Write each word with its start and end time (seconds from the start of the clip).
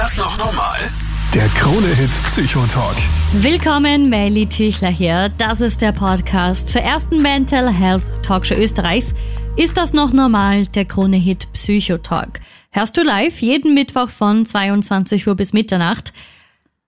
das 0.00 0.16
noch 0.16 0.38
normal? 0.38 0.78
Der 1.34 1.46
Krone-Hit 1.48 2.10
Psychotalk. 2.24 2.96
Willkommen, 3.34 4.08
Melly 4.08 4.46
Tüchler 4.46 4.88
hier. 4.88 5.28
Das 5.36 5.60
ist 5.60 5.82
der 5.82 5.92
Podcast 5.92 6.70
zur 6.70 6.80
ersten 6.80 7.20
Mental 7.20 7.70
Health 7.70 8.02
Talkshow 8.22 8.54
Österreichs. 8.54 9.14
Ist 9.58 9.76
das 9.76 9.92
noch 9.92 10.14
normal? 10.14 10.66
Der 10.68 10.86
Krone-Hit 10.86 11.52
Psychotalk. 11.52 12.40
Hörst 12.70 12.96
du 12.96 13.02
live 13.02 13.42
jeden 13.42 13.74
Mittwoch 13.74 14.08
von 14.08 14.46
22 14.46 15.26
Uhr 15.26 15.34
bis 15.34 15.52
Mitternacht. 15.52 16.14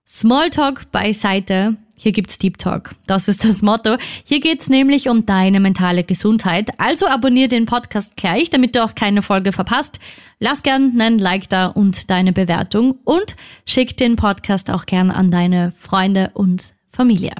Smalltalk 0.07 0.91
beiseite. 0.91 1.77
Hier 2.03 2.11
gibt's 2.11 2.37
Deep 2.37 2.57
Talk. 2.57 2.95
Das 3.07 3.29
ist 3.29 3.45
das 3.45 3.61
Motto. 3.61 3.95
Hier 4.25 4.41
geht's 4.41 4.67
nämlich 4.67 5.07
um 5.07 5.25
deine 5.25 5.61
mentale 5.61 6.03
Gesundheit. 6.03 6.71
Also 6.77 7.07
abonnier 7.07 7.47
den 7.47 7.65
Podcast 7.65 8.17
gleich, 8.17 8.49
damit 8.49 8.75
du 8.75 8.83
auch 8.83 8.93
keine 8.93 9.21
Folge 9.21 9.53
verpasst. 9.53 10.01
Lass 10.37 10.63
gern 10.63 10.99
einen 10.99 11.17
Like 11.17 11.47
da 11.47 11.67
und 11.67 12.09
deine 12.11 12.33
Bewertung 12.33 12.95
und 13.05 13.37
schick 13.65 13.95
den 13.95 14.17
Podcast 14.17 14.69
auch 14.69 14.85
gern 14.85 15.11
an 15.11 15.31
deine 15.31 15.71
Freunde 15.79 16.31
und 16.33 16.73
Familie. 16.91 17.35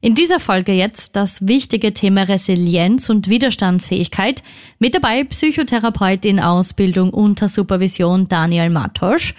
In 0.00 0.16
dieser 0.16 0.40
Folge 0.40 0.72
jetzt 0.72 1.14
das 1.14 1.46
wichtige 1.46 1.94
Thema 1.94 2.24
Resilienz 2.24 3.08
und 3.08 3.28
Widerstandsfähigkeit. 3.28 4.42
Mit 4.80 4.96
dabei 4.96 5.22
Psychotherapeut 5.22 6.24
in 6.24 6.40
Ausbildung 6.40 7.10
unter 7.10 7.48
Supervision 7.48 8.26
Daniel 8.26 8.68
Matosch 8.68 9.34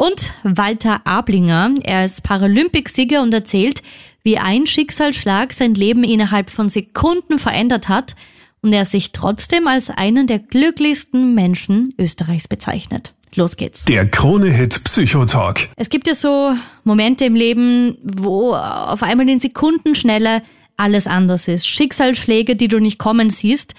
und 0.00 0.32
Walter 0.44 1.02
Ablinger. 1.06 1.74
Er 1.82 2.06
ist 2.06 2.22
Paralympicsieger 2.22 3.20
und 3.20 3.34
erzählt, 3.34 3.82
wie 4.22 4.38
ein 4.38 4.66
Schicksalsschlag 4.66 5.52
sein 5.52 5.74
Leben 5.74 6.04
innerhalb 6.04 6.48
von 6.48 6.70
Sekunden 6.70 7.38
verändert 7.38 7.90
hat 7.90 8.16
und 8.62 8.72
er 8.72 8.86
sich 8.86 9.12
trotzdem 9.12 9.66
als 9.66 9.90
einen 9.90 10.26
der 10.26 10.38
glücklichsten 10.38 11.34
Menschen 11.34 11.92
Österreichs 11.98 12.48
bezeichnet. 12.48 13.12
Los 13.34 13.58
geht's. 13.58 13.84
Der 13.84 14.08
Krone-Hit 14.08 14.82
Psychotalk. 14.84 15.68
Es 15.76 15.90
gibt 15.90 16.06
ja 16.08 16.14
so 16.14 16.54
Momente 16.82 17.26
im 17.26 17.34
Leben, 17.34 17.98
wo 18.02 18.54
auf 18.54 19.02
einmal 19.02 19.28
in 19.28 19.38
Sekundenschnelle 19.38 20.42
alles 20.78 21.06
anders 21.06 21.46
ist. 21.46 21.68
Schicksalsschläge, 21.68 22.56
die 22.56 22.68
du 22.68 22.78
nicht 22.80 22.98
kommen 22.98 23.28
siehst. 23.28 23.74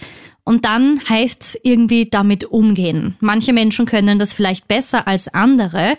Und 0.51 0.65
dann 0.65 0.99
heißt 1.07 1.41
es 1.41 1.59
irgendwie 1.63 2.09
damit 2.09 2.43
umgehen. 2.43 3.15
Manche 3.21 3.53
Menschen 3.53 3.85
können 3.85 4.19
das 4.19 4.33
vielleicht 4.33 4.67
besser 4.67 5.07
als 5.07 5.29
andere. 5.29 5.95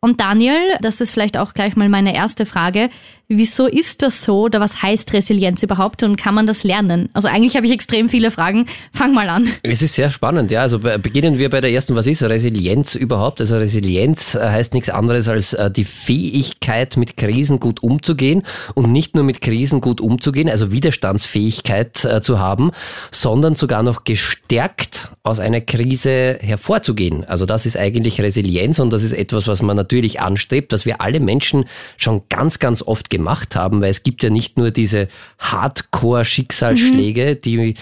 Und 0.00 0.18
Daniel, 0.18 0.58
das 0.80 1.00
ist 1.00 1.12
vielleicht 1.12 1.38
auch 1.38 1.54
gleich 1.54 1.76
mal 1.76 1.88
meine 1.88 2.12
erste 2.12 2.44
Frage. 2.44 2.90
Wieso 3.34 3.66
ist 3.66 4.02
das 4.02 4.24
so 4.24 4.42
oder 4.42 4.60
was 4.60 4.82
heißt 4.82 5.14
Resilienz 5.14 5.62
überhaupt 5.62 6.02
und 6.02 6.16
kann 6.16 6.34
man 6.34 6.46
das 6.46 6.64
lernen? 6.64 7.08
Also 7.14 7.28
eigentlich 7.28 7.56
habe 7.56 7.64
ich 7.64 7.72
extrem 7.72 8.10
viele 8.10 8.30
Fragen. 8.30 8.66
Fang 8.92 9.14
mal 9.14 9.30
an. 9.30 9.48
Es 9.62 9.80
ist 9.80 9.94
sehr 9.94 10.10
spannend, 10.10 10.50
ja. 10.50 10.60
Also 10.60 10.78
beginnen 10.78 11.38
wir 11.38 11.48
bei 11.48 11.62
der 11.62 11.72
ersten. 11.72 11.96
Was 11.96 12.06
ist 12.06 12.22
Resilienz 12.22 12.94
überhaupt? 12.94 13.40
Also 13.40 13.56
Resilienz 13.56 14.34
äh, 14.34 14.40
heißt 14.40 14.74
nichts 14.74 14.90
anderes 14.90 15.28
als 15.28 15.54
äh, 15.54 15.70
die 15.70 15.84
Fähigkeit, 15.84 16.98
mit 16.98 17.16
Krisen 17.16 17.58
gut 17.58 17.82
umzugehen 17.82 18.42
und 18.74 18.92
nicht 18.92 19.14
nur 19.14 19.24
mit 19.24 19.40
Krisen 19.40 19.80
gut 19.80 20.02
umzugehen, 20.02 20.50
also 20.50 20.70
Widerstandsfähigkeit 20.70 22.04
äh, 22.04 22.20
zu 22.20 22.38
haben, 22.38 22.70
sondern 23.10 23.54
sogar 23.54 23.82
noch 23.82 24.04
gestärkt 24.04 25.12
aus 25.22 25.40
einer 25.40 25.62
Krise 25.62 26.38
hervorzugehen. 26.40 27.24
Also 27.24 27.46
das 27.46 27.64
ist 27.64 27.78
eigentlich 27.78 28.20
Resilienz 28.20 28.78
und 28.78 28.92
das 28.92 29.02
ist 29.02 29.12
etwas, 29.12 29.48
was 29.48 29.62
man 29.62 29.76
natürlich 29.76 30.20
anstrebt, 30.20 30.74
was 30.74 30.84
wir 30.84 31.00
alle 31.00 31.18
Menschen 31.18 31.64
schon 31.96 32.22
ganz, 32.28 32.58
ganz 32.58 32.82
oft 32.82 33.08
gemacht 33.08 33.21
haben, 33.56 33.80
weil 33.80 33.90
es 33.90 34.02
gibt 34.02 34.22
ja 34.22 34.30
nicht 34.30 34.58
nur 34.58 34.70
diese 34.70 35.08
Hardcore-Schicksalsschläge, 35.38 37.36
mhm. 37.36 37.40
die, 37.42 37.74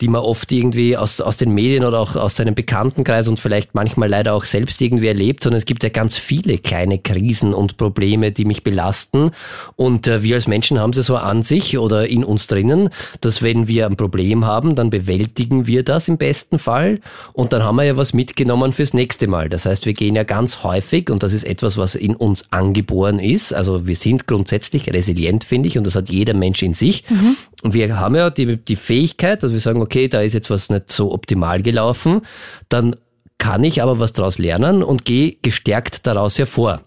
die 0.00 0.08
man 0.08 0.22
oft 0.22 0.50
irgendwie 0.52 0.96
aus, 0.96 1.20
aus 1.20 1.36
den 1.36 1.52
Medien 1.52 1.84
oder 1.84 2.00
auch 2.00 2.16
aus 2.16 2.36
seinem 2.36 2.54
Bekanntenkreis 2.54 3.28
und 3.28 3.38
vielleicht 3.38 3.74
manchmal 3.74 4.08
leider 4.08 4.34
auch 4.34 4.44
selbst 4.44 4.80
irgendwie 4.80 5.08
erlebt, 5.08 5.42
sondern 5.42 5.58
es 5.58 5.66
gibt 5.66 5.82
ja 5.82 5.88
ganz 5.88 6.16
viele 6.16 6.58
kleine 6.58 6.98
Krisen 6.98 7.54
und 7.54 7.76
Probleme, 7.76 8.32
die 8.32 8.44
mich 8.44 8.64
belasten. 8.64 9.30
Und 9.76 10.06
äh, 10.06 10.22
wir 10.22 10.36
als 10.36 10.46
Menschen 10.46 10.78
haben 10.78 10.92
sie 10.92 11.02
so 11.02 11.16
an 11.16 11.42
sich 11.42 11.78
oder 11.78 12.08
in 12.08 12.24
uns 12.24 12.46
drinnen, 12.46 12.90
dass 13.20 13.42
wenn 13.42 13.68
wir 13.68 13.86
ein 13.86 13.96
Problem 13.96 14.44
haben, 14.44 14.74
dann 14.74 14.90
bewältigen 14.90 15.66
wir 15.66 15.82
das 15.82 16.08
im 16.08 16.18
besten 16.18 16.58
Fall 16.58 17.00
und 17.32 17.52
dann 17.52 17.62
haben 17.62 17.76
wir 17.76 17.84
ja 17.84 17.96
was 17.96 18.12
mitgenommen 18.12 18.72
fürs 18.72 18.94
nächste 18.94 19.26
Mal. 19.26 19.48
Das 19.48 19.66
heißt, 19.66 19.86
wir 19.86 19.94
gehen 19.94 20.14
ja 20.14 20.24
ganz 20.24 20.62
häufig, 20.62 21.10
und 21.10 21.22
das 21.22 21.32
ist 21.32 21.44
etwas, 21.44 21.76
was 21.76 21.94
in 21.94 22.16
uns 22.16 22.44
angeboren 22.50 23.18
ist, 23.18 23.52
also 23.52 23.86
wir 23.86 23.96
sind 23.96 24.26
grundsätzlich 24.26 24.83
grundsätzlich 24.84 24.94
resilient, 24.94 25.44
finde 25.44 25.68
ich, 25.68 25.78
und 25.78 25.86
das 25.86 25.96
hat 25.96 26.08
jeder 26.08 26.34
Mensch 26.34 26.62
in 26.62 26.74
sich. 26.74 27.04
Mhm. 27.08 27.36
Und 27.62 27.74
wir 27.74 27.98
haben 27.98 28.14
ja 28.14 28.30
die, 28.30 28.56
die 28.56 28.76
Fähigkeit, 28.76 29.42
dass 29.42 29.52
wir 29.52 29.60
sagen, 29.60 29.82
okay, 29.82 30.08
da 30.08 30.20
ist 30.20 30.34
jetzt 30.34 30.50
was 30.50 30.70
nicht 30.70 30.90
so 30.90 31.12
optimal 31.12 31.62
gelaufen, 31.62 32.22
dann 32.68 32.96
kann 33.38 33.64
ich 33.64 33.82
aber 33.82 33.98
was 33.98 34.12
daraus 34.12 34.38
lernen 34.38 34.82
und 34.82 35.04
gehe 35.04 35.36
gestärkt 35.42 36.06
daraus 36.06 36.38
hervor. 36.38 36.80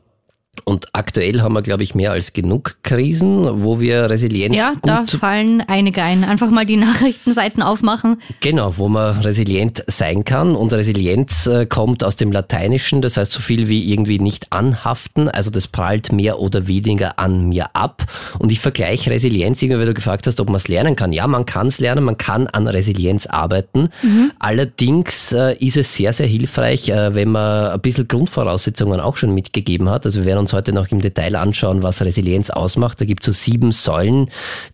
Und 0.66 0.88
aktuell 0.94 1.42
haben 1.42 1.54
wir, 1.54 1.62
glaube 1.62 1.84
ich, 1.84 1.96
mehr 1.96 2.12
als 2.12 2.34
genug 2.34 2.78
Krisen, 2.84 3.62
wo 3.62 3.80
wir 3.80 4.10
Resilienz 4.10 4.56
ja, 4.56 4.72
gut... 4.72 4.88
da 4.88 5.04
fallen 5.06 5.62
einige 5.62 6.02
ein. 6.04 6.24
Einfach 6.24 6.50
mal 6.50 6.66
die 6.66 6.78
Nachrichtenseiten 6.78 7.64
aufmachen. 7.64 8.22
Genau, 8.42 8.78
wo 8.78 8.88
man 8.88 9.20
resilient 9.22 9.84
sein 9.88 10.24
kann. 10.24 10.56
Und 10.56 10.74
Resilienz 10.74 11.48
äh, 11.48 11.66
kommt 11.66 12.04
aus 12.04 12.16
dem 12.16 12.32
Lateinischen, 12.32 13.02
das 13.02 13.18
heißt 13.18 13.32
so 13.32 13.40
viel 13.40 13.68
wie 13.68 13.92
irgendwie 13.92 14.20
nicht 14.20 14.52
anhaften. 14.52 15.30
Also 15.30 15.52
das 15.52 15.68
prallt 15.68 16.12
mehr 16.12 16.40
oder 16.40 16.68
weniger 16.68 17.20
an 17.20 17.50
mir 17.50 17.76
ab. 17.76 18.04
Und 18.40 18.52
ich 18.52 18.60
vergleiche 18.60 19.12
Resilienz, 19.12 19.62
irgendwie, 19.62 19.80
weil 19.80 19.88
du 19.88 19.94
gefragt 19.94 20.28
hast, 20.28 20.40
ob 20.40 20.48
man 20.48 20.58
es 20.58 20.68
lernen 20.68 20.96
kann. 20.96 21.14
Ja, 21.14 21.28
man 21.28 21.46
kann 21.46 21.68
es 21.68 21.80
lernen, 21.80 22.04
man 22.04 22.18
kann 22.18 22.48
an 22.48 22.68
Resilienz 22.68 23.26
arbeiten. 23.26 23.90
Mhm. 24.02 24.32
Allerdings 24.40 25.32
äh, 25.32 25.56
ist 25.58 25.78
es 25.78 25.96
sehr, 25.96 26.14
sehr 26.14 26.28
hilfreich, 26.28 26.90
äh, 26.90 27.14
wenn 27.14 27.32
man 27.32 27.72
ein 27.72 27.82
bisschen 27.82 28.08
Grundvoraussetzungen 28.08 29.00
auch 29.00 29.18
schon 29.18 29.34
mitgegeben 29.34 29.90
hat. 29.90 30.06
Also 30.06 30.20
wir 30.20 30.26
werden 30.26 30.47
uns 30.48 30.54
heute 30.54 30.72
noch 30.72 30.88
im 30.92 31.02
Detail 31.02 31.36
anschauen, 31.36 31.84
was 31.84 32.02
Resilienz 32.02 32.50
ausmacht. 32.50 33.02
Da 33.02 33.06
gibt 33.06 33.28
es 33.28 33.36
so 33.36 33.52
sieben 33.52 33.74
Säulen, 33.74 34.30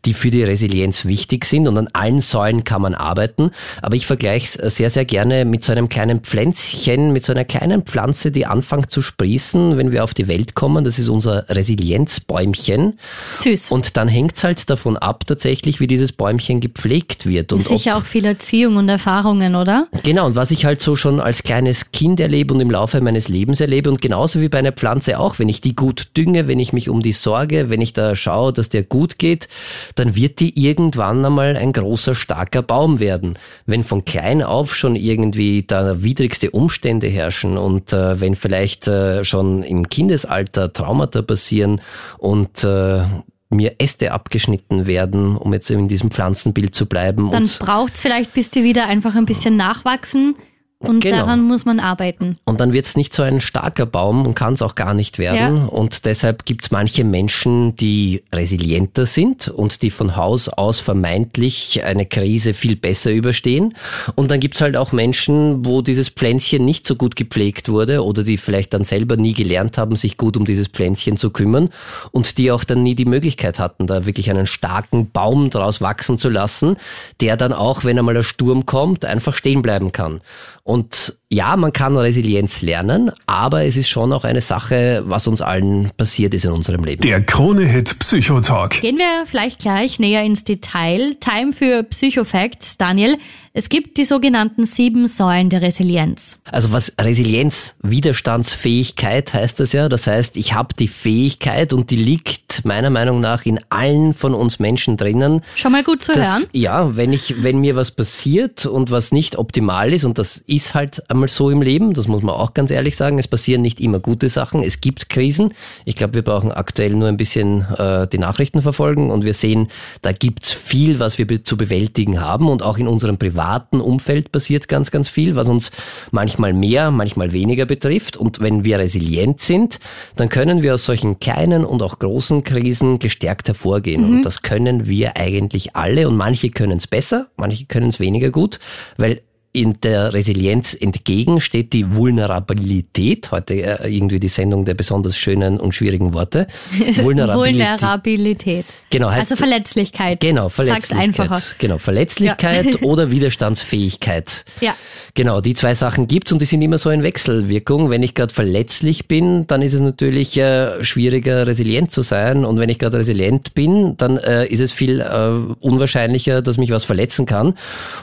die 0.06 0.14
für 0.14 0.30
die 0.30 0.44
Resilienz 0.44 1.06
wichtig 1.06 1.46
sind 1.46 1.68
und 1.68 1.78
an 1.80 1.90
allen 1.94 2.20
Säulen 2.20 2.64
kann 2.64 2.84
man 2.84 2.94
arbeiten. 2.94 3.50
Aber 3.82 3.96
ich 3.96 4.06
vergleiche 4.06 4.60
es 4.62 4.76
sehr, 4.76 4.92
sehr 4.92 5.06
gerne 5.06 5.46
mit 5.46 5.64
so 5.64 5.72
einem 5.72 5.90
kleinen 5.90 6.20
Pflänzchen, 6.20 7.12
mit 7.12 7.26
so 7.26 7.34
einer 7.34 7.44
kleinen 7.44 7.82
Pflanze, 7.84 8.30
die 8.30 8.46
anfängt 8.46 8.92
zu 8.92 9.02
sprießen, 9.02 9.76
wenn 9.78 9.92
wir 9.92 10.04
auf 10.04 10.14
die 10.14 10.28
Welt 10.28 10.54
kommen. 10.54 10.84
Das 10.84 11.00
ist 11.00 11.10
unser 11.10 11.50
Resilienzbäumchen. 11.50 13.00
Süß. 13.32 13.72
Und 13.72 13.98
dann 13.98 14.08
hängt 14.08 14.38
es 14.38 14.44
halt 14.44 14.70
davon 14.70 14.96
ab, 14.96 15.26
tatsächlich, 15.26 15.80
wie 15.80 15.88
dieses 15.88 16.12
Bäumchen 16.12 16.60
gepflegt 16.62 17.26
wird. 17.26 17.52
Und 17.52 17.64
Sicher 17.64 17.98
auch 17.98 18.06
viel 18.06 18.26
Erziehung 18.26 18.76
und 18.76 18.90
Erfahrungen, 18.90 19.56
oder? 19.56 19.88
Genau, 20.04 20.28
und 20.28 20.36
was 20.36 20.52
ich 20.52 20.66
halt 20.66 20.82
so 20.82 20.96
schon 20.96 21.20
als 21.20 21.42
kleines 21.42 21.92
Kind 21.92 22.20
erlebe 22.20 22.54
und 22.54 22.60
im 22.60 22.70
Laufe 22.70 23.02
meines 23.02 23.28
Lebens 23.28 23.60
erlebe 23.60 23.90
und 23.90 24.02
genauso 24.02 24.40
wie 24.40 24.50
bei 24.50 24.60
einer 24.60 24.72
Pflanze 24.72 25.18
auch, 25.18 25.40
wenn 25.40 25.50
ich 25.50 25.63
die 25.64 25.76
gut 25.76 26.10
dünge, 26.18 26.48
wenn 26.48 26.60
ich 26.60 26.74
mich 26.74 26.90
um 26.90 27.02
die 27.02 27.12
sorge, 27.12 27.70
wenn 27.70 27.82
ich 27.82 27.94
da 27.94 28.16
schaue, 28.16 28.54
dass 28.54 28.70
der 28.70 28.84
gut 28.84 29.18
geht, 29.18 29.48
dann 29.96 30.16
wird 30.16 30.40
die 30.40 30.66
irgendwann 30.66 31.26
einmal 31.26 31.56
ein 31.56 31.74
großer, 31.74 32.16
starker 32.16 32.62
Baum 32.62 33.00
werden. 33.00 33.38
Wenn 33.66 33.84
von 33.84 34.06
klein 34.06 34.42
auf 34.42 34.76
schon 34.76 34.96
irgendwie 34.96 35.64
da 35.64 36.04
widrigste 36.04 36.52
Umstände 36.52 37.08
herrschen 37.08 37.58
und 37.58 37.94
äh, 37.94 38.20
wenn 38.20 38.36
vielleicht 38.36 38.88
äh, 38.88 39.24
schon 39.24 39.64
im 39.64 39.90
Kindesalter 39.90 40.74
Traumata 40.74 41.22
passieren 41.22 41.82
und 42.18 42.64
äh, 42.64 43.04
mir 43.50 43.76
Äste 43.78 44.12
abgeschnitten 44.12 44.88
werden, 44.88 45.38
um 45.38 45.54
jetzt 45.54 45.70
in 45.70 45.88
diesem 45.88 46.12
Pflanzenbild 46.12 46.76
zu 46.76 46.88
bleiben. 46.88 47.32
Dann 47.32 47.50
braucht 47.60 47.96
es 47.96 48.02
vielleicht, 48.02 48.34
bis 48.34 48.50
die 48.50 48.64
wieder 48.64 48.88
einfach 48.88 49.16
ein 49.16 49.26
bisschen 49.26 49.56
nachwachsen. 49.56 50.36
Und 50.84 51.02
genau. 51.02 51.18
daran 51.18 51.42
muss 51.42 51.66
man 51.66 51.80
arbeiten. 51.80 52.38
Und 52.46 52.60
dann 52.60 52.74
wird 52.74 52.86
es 52.86 52.96
nicht 52.96 53.14
so 53.14 53.24
ein 53.24 53.42
starker 53.42 53.86
Baum 53.86 54.26
und 54.26 54.36
kann 54.36 54.54
es 54.54 54.62
auch 54.62 54.76
gar 54.76 54.94
nicht 54.94 55.20
werden. 55.20 55.58
Ja. 55.58 55.66
Und 55.66 56.06
deshalb 56.06 56.46
gibt 56.46 56.66
es 56.66 56.72
manche 56.72 57.04
Menschen, 57.04 57.76
die 57.76 58.24
resilienter 58.34 59.06
sind 59.06 59.48
und 59.48 59.82
die 59.82 59.90
von 59.90 60.16
Haus 60.16 60.50
aus 60.50 60.80
vermeintlich 60.80 61.84
eine 61.84 62.06
Krise 62.06 62.54
viel 62.54 62.76
besser 62.76 63.12
überstehen. 63.12 63.76
Und 64.16 64.32
dann 64.32 64.40
gibt 64.40 64.56
es 64.56 64.62
halt 64.62 64.78
auch 64.78 64.92
Menschen, 64.92 65.66
wo 65.66 65.82
dieses 65.82 66.10
Pflänzchen 66.10 66.66
nicht 66.66 66.86
so 66.86 66.96
gut 66.96 67.16
gepflegt 67.16 67.70
wurde 67.70 68.04
oder 68.04 68.24
die 68.24 68.38
vielleicht 68.38 68.74
dann 68.74 68.84
selber 68.84 69.18
nie 69.18 69.34
gelernt 69.34 69.78
haben, 69.78 69.96
sich 69.96 70.18
gut 70.18 70.38
um 70.38 70.46
dieses 70.46 70.68
Pflänzchen 70.68 71.18
zu 71.18 71.30
kümmern 71.30 71.70
und 72.12 72.38
die 72.38 72.52
auch 72.52 72.64
dann 72.64 72.84
nie 72.84 72.96
die 72.96 73.06
Möglichkeit 73.06 73.60
hatten, 73.60 73.88
da 73.88 74.06
wirklich 74.06 74.30
einen 74.30 74.48
starken 74.48 75.12
Baum 75.12 75.50
daraus 75.50 75.82
wachsen 75.82 76.18
zu 76.18 76.30
lassen, 76.30 76.78
der 77.22 77.38
dann 77.38 77.54
auch, 77.54 77.84
wenn 77.84 77.98
einmal 77.98 78.14
der 78.14 78.24
Sturm 78.24 78.66
kommt, 78.66 79.06
einfach 79.06 79.36
stehen 79.36 79.62
bleiben 79.62 79.92
kann. 79.92 80.22
Und 80.64 81.18
ja, 81.34 81.58
man 81.58 81.74
kann 81.74 81.98
Resilienz 81.98 82.62
lernen, 82.62 83.12
aber 83.26 83.66
es 83.66 83.76
ist 83.76 83.90
schon 83.90 84.14
auch 84.14 84.24
eine 84.24 84.42
Sache, 84.42 85.02
was 85.06 85.28
uns 85.28 85.42
allen 85.42 85.90
passiert 85.98 86.34
ist 86.34 86.46
in 86.46 86.52
unserem 86.52 86.84
Leben. 86.84 87.02
Der 87.02 87.22
Krone-Hit 87.24 87.98
Psychotalk. 88.00 88.82
Gehen 88.82 88.98
wir 88.98 89.26
vielleicht 89.26 89.60
gleich 89.60 90.00
näher 90.00 90.24
ins 90.24 90.44
Detail. 90.44 91.16
Time 91.20 91.52
für 91.52 91.84
Psychofacts. 91.84 92.78
Daniel, 92.78 93.18
es 93.56 93.70
gibt 93.70 93.98
die 93.98 94.06
sogenannten 94.06 94.66
sieben 94.66 95.08
Säulen 95.08 95.52
der 95.52 95.62
Resilienz. 95.62 96.40
Also 96.52 96.72
was 96.72 96.92
Resilienz, 97.00 97.76
Widerstandsfähigkeit 97.84 99.32
heißt 99.32 99.60
das 99.60 99.74
ja. 99.74 99.90
Das 99.90 100.08
heißt, 100.08 100.38
ich 100.38 100.56
habe 100.56 100.74
die 100.74 100.88
Fähigkeit 100.88 101.72
und 101.72 101.92
die 101.92 101.96
liegt 101.96 102.66
meiner 102.66 102.90
Meinung 102.90 103.22
nach 103.22 103.46
in 103.46 103.60
allen 103.70 104.16
von 104.16 104.34
uns 104.34 104.58
Menschen 104.58 104.98
drinnen. 104.98 105.42
Schon 105.56 105.72
mal 105.72 105.84
gut 105.84 106.02
zu 106.02 106.14
dass, 106.14 106.28
hören. 106.28 106.46
Ja, 106.52 106.96
wenn 106.96 107.14
ich, 107.14 107.44
wenn 107.44 107.60
mir 107.60 107.76
was 107.76 107.92
passiert 107.92 108.66
und 108.66 108.90
was 108.90 109.12
nicht 109.12 109.38
optimal 109.38 109.94
ist 109.94 110.04
und 110.04 110.18
das 110.18 110.38
ist 110.48 110.74
halt 110.74 111.08
einmal 111.12 111.23
einmal 111.24 111.30
so 111.30 111.50
im 111.50 111.62
Leben, 111.62 111.94
das 111.94 112.08
muss 112.08 112.22
man 112.22 112.36
auch 112.36 112.54
ganz 112.54 112.70
ehrlich 112.70 112.98
sagen. 112.98 113.18
Es 113.18 113.28
passieren 113.28 113.62
nicht 113.62 113.80
immer 113.80 114.00
gute 114.00 114.30
Sachen, 114.30 114.62
es 114.62 114.82
gibt 114.82 115.10
Krisen. 115.10 115.54
Ich 115.86 115.96
glaube, 115.96 116.16
wir 116.16 116.22
brauchen 116.22 116.52
aktuell 116.52 116.96
nur 116.96 117.08
ein 117.08 117.18
bisschen 117.18 117.66
äh, 117.78 118.08
die 118.08 118.18
Nachrichten 118.18 118.62
verfolgen 118.62 119.10
und 119.10 119.24
wir 119.24 119.34
sehen, 119.34 119.70
da 120.02 120.12
gibt's 120.12 120.52
viel, 120.52 121.00
was 121.00 121.18
wir 121.18 121.26
be 121.26 121.44
zu 121.44 121.56
bewältigen 121.58 122.20
haben 122.20 122.50
und 122.50 122.62
auch 122.62 122.78
in 122.78 122.88
unserem 122.88 123.18
privaten 123.18 123.80
Umfeld 123.80 124.32
passiert 124.32 124.68
ganz, 124.68 124.92
ganz 124.92 125.10
viel, 125.10 125.36
was 125.36 125.48
uns 125.48 125.72
manchmal 126.12 126.54
mehr, 126.54 126.92
manchmal 126.92 127.32
weniger 127.32 127.66
betrifft. 127.66 128.18
Und 128.18 128.40
wenn 128.40 128.66
wir 128.66 128.80
resilient 128.80 129.40
sind, 129.40 129.80
dann 130.16 130.30
können 130.30 130.62
wir 130.62 130.74
aus 130.74 130.86
solchen 130.86 131.20
kleinen 131.20 131.66
und 131.66 131.82
auch 131.82 132.00
großen 132.00 132.44
Krisen 132.44 133.00
gestärkt 133.00 133.48
hervorgehen. 133.48 134.02
Mhm. 134.02 134.16
Und 134.18 134.26
das 134.26 134.42
können 134.42 134.88
wir 134.88 135.16
eigentlich 135.18 135.76
alle 135.76 136.08
und 136.08 136.18
manche 136.18 136.50
können 136.50 136.78
es 136.78 136.88
besser, 136.88 137.28
manche 137.38 137.66
können 137.66 137.90
es 137.90 138.00
weniger 138.00 138.30
gut, 138.30 138.60
weil 138.98 139.22
in 139.56 139.80
der 139.82 140.14
Resilienz 140.14 140.74
entgegen 140.74 141.40
steht 141.40 141.74
die 141.74 141.94
Vulnerabilität. 141.94 143.30
Heute 143.32 143.54
äh, 143.54 143.96
irgendwie 143.96 144.20
die 144.20 144.28
Sendung 144.28 144.66
der 144.66 144.74
besonders 144.74 145.16
schönen 145.16 145.60
und 145.60 145.76
schwierigen 145.76 146.14
Worte. 146.14 146.48
Vulnerabilität. 146.96 147.82
Vulnerabilität. 147.82 148.66
Genau, 148.90 149.12
heißt, 149.12 149.32
also 149.32 149.36
Verletzlichkeit. 149.36 150.20
Genau, 150.22 150.50
Verletzlichkeit. 150.50 150.98
Sag's 151.16 151.20
einfacher. 151.20 151.56
Genau, 151.60 151.78
Verletzlichkeit 151.78 152.66
ja. 152.66 152.82
oder 152.82 153.12
Widerstandsfähigkeit. 153.12 154.44
Ja. 154.60 154.76
Genau, 155.14 155.40
die 155.40 155.54
zwei 155.54 155.76
Sachen 155.76 156.08
gibt's 156.08 156.32
und 156.32 156.42
die 156.42 156.46
sind 156.46 156.64
immer 156.64 156.80
so 156.80 156.90
in 156.90 157.04
Wechselwirkung. 157.04 157.92
Wenn 157.92 158.02
ich 158.02 158.16
gerade 158.16 158.34
verletzlich 158.34 159.08
bin, 159.08 159.46
dann 159.46 159.62
ist 159.62 159.76
es 159.76 159.82
natürlich 159.82 160.36
äh, 160.36 160.84
schwieriger, 160.84 161.46
resilient 161.46 161.92
zu 161.92 162.02
sein. 162.02 162.44
Und 162.44 162.60
wenn 162.60 162.70
ich 162.70 162.80
gerade 162.80 162.98
resilient 162.98 163.54
bin, 163.54 163.98
dann 163.98 164.18
äh, 164.18 164.48
ist 164.48 164.62
es 164.62 164.72
viel 164.72 165.00
äh, 165.00 165.54
unwahrscheinlicher, 165.60 166.42
dass 166.42 166.58
mich 166.58 166.72
was 166.72 166.84
verletzen 166.84 167.28
kann. 167.28 167.54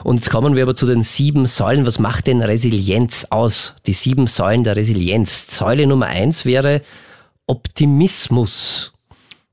Und 0.05 0.15
jetzt 0.15 0.29
kommen 0.29 0.55
wir 0.55 0.63
aber 0.63 0.77
zu 0.77 0.85
den 0.85 1.01
sieben 1.01 1.40
sieben 1.41 1.47
Säulen. 1.47 1.85
Was 1.87 1.97
macht 1.99 2.27
denn 2.27 2.41
Resilienz 2.41 3.25
aus? 3.29 3.73
Die 3.87 3.93
sieben 3.93 4.27
Säulen 4.27 4.63
der 4.63 4.75
Resilienz. 4.75 5.55
Säule 5.55 5.87
Nummer 5.87 6.07
eins 6.07 6.45
wäre 6.45 6.81
Optimismus. 7.47 8.90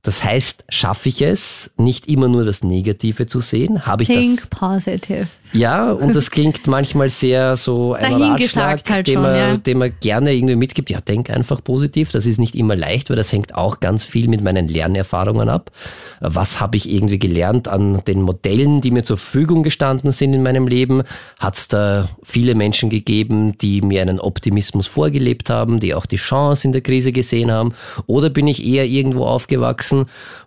Das 0.08 0.24
heißt, 0.24 0.64
schaffe 0.70 1.10
ich 1.10 1.20
es, 1.20 1.70
nicht 1.76 2.08
immer 2.08 2.28
nur 2.28 2.46
das 2.46 2.64
Negative 2.64 3.26
zu 3.26 3.40
sehen? 3.40 3.84
Habe 3.84 4.04
ich 4.04 4.08
Think 4.08 4.40
das? 4.40 4.48
positive. 4.48 5.26
Ja, 5.52 5.92
und 5.92 6.16
das 6.16 6.30
klingt 6.30 6.66
manchmal 6.66 7.10
sehr 7.10 7.56
so 7.56 7.92
ein 7.92 8.14
Ratschlag, 8.14 8.88
halt 8.88 9.06
den, 9.06 9.14
schon, 9.14 9.22
man, 9.22 9.36
ja. 9.36 9.56
den 9.58 9.76
man 9.76 9.92
gerne 10.00 10.32
irgendwie 10.32 10.56
mitgibt. 10.56 10.88
Ja, 10.88 11.02
denk 11.02 11.28
einfach 11.28 11.62
positiv. 11.62 12.10
Das 12.10 12.24
ist 12.24 12.38
nicht 12.38 12.54
immer 12.54 12.74
leicht, 12.74 13.10
weil 13.10 13.18
das 13.18 13.30
hängt 13.34 13.54
auch 13.54 13.80
ganz 13.80 14.02
viel 14.02 14.28
mit 14.28 14.40
meinen 14.40 14.68
Lernerfahrungen 14.68 15.50
ab. 15.50 15.72
Was 16.20 16.58
habe 16.58 16.78
ich 16.78 16.90
irgendwie 16.90 17.18
gelernt 17.18 17.68
an 17.68 18.02
den 18.06 18.22
Modellen, 18.22 18.80
die 18.80 18.90
mir 18.90 19.02
zur 19.02 19.18
Verfügung 19.18 19.62
gestanden 19.62 20.10
sind 20.10 20.32
in 20.32 20.42
meinem 20.42 20.68
Leben? 20.68 21.02
Hat 21.38 21.54
es 21.54 21.68
da 21.68 22.08
viele 22.22 22.54
Menschen 22.54 22.88
gegeben, 22.88 23.58
die 23.58 23.82
mir 23.82 24.00
einen 24.00 24.20
Optimismus 24.20 24.86
vorgelebt 24.86 25.50
haben, 25.50 25.80
die 25.80 25.94
auch 25.94 26.06
die 26.06 26.16
Chance 26.16 26.66
in 26.66 26.72
der 26.72 26.80
Krise 26.80 27.12
gesehen 27.12 27.50
haben? 27.50 27.74
Oder 28.06 28.30
bin 28.30 28.46
ich 28.46 28.66
eher 28.66 28.86
irgendwo 28.86 29.26
aufgewachsen, 29.26 29.97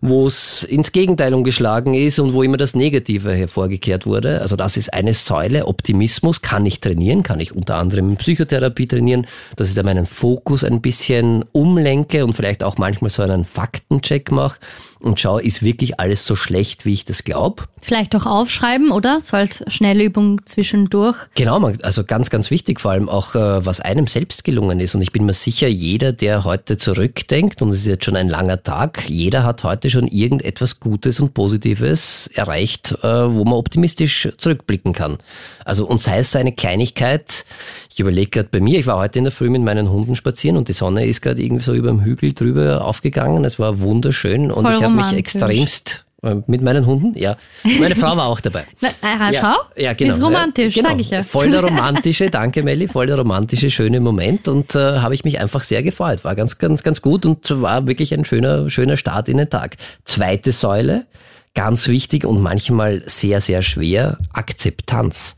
wo 0.01 0.27
es 0.27 0.63
ins 0.63 0.91
Gegenteil 0.91 1.33
umgeschlagen 1.33 1.93
ist 1.93 2.19
und 2.19 2.33
wo 2.33 2.43
immer 2.43 2.57
das 2.57 2.75
Negative 2.75 3.33
hervorgekehrt 3.33 4.05
wurde? 4.05 4.41
Also 4.41 4.55
das 4.55 4.77
ist 4.77 4.93
eine 4.93 5.13
Säule. 5.13 5.67
Optimismus 5.67 6.41
kann 6.41 6.65
ich 6.65 6.79
trainieren, 6.79 7.23
kann 7.23 7.39
ich 7.39 7.55
unter 7.55 7.75
anderem 7.75 8.15
Psychotherapie 8.17 8.87
trainieren, 8.87 9.27
dass 9.55 9.69
ich 9.69 9.75
da 9.75 9.83
meinen 9.83 10.05
Fokus 10.05 10.63
ein 10.63 10.81
bisschen 10.81 11.45
umlenke 11.51 12.25
und 12.25 12.33
vielleicht 12.33 12.63
auch 12.63 12.77
manchmal 12.77 13.09
so 13.09 13.23
einen 13.23 13.45
Faktencheck 13.45 14.31
mache 14.31 14.57
und 15.01 15.19
schaue, 15.19 15.41
ist 15.41 15.63
wirklich 15.63 15.99
alles 15.99 16.25
so 16.25 16.35
schlecht, 16.35 16.85
wie 16.85 16.93
ich 16.93 17.05
das 17.05 17.23
glaube. 17.23 17.63
Vielleicht 17.81 18.15
auch 18.15 18.25
aufschreiben, 18.25 18.91
oder? 18.91 19.21
So 19.23 19.37
als 19.37 19.63
schnelle 19.67 20.03
Übung 20.03 20.41
zwischendurch. 20.45 21.17
Genau, 21.35 21.59
also 21.81 22.03
ganz, 22.03 22.29
ganz 22.29 22.51
wichtig, 22.51 22.79
vor 22.79 22.91
allem 22.91 23.09
auch, 23.09 23.33
äh, 23.33 23.65
was 23.65 23.79
einem 23.79 24.07
selbst 24.07 24.43
gelungen 24.43 24.79
ist. 24.79 24.93
Und 24.93 25.01
ich 25.01 25.11
bin 25.11 25.25
mir 25.25 25.33
sicher, 25.33 25.67
jeder, 25.67 26.13
der 26.13 26.43
heute 26.43 26.77
zurückdenkt, 26.77 27.61
und 27.61 27.69
es 27.69 27.79
ist 27.79 27.87
jetzt 27.87 28.05
schon 28.05 28.15
ein 28.15 28.29
langer 28.29 28.61
Tag, 28.61 29.09
jeder 29.09 29.43
hat 29.43 29.63
heute 29.63 29.89
schon 29.89 30.07
irgendetwas 30.07 30.79
Gutes 30.79 31.19
und 31.19 31.33
Positives 31.33 32.29
erreicht, 32.33 32.91
äh, 33.01 33.07
wo 33.07 33.43
man 33.43 33.53
optimistisch 33.53 34.29
zurückblicken 34.37 34.93
kann. 34.93 35.17
Also, 35.65 35.87
und 35.87 36.01
sei 36.01 36.19
es 36.19 36.31
so 36.31 36.39
eine 36.39 36.53
Kleinigkeit, 36.53 37.45
ich 37.93 37.99
überlege 37.99 38.29
gerade 38.29 38.49
bei 38.49 38.61
mir, 38.61 38.79
ich 38.79 38.87
war 38.87 38.97
heute 38.97 39.19
in 39.19 39.25
der 39.25 39.33
Früh 39.33 39.49
mit 39.49 39.61
meinen 39.61 39.89
Hunden 39.89 40.15
spazieren 40.15 40.55
und 40.55 40.69
die 40.69 40.73
Sonne 40.73 41.05
ist 41.05 41.21
gerade 41.21 41.41
irgendwie 41.43 41.63
so 41.63 41.73
über 41.73 41.89
dem 41.89 42.01
Hügel 42.01 42.31
drüber 42.31 42.85
aufgegangen. 42.85 43.43
Es 43.43 43.59
war 43.59 43.81
wunderschön 43.81 44.49
und 44.49 44.65
Voll 44.65 44.75
ich 44.75 44.83
habe 44.83 44.95
mich 44.95 45.11
extremst 45.11 46.05
äh, 46.23 46.35
mit 46.47 46.61
meinen 46.61 46.85
Hunden, 46.85 47.17
ja. 47.17 47.35
Meine 47.79 47.95
Frau 47.95 48.15
war 48.15 48.27
auch 48.27 48.39
dabei. 48.39 48.63
Na, 48.79 48.87
äh, 49.03 49.33
ja, 49.33 49.41
Schau, 49.41 49.81
ja, 49.81 49.93
genau. 49.93 50.13
Ist 50.13 50.23
romantisch, 50.23 50.75
genau. 50.75 50.89
sag 50.89 50.99
ich 51.01 51.09
ja. 51.09 51.23
Voll 51.23 51.51
der 51.51 51.63
romantische, 51.63 52.29
danke 52.29 52.63
Melli, 52.63 52.87
voll 52.87 53.07
der 53.07 53.17
romantische, 53.17 53.69
schöne 53.69 53.99
Moment 53.99 54.47
und 54.47 54.73
äh, 54.73 54.99
habe 54.99 55.13
ich 55.13 55.25
mich 55.25 55.41
einfach 55.41 55.63
sehr 55.63 55.83
gefreut. 55.83 56.23
War 56.23 56.35
ganz, 56.35 56.59
ganz, 56.59 56.83
ganz 56.83 57.01
gut 57.01 57.25
und 57.25 57.61
war 57.61 57.87
wirklich 57.87 58.13
ein 58.13 58.23
schöner, 58.23 58.69
schöner 58.69 58.95
Start 58.95 59.27
in 59.27 59.35
den 59.35 59.49
Tag. 59.49 59.75
Zweite 60.05 60.53
Säule, 60.53 61.07
ganz 61.55 61.89
wichtig 61.89 62.23
und 62.23 62.41
manchmal 62.41 63.01
sehr, 63.05 63.41
sehr 63.41 63.61
schwer, 63.61 64.17
Akzeptanz. 64.31 65.35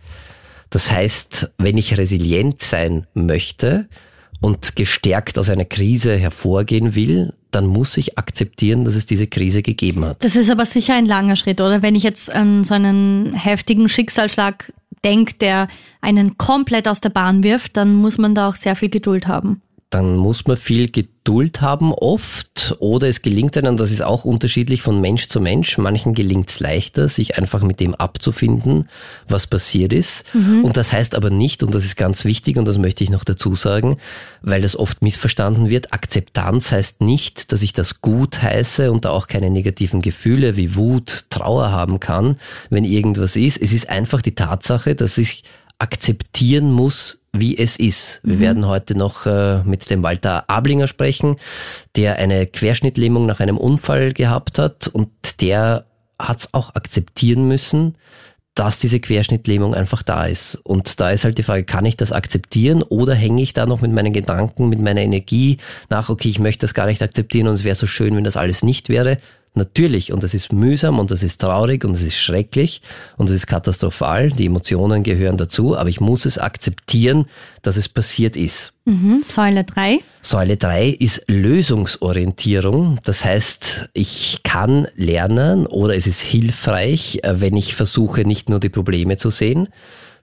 Das 0.74 0.92
heißt, 0.92 1.52
wenn 1.60 1.78
ich 1.78 2.00
resilient 2.00 2.64
sein 2.64 3.06
möchte 3.14 3.88
und 4.42 4.76
gestärkt 4.76 5.38
aus 5.38 5.52
einer 5.52 5.66
Krise 5.66 6.18
hervorgehen 6.18 6.96
will, 6.96 7.34
dann 7.52 7.68
muss 7.68 7.96
ich 7.96 8.18
akzeptieren, 8.18 8.84
dass 8.84 8.96
es 8.96 9.06
diese 9.06 9.28
Krise 9.28 9.62
gegeben 9.62 10.04
hat. 10.04 10.24
Das 10.24 10.36
ist 10.36 10.50
aber 10.50 10.66
sicher 10.66 10.96
ein 10.96 11.06
langer 11.06 11.36
Schritt, 11.36 11.62
oder? 11.62 11.84
Wenn 11.84 11.94
ich 11.94 12.02
jetzt 12.02 12.32
ähm, 12.34 12.64
so 12.64 12.74
einen 12.74 13.36
heftigen 13.36 13.88
Schicksalsschlag 13.88 14.74
denke, 15.06 15.36
der 15.36 15.68
einen 16.02 16.40
komplett 16.40 16.88
aus 16.88 17.02
der 17.02 17.10
Bahn 17.10 17.44
wirft, 17.44 17.78
dann 17.78 17.94
muss 17.94 18.18
man 18.18 18.34
da 18.34 18.50
auch 18.50 18.56
sehr 18.56 18.76
viel 18.76 18.90
Geduld 18.90 19.28
haben 19.28 19.62
dann 19.94 20.18
muss 20.18 20.48
man 20.48 20.58
viel 20.58 20.90
Geduld 20.90 21.62
haben 21.62 21.94
oft 21.94 22.76
oder 22.80 23.08
es 23.08 23.22
gelingt 23.22 23.56
einem, 23.58 23.78
das 23.78 23.92
ist 23.92 24.02
auch 24.02 24.26
unterschiedlich 24.26 24.82
von 24.82 25.00
Mensch 25.00 25.28
zu 25.28 25.40
Mensch, 25.40 25.78
manchen 25.78 26.16
gelingt 26.16 26.50
es 26.50 26.60
leichter, 26.60 27.08
sich 27.08 27.38
einfach 27.38 27.62
mit 27.62 27.80
dem 27.80 27.94
abzufinden, 27.94 28.90
was 29.28 29.46
passiert 29.46 29.94
ist. 29.94 30.26
Mhm. 30.34 30.66
Und 30.66 30.78
das 30.78 30.92
heißt 30.92 31.14
aber 31.14 31.30
nicht, 31.30 31.62
und 31.62 31.76
das 31.76 31.86
ist 31.86 31.96
ganz 31.96 32.26
wichtig 32.26 32.58
und 32.58 32.68
das 32.68 32.80
möchte 32.80 33.04
ich 33.04 33.12
noch 33.12 33.24
dazu 33.24 33.54
sagen, 33.54 33.98
weil 34.42 34.64
das 34.64 34.76
oft 34.76 35.04
missverstanden 35.04 35.70
wird, 35.70 35.94
Akzeptanz 35.94 36.72
heißt 36.72 37.02
nicht, 37.02 37.52
dass 37.52 37.62
ich 37.62 37.74
das 37.74 38.02
gut 38.02 38.42
heiße 38.42 38.92
und 38.92 39.06
da 39.06 39.12
auch 39.12 39.28
keine 39.28 39.52
negativen 39.52 40.02
Gefühle 40.02 40.58
wie 40.58 40.76
Wut, 40.76 41.26
Trauer 41.30 41.72
haben 41.72 42.00
kann, 42.00 42.38
wenn 42.72 42.84
irgendwas 42.84 43.36
ist. 43.36 43.62
Es 43.62 43.74
ist 43.74 43.90
einfach 43.90 44.24
die 44.24 44.34
Tatsache, 44.34 44.96
dass 44.96 45.20
ich 45.20 45.44
akzeptieren 45.78 46.72
muss, 46.72 47.20
wie 47.34 47.58
es 47.58 47.78
ist. 47.78 48.22
Wir 48.24 48.36
mhm. 48.36 48.40
werden 48.40 48.68
heute 48.68 48.96
noch 48.96 49.26
äh, 49.26 49.64
mit 49.64 49.90
dem 49.90 50.04
Walter 50.04 50.50
Ablinger 50.50 50.88
sprechen, 50.88 51.36
der 51.96 52.18
eine 52.18 52.46
Querschnittlähmung 52.46 53.26
nach 53.26 53.40
einem 53.40 53.58
Unfall 53.58 54.14
gehabt 54.14 54.60
hat 54.60 54.88
und 54.88 55.10
der 55.42 55.86
hat 56.20 56.40
es 56.40 56.54
auch 56.54 56.76
akzeptieren 56.76 57.48
müssen, 57.48 57.96
dass 58.56 58.78
diese 58.78 59.00
Querschnittlähmung 59.00 59.74
einfach 59.74 60.04
da 60.04 60.26
ist. 60.26 60.56
Und 60.64 61.00
da 61.00 61.10
ist 61.10 61.24
halt 61.24 61.40
die 61.40 61.44
Frage, 61.44 61.64
kann 61.64 61.86
ich 61.86 61.98
das 61.98 62.12
akzeptieren 62.12 62.84
oder 62.84 63.16
hänge 63.16 63.42
ich 63.42 63.54
da 63.54 63.66
noch 63.66 63.82
mit 63.82 63.92
meinen 63.92 64.14
Gedanken, 64.14 64.70
mit 64.70 64.80
meiner 64.80 65.02
Energie 65.02 65.58
nach, 65.90 66.10
okay, 66.10 66.30
ich 66.30 66.40
möchte 66.40 66.62
das 66.62 66.76
gar 66.76 66.86
nicht 66.86 67.02
akzeptieren 67.02 67.48
und 67.48 67.56
es 67.56 67.64
wäre 67.64 67.76
so 67.76 67.88
schön, 67.88 68.16
wenn 68.16 68.24
das 68.24 68.38
alles 68.38 68.62
nicht 68.62 68.90
wäre. 68.90 69.18
Natürlich, 69.56 70.12
und 70.12 70.24
das 70.24 70.34
ist 70.34 70.52
mühsam 70.52 70.98
und 70.98 71.12
das 71.12 71.22
ist 71.22 71.40
traurig 71.40 71.86
und 71.86 71.94
das 71.94 72.02
ist 72.02 72.18
schrecklich 72.18 72.82
und 73.18 73.30
das 73.30 73.36
ist 73.36 73.46
katastrophal, 73.46 74.32
die 74.32 74.48
Emotionen 74.48 75.04
gehören 75.04 75.38
dazu, 75.38 75.78
aber 75.78 75.90
ich 75.90 76.02
muss 76.02 76.26
es 76.26 76.40
akzeptieren, 76.40 77.28
dass 77.62 77.78
es 77.78 77.88
passiert 77.88 78.36
ist. 78.36 78.74
Mhm. 78.86 79.22
Säule 79.24 79.64
3. 79.64 80.00
Säule 80.22 80.58
3 80.58 80.88
ist 80.90 81.24
Lösungsorientierung. 81.28 83.00
Das 83.04 83.24
heißt, 83.24 83.90
ich 83.94 84.42
kann 84.44 84.88
lernen 84.96 85.68
oder 85.68 85.96
es 85.96 86.08
ist 86.08 86.22
hilfreich, 86.22 87.20
äh, 87.22 87.40
wenn 87.40 87.56
ich 87.56 87.76
versuche, 87.76 88.26
nicht 88.26 88.50
nur 88.50 88.60
die 88.60 88.70
Probleme 88.70 89.18
zu 89.18 89.30
sehen, 89.30 89.70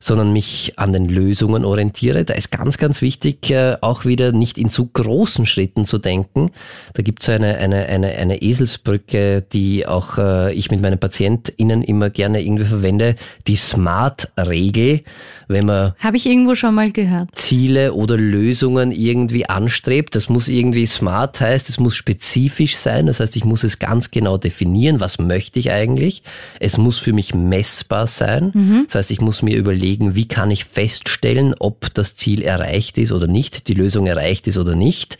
sondern 0.03 0.33
mich 0.33 0.73
an 0.77 0.95
den 0.95 1.09
Lösungen 1.09 1.65
orientiere. 1.65 2.25
Da 2.25 2.33
ist 2.33 2.51
ganz, 2.51 2.79
ganz 2.79 3.03
wichtig, 3.03 3.51
äh, 3.51 3.77
auch 3.83 4.07
wieder 4.07 4.33
nicht 4.33 4.57
in 4.57 4.71
zu 4.71 4.87
großen 4.87 5.45
Schritten 5.45 5.85
zu 5.85 5.99
denken. 5.99 6.51
Da 6.95 7.03
gibt 7.03 7.23
es 7.23 7.29
eine, 7.29 7.59
eine, 7.59 7.87
eine, 7.87 8.09
eine 8.09 8.43
Eselsbrücke, 8.43 9.43
die 9.53 9.87
auch 9.87 10.17
äh, 10.17 10.55
ich 10.55 10.71
mit 10.71 10.81
meinen 10.81 10.99
PatientInnen 10.99 11.83
immer 11.83 12.09
gerne 12.09 12.43
irgendwie 12.43 12.65
verwende, 12.65 13.15
die 13.47 13.57
Smart-Regel 13.57 15.03
wenn 15.51 15.67
man 15.67 15.95
habe 15.99 16.17
ich 16.17 16.27
irgendwo 16.27 16.55
schon 16.55 16.77
mal 16.77 16.93
gehört 16.93 17.31
Ziele 17.35 17.93
oder 17.93 18.17
Lösungen 18.17 18.93
irgendwie 18.93 19.49
anstrebt. 19.49 20.15
Das 20.15 20.29
muss 20.29 20.47
irgendwie 20.47 20.87
smart 20.87 21.41
heißt, 21.41 21.69
es 21.69 21.81
muss 21.81 21.97
spezifisch 21.97 22.77
sein. 22.77 23.07
Das 23.07 23.19
heißt, 23.19 23.35
ich 23.35 23.45
muss 23.45 23.65
es 23.65 23.81
ganz 23.81 24.13
genau 24.13 24.39
definieren, 24.39 25.01
was 25.01 25.19
möchte 25.19 25.59
ich 25.59 25.73
eigentlich. 25.73 26.23
Es 26.61 26.79
muss 26.79 26.99
für 26.99 27.13
mich 27.13 27.35
messbar 27.35 28.07
sein. 28.07 28.53
Mhm. 28.55 28.85
Das 28.87 28.95
heißt, 28.95 29.11
ich 29.11 29.21
muss 29.21 29.43
mir 29.43 29.57
überlegen 29.57 29.90
überlegen, 29.91 30.15
wie 30.15 30.29
kann 30.29 30.51
ich 30.51 30.65
feststellen, 30.65 31.55
ob 31.59 31.93
das 31.95 32.15
Ziel 32.17 32.43
erreicht 32.43 32.99
ist 32.99 33.13
oder 33.13 33.27
nicht, 33.27 33.69
die 33.69 33.75
Lösung 33.75 34.07
erreicht 34.07 34.47
ist 34.47 34.59
oder 34.59 34.75
nicht. 34.75 35.19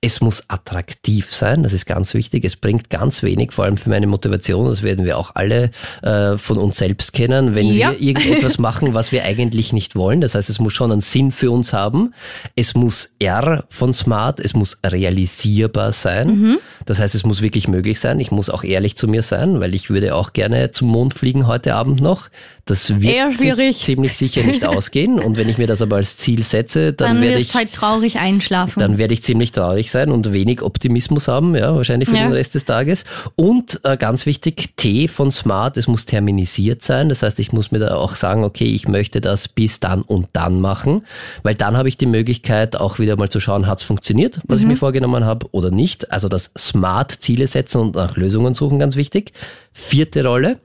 Es 0.00 0.20
muss 0.20 0.42
attraktiv 0.48 1.32
sein, 1.32 1.62
das 1.62 1.72
ist 1.72 1.86
ganz 1.86 2.14
wichtig. 2.14 2.44
Es 2.44 2.56
bringt 2.56 2.90
ganz 2.90 3.22
wenig, 3.22 3.52
vor 3.52 3.64
allem 3.64 3.76
für 3.76 3.90
meine 3.90 4.06
Motivation, 4.06 4.66
das 4.66 4.82
werden 4.82 5.04
wir 5.04 5.16
auch 5.16 5.34
alle 5.34 5.70
äh, 6.02 6.36
von 6.36 6.58
uns 6.58 6.76
selbst 6.76 7.12
kennen, 7.12 7.54
wenn 7.54 7.66
ja. 7.68 7.92
wir 7.92 8.00
irgendetwas 8.00 8.58
machen, 8.68 8.94
was 8.94 9.12
wir 9.12 9.24
eigentlich 9.24 9.72
nicht 9.72 9.96
wollen. 9.96 10.20
Das 10.20 10.34
heißt, 10.34 10.50
es 10.50 10.58
muss 10.58 10.72
schon 10.72 10.92
einen 10.92 11.00
Sinn 11.00 11.32
für 11.32 11.50
uns 11.50 11.72
haben. 11.72 12.12
Es 12.56 12.74
muss 12.74 13.10
R 13.18 13.64
von 13.70 13.92
Smart, 13.92 14.40
es 14.40 14.54
muss 14.54 14.78
realisierbar 14.84 15.92
sein. 15.92 16.28
Mhm. 16.28 16.58
Das 16.86 16.98
heißt, 16.98 17.14
es 17.14 17.24
muss 17.24 17.42
wirklich 17.42 17.68
möglich 17.68 18.00
sein. 18.00 18.20
Ich 18.20 18.30
muss 18.30 18.50
auch 18.50 18.64
ehrlich 18.64 18.96
zu 18.96 19.08
mir 19.08 19.22
sein, 19.22 19.60
weil 19.60 19.74
ich 19.74 19.90
würde 19.90 20.14
auch 20.14 20.32
gerne 20.32 20.70
zum 20.70 20.88
Mond 20.88 21.14
fliegen 21.14 21.46
heute 21.46 21.74
Abend 21.74 22.00
noch. 22.00 22.28
Das 22.66 23.00
wird 23.00 23.36
sich 23.36 23.84
ziemlich 24.16 24.32
sicher 24.32 24.46
nicht 24.46 24.64
ausgehen. 24.76 25.18
Und 25.18 25.36
wenn 25.36 25.48
ich 25.48 25.58
mir 25.58 25.66
das 25.66 25.82
aber 25.82 25.96
als 25.96 26.16
Ziel 26.16 26.42
setze, 26.42 26.92
dann, 26.92 27.16
dann 27.16 27.22
werde 27.22 27.40
ich 27.40 27.54
halt 27.54 27.72
traurig 27.72 28.18
einschlafen. 28.18 28.78
Dann 28.78 28.98
werde 28.98 29.14
ich 29.14 29.22
ziemlich 29.22 29.52
traurig 29.52 29.90
sein 29.90 30.10
und 30.10 30.32
wenig 30.32 30.62
Optimismus 30.62 31.28
haben, 31.28 31.54
ja, 31.54 31.74
wahrscheinlich 31.74 32.08
für 32.08 32.16
ja. 32.16 32.24
den 32.24 32.32
Rest 32.32 32.54
des 32.54 32.64
Tages. 32.64 33.04
Und 33.36 33.80
äh, 33.84 33.96
ganz 33.96 34.26
wichtig, 34.26 34.76
T 34.76 35.08
von 35.08 35.30
Smart, 35.30 35.76
es 35.76 35.86
muss 35.86 36.06
terminisiert 36.06 36.82
sein. 36.82 37.08
Das 37.08 37.22
heißt, 37.22 37.38
ich 37.40 37.52
muss 37.52 37.72
mir 37.72 37.78
da 37.78 37.94
auch 37.94 38.16
sagen, 38.16 38.44
okay, 38.44 38.72
ich 38.72 38.88
möchte 38.88 39.20
das 39.20 39.48
bis 39.48 39.80
dann 39.80 40.02
und 40.02 40.28
dann 40.32 40.60
machen, 40.60 41.02
weil 41.42 41.54
dann 41.54 41.76
habe 41.76 41.88
ich 41.88 41.96
die 41.96 42.06
Möglichkeit, 42.06 42.76
auch 42.76 42.98
wieder 42.98 43.16
mal 43.16 43.28
zu 43.28 43.40
schauen, 43.40 43.66
hat 43.66 43.78
es 43.78 43.84
funktioniert, 43.84 44.40
was 44.46 44.58
mhm. 44.58 44.64
ich 44.64 44.68
mir 44.68 44.76
vorgenommen 44.76 45.24
habe 45.24 45.46
oder 45.52 45.70
nicht. 45.70 46.12
Also 46.12 46.28
das 46.28 46.50
Smart 46.56 47.12
Ziele 47.12 47.46
setzen 47.46 47.80
und 47.80 47.94
nach 47.94 48.16
Lösungen 48.16 48.54
suchen, 48.54 48.78
ganz 48.78 48.96
wichtig. 48.96 49.32
Vierte 49.72 50.24
Rolle, 50.24 50.58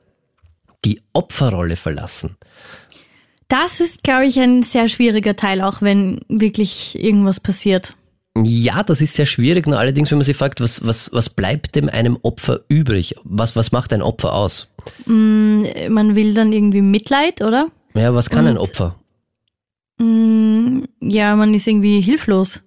die 0.85 1.01
Opferrolle 1.13 1.75
verlassen. 1.75 2.37
Das 3.47 3.79
ist, 3.79 4.03
glaube 4.03 4.25
ich, 4.25 4.39
ein 4.39 4.63
sehr 4.63 4.87
schwieriger 4.87 5.35
Teil, 5.35 5.61
auch 5.61 5.81
wenn 5.81 6.21
wirklich 6.29 6.97
irgendwas 7.01 7.39
passiert. 7.39 7.95
Ja, 8.43 8.83
das 8.83 9.01
ist 9.01 9.13
sehr 9.13 9.25
schwierig. 9.25 9.65
Nur 9.65 9.79
allerdings, 9.79 10.11
wenn 10.11 10.17
man 10.17 10.25
sich 10.25 10.35
fragt, 10.35 10.59
was, 10.59 10.85
was, 10.85 11.09
was 11.13 11.29
bleibt 11.29 11.75
dem 11.75 11.87
einem 11.87 12.17
Opfer 12.21 12.61
übrig? 12.67 13.15
Was, 13.23 13.55
was 13.55 13.71
macht 13.71 13.93
ein 13.93 14.01
Opfer 14.01 14.33
aus? 14.33 14.67
Mm, 15.05 15.63
man 15.89 16.15
will 16.15 16.33
dann 16.33 16.51
irgendwie 16.51 16.81
Mitleid, 16.81 17.41
oder? 17.41 17.69
Ja, 17.93 18.13
was 18.13 18.29
kann 18.29 18.45
Und, 18.45 18.51
ein 18.51 18.57
Opfer? 18.57 18.95
Mm, 19.99 20.83
ja, 21.01 21.35
man 21.35 21.53
ist 21.53 21.67
irgendwie 21.67 22.01
hilflos. 22.01 22.61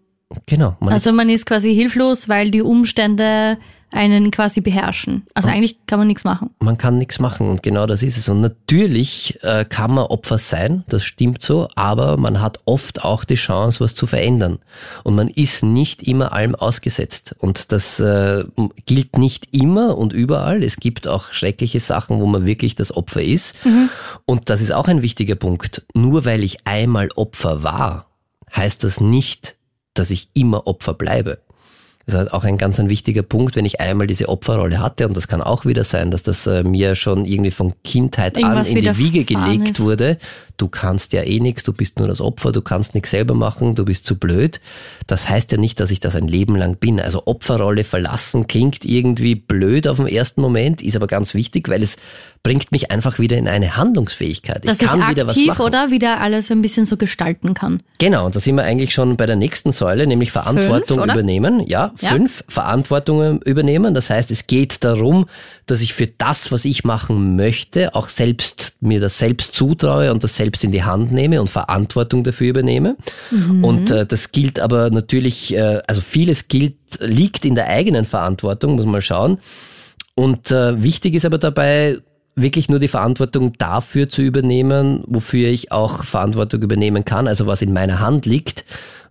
Genau. 0.46 0.76
Man 0.80 0.92
also 0.92 1.12
man 1.12 1.28
ist 1.28 1.46
quasi 1.46 1.74
hilflos, 1.74 2.28
weil 2.28 2.50
die 2.50 2.62
Umstände 2.62 3.58
einen 3.90 4.30
quasi 4.30 4.60
beherrschen. 4.60 5.26
Also 5.34 5.48
eigentlich 5.48 5.78
kann 5.86 5.98
man 5.98 6.08
nichts 6.08 6.24
machen. 6.24 6.50
Man 6.60 6.76
kann 6.76 6.98
nichts 6.98 7.18
machen 7.18 7.48
und 7.48 7.62
genau 7.62 7.86
das 7.86 8.02
ist 8.02 8.18
es. 8.18 8.28
Und 8.28 8.40
natürlich 8.40 9.38
äh, 9.42 9.64
kann 9.64 9.92
man 9.92 10.06
Opfer 10.06 10.38
sein, 10.38 10.84
das 10.88 11.04
stimmt 11.04 11.42
so, 11.42 11.68
aber 11.74 12.16
man 12.16 12.40
hat 12.40 12.60
oft 12.66 13.04
auch 13.04 13.24
die 13.24 13.36
Chance, 13.36 13.80
was 13.80 13.94
zu 13.94 14.06
verändern. 14.06 14.58
Und 15.04 15.14
man 15.14 15.28
ist 15.28 15.62
nicht 15.62 16.02
immer 16.02 16.32
allem 16.32 16.54
ausgesetzt. 16.54 17.34
Und 17.38 17.72
das 17.72 17.98
äh, 18.00 18.44
gilt 18.86 19.16
nicht 19.16 19.54
immer 19.54 19.96
und 19.96 20.12
überall. 20.12 20.62
Es 20.62 20.76
gibt 20.76 21.08
auch 21.08 21.32
schreckliche 21.32 21.80
Sachen, 21.80 22.20
wo 22.20 22.26
man 22.26 22.46
wirklich 22.46 22.74
das 22.74 22.94
Opfer 22.94 23.22
ist. 23.22 23.64
Mhm. 23.64 23.88
Und 24.26 24.50
das 24.50 24.60
ist 24.60 24.72
auch 24.72 24.88
ein 24.88 25.02
wichtiger 25.02 25.34
Punkt. 25.34 25.86
Nur 25.94 26.24
weil 26.24 26.44
ich 26.44 26.66
einmal 26.66 27.08
Opfer 27.16 27.62
war, 27.62 28.06
heißt 28.54 28.84
das 28.84 29.00
nicht, 29.00 29.56
dass 29.94 30.10
ich 30.10 30.28
immer 30.34 30.66
Opfer 30.66 30.94
bleibe. 30.94 31.38
Das 32.08 32.14
ist 32.14 32.20
halt 32.20 32.32
auch 32.32 32.44
ein 32.44 32.56
ganz 32.56 32.80
ein 32.80 32.88
wichtiger 32.88 33.22
Punkt, 33.22 33.54
wenn 33.54 33.66
ich 33.66 33.82
einmal 33.82 34.06
diese 34.06 34.30
Opferrolle 34.30 34.78
hatte, 34.78 35.06
und 35.06 35.14
das 35.14 35.28
kann 35.28 35.42
auch 35.42 35.66
wieder 35.66 35.84
sein, 35.84 36.10
dass 36.10 36.22
das 36.22 36.46
äh, 36.46 36.62
mir 36.62 36.94
schon 36.94 37.26
irgendwie 37.26 37.50
von 37.50 37.74
Kindheit 37.84 38.38
Irgendwas 38.38 38.70
an 38.70 38.76
in 38.78 38.80
die 38.82 38.96
Wiege 38.96 39.24
gelegt 39.26 39.72
ist. 39.72 39.80
wurde. 39.80 40.16
Du 40.56 40.68
kannst 40.68 41.12
ja 41.12 41.22
eh 41.22 41.38
nichts, 41.38 41.64
du 41.64 41.74
bist 41.74 41.98
nur 41.98 42.08
das 42.08 42.22
Opfer, 42.22 42.50
du 42.50 42.62
kannst 42.62 42.94
nichts 42.94 43.10
selber 43.10 43.34
machen, 43.34 43.74
du 43.74 43.84
bist 43.84 44.06
zu 44.06 44.16
blöd. 44.18 44.58
Das 45.06 45.28
heißt 45.28 45.52
ja 45.52 45.58
nicht, 45.58 45.80
dass 45.80 45.90
ich 45.90 46.00
das 46.00 46.16
ein 46.16 46.28
Leben 46.28 46.56
lang 46.56 46.76
bin. 46.76 46.98
Also 46.98 47.26
Opferrolle 47.26 47.84
verlassen 47.84 48.46
klingt 48.46 48.86
irgendwie 48.86 49.34
blöd 49.34 49.86
auf 49.86 49.98
den 49.98 50.06
ersten 50.06 50.40
Moment, 50.40 50.80
ist 50.80 50.96
aber 50.96 51.08
ganz 51.08 51.34
wichtig, 51.34 51.68
weil 51.68 51.82
es 51.82 51.98
bringt 52.42 52.72
mich 52.72 52.90
einfach 52.90 53.18
wieder 53.18 53.36
in 53.36 53.48
eine 53.48 53.76
Handlungsfähigkeit. 53.76 54.66
Dass 54.66 54.80
ich 54.80 54.86
kann 54.86 55.00
ich 55.02 55.08
wieder 55.08 55.26
was 55.26 55.36
machen. 55.36 55.66
oder 55.66 55.90
wieder 55.90 56.20
alles 56.20 56.50
ein 56.50 56.62
bisschen 56.62 56.84
so 56.84 56.96
gestalten 56.96 57.54
kann. 57.54 57.82
Genau, 57.98 58.26
und 58.26 58.36
da 58.36 58.40
sind 58.40 58.56
wir 58.56 58.64
eigentlich 58.64 58.94
schon 58.94 59.16
bei 59.16 59.26
der 59.26 59.36
nächsten 59.36 59.72
Säule, 59.72 60.06
nämlich 60.06 60.32
Verantwortung 60.32 60.98
fünf, 60.98 61.12
übernehmen. 61.12 61.60
Ja, 61.66 61.92
ja, 62.00 62.08
fünf 62.08 62.44
Verantwortung 62.48 63.42
übernehmen. 63.42 63.94
Das 63.94 64.10
heißt, 64.10 64.30
es 64.30 64.46
geht 64.46 64.84
darum, 64.84 65.26
dass 65.66 65.80
ich 65.80 65.94
für 65.94 66.06
das, 66.06 66.52
was 66.52 66.64
ich 66.64 66.84
machen 66.84 67.36
möchte, 67.36 67.94
auch 67.94 68.08
selbst 68.08 68.74
mir 68.80 69.00
das 69.00 69.18
selbst 69.18 69.54
zutraue 69.54 70.12
und 70.12 70.24
das 70.24 70.36
selbst 70.36 70.64
in 70.64 70.72
die 70.72 70.84
Hand 70.84 71.12
nehme 71.12 71.40
und 71.40 71.50
Verantwortung 71.50 72.24
dafür 72.24 72.48
übernehme. 72.48 72.96
Mhm. 73.30 73.64
Und 73.64 73.90
äh, 73.90 74.06
das 74.06 74.32
gilt 74.32 74.60
aber 74.60 74.90
natürlich, 74.90 75.54
äh, 75.54 75.80
also 75.86 76.00
vieles 76.00 76.48
gilt, 76.48 76.76
liegt 77.00 77.44
in 77.44 77.54
der 77.54 77.68
eigenen 77.68 78.04
Verantwortung, 78.04 78.76
muss 78.76 78.86
man 78.86 79.02
schauen. 79.02 79.38
Und 80.14 80.50
äh, 80.50 80.82
wichtig 80.82 81.14
ist 81.14 81.24
aber 81.24 81.38
dabei, 81.38 81.98
wirklich 82.40 82.68
nur 82.68 82.78
die 82.78 82.88
Verantwortung 82.88 83.52
dafür 83.58 84.08
zu 84.08 84.22
übernehmen, 84.22 85.02
wofür 85.06 85.48
ich 85.48 85.72
auch 85.72 86.04
Verantwortung 86.04 86.62
übernehmen 86.62 87.04
kann, 87.04 87.28
also 87.28 87.46
was 87.46 87.62
in 87.62 87.72
meiner 87.72 88.00
Hand 88.00 88.26
liegt. 88.26 88.64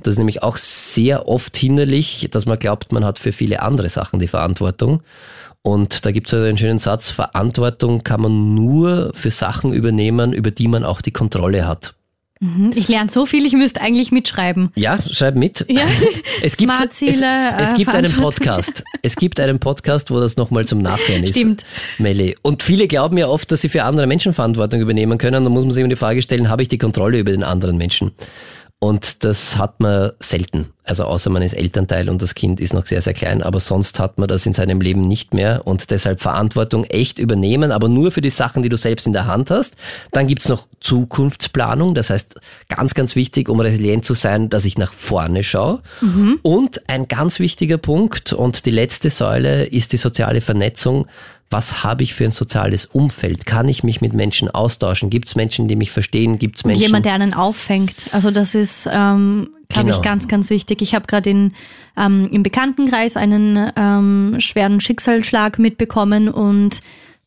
Das 0.04 0.14
ist 0.14 0.18
nämlich 0.18 0.44
auch 0.44 0.58
sehr 0.58 1.28
oft 1.28 1.58
hinderlich, 1.58 2.28
dass 2.32 2.46
man 2.46 2.60
glaubt, 2.60 2.92
man 2.92 3.04
hat 3.04 3.20
für 3.20 3.32
viele 3.32 3.62
andere 3.62 3.90
Sachen 3.90 4.20
die 4.20 4.28
Verantwortung. 4.28 5.02
Und 5.62 6.06
da 6.06 6.12
gibt 6.12 6.28
es 6.28 6.34
einen 6.34 6.58
schönen 6.58 6.80
Satz, 6.80 7.12
Verantwortung 7.12 8.04
kann 8.04 8.22
man 8.22 8.54
nur 8.54 9.12
für 9.14 9.32
Sachen 9.32 9.74
übernehmen, 9.74 10.32
über 10.32 10.52
die 10.52 10.68
man 10.68 10.86
auch 10.86 11.02
die 11.02 11.12
Kontrolle 11.12 11.68
hat. 11.68 11.97
Mhm. 12.40 12.72
Ich 12.76 12.88
lerne 12.88 13.10
so 13.10 13.26
viel, 13.26 13.46
ich 13.46 13.54
müsste 13.54 13.82
eigentlich 13.82 14.12
mitschreiben. 14.12 14.72
Ja, 14.76 14.98
schreib 15.12 15.36
mit. 15.36 15.66
Ja. 15.70 15.82
Es 16.42 16.56
gibt, 16.56 16.72
es, 16.72 17.02
es 17.02 17.22
äh, 17.22 17.76
gibt 17.76 17.96
einen 17.96 18.12
Podcast. 18.12 18.84
Es 19.02 19.16
gibt 19.16 19.40
einen 19.40 19.60
Podcast, 19.60 20.12
wo 20.12 20.20
das 20.20 20.38
nochmal 20.38 20.66
zum 20.66 20.80
Nachhören 20.80 21.24
ist. 21.24 21.32
Stimmt. 21.32 21.64
Melli. 21.98 22.36
Und 22.42 22.64
viele 22.64 22.88
glauben 22.88 23.18
ja 23.18 23.28
oft, 23.28 23.52
dass 23.52 23.62
sie 23.62 23.70
für 23.70 23.84
andere 23.84 24.08
Menschen 24.08 24.34
Verantwortung 24.34 24.82
übernehmen 24.82 25.18
können. 25.18 25.44
Da 25.44 25.50
muss 25.50 25.64
man 25.64 25.72
sich 25.72 25.82
immer 25.82 25.90
die 25.90 25.96
Frage 25.96 26.22
stellen, 26.22 26.50
habe 26.50 26.62
ich 26.62 26.68
die 26.68 26.78
Kontrolle 26.78 27.20
über 27.20 27.32
den 27.32 27.44
anderen 27.44 27.78
Menschen? 27.78 28.12
Und 28.80 29.24
das 29.24 29.58
hat 29.58 29.80
man 29.80 30.12
selten. 30.20 30.68
Also 30.84 31.04
außer 31.04 31.32
man 31.32 31.42
ist 31.42 31.54
Elternteil 31.54 32.10
und 32.10 32.22
das 32.22 32.36
Kind 32.36 32.62
ist 32.62 32.76
noch 32.76 32.86
sehr, 32.86 33.02
sehr 33.02 33.14
klein, 33.14 33.42
aber 33.42 33.60
sonst 33.60 34.00
hat 34.00 34.20
man 34.20 34.28
das 34.28 34.46
in 34.46 34.54
seinem 34.54 34.82
Leben 34.82 35.08
nicht 35.08 35.34
mehr 35.34 35.66
und 35.66 35.90
deshalb 35.90 36.22
Verantwortung 36.22 36.86
echt 36.86 37.18
übernehmen, 37.18 37.72
aber 37.72 37.90
nur 37.90 38.12
für 38.12 38.22
die 38.22 38.30
Sachen, 38.30 38.62
die 38.62 38.70
du 38.70 38.78
selbst 38.78 39.08
in 39.08 39.14
der 39.14 39.26
Hand 39.26 39.50
hast. 39.50 39.76
Dann 40.12 40.28
gibt's 40.28 40.48
noch 40.48 40.68
Zukunftsplanung, 40.80 41.96
das 41.96 42.12
heißt 42.12 42.40
ganz, 42.70 42.94
ganz 42.94 43.16
wichtig, 43.16 43.50
um 43.50 43.60
resilient 43.60 44.06
zu 44.06 44.14
sein, 44.14 44.50
dass 44.50 44.64
ich 44.64 44.78
nach 44.78 44.94
vorne 44.94 45.42
schaue. 45.42 45.82
Mhm. 46.02 46.40
Und 46.44 46.88
ein 46.88 47.08
ganz 47.08 47.40
wichtiger 47.40 47.80
Punkt 47.80 48.32
und 48.32 48.68
die 48.68 48.72
letzte 48.72 49.10
Säule 49.10 49.66
ist 49.66 49.92
die 49.92 49.98
soziale 49.98 50.40
Vernetzung 50.40 51.08
was 51.50 51.84
habe 51.84 52.04
ich 52.04 52.14
für 52.14 52.26
ein 52.26 52.32
soziales 52.32 52.86
Umfeld? 52.86 53.46
Kann 53.46 53.70
ich 53.70 53.84
mich 53.84 54.02
mit 54.02 54.14
Menschen 54.14 54.50
austauschen? 54.50 55.10
Gibt 55.10 55.28
es 55.30 55.36
Menschen, 55.36 55.68
die 55.68 55.76
mich 55.76 55.92
verstehen? 55.92 56.40
Gibt 56.40 56.58
es 56.58 56.66
Menschen? 56.66 56.82
Jemand, 56.82 57.06
der 57.06 57.14
einen 57.14 57.34
auffängt. 57.34 57.96
Also 58.12 58.32
das 58.32 58.54
ist, 58.54 58.88
ähm, 58.92 59.50
glaube 59.70 59.88
genau. 59.88 59.98
ich, 59.98 60.04
ganz, 60.04 60.28
ganz 60.28 60.50
wichtig. 60.50 60.82
Ich 60.82 60.94
habe 60.94 61.08
gerade 61.08 61.30
ähm, 61.30 62.30
im 62.32 62.44
Bekanntenkreis 62.44 63.16
einen 63.16 63.72
ähm, 63.78 64.36
schweren 64.40 64.82
Schicksalsschlag 64.82 65.58
mitbekommen 65.58 66.28
und 66.28 66.82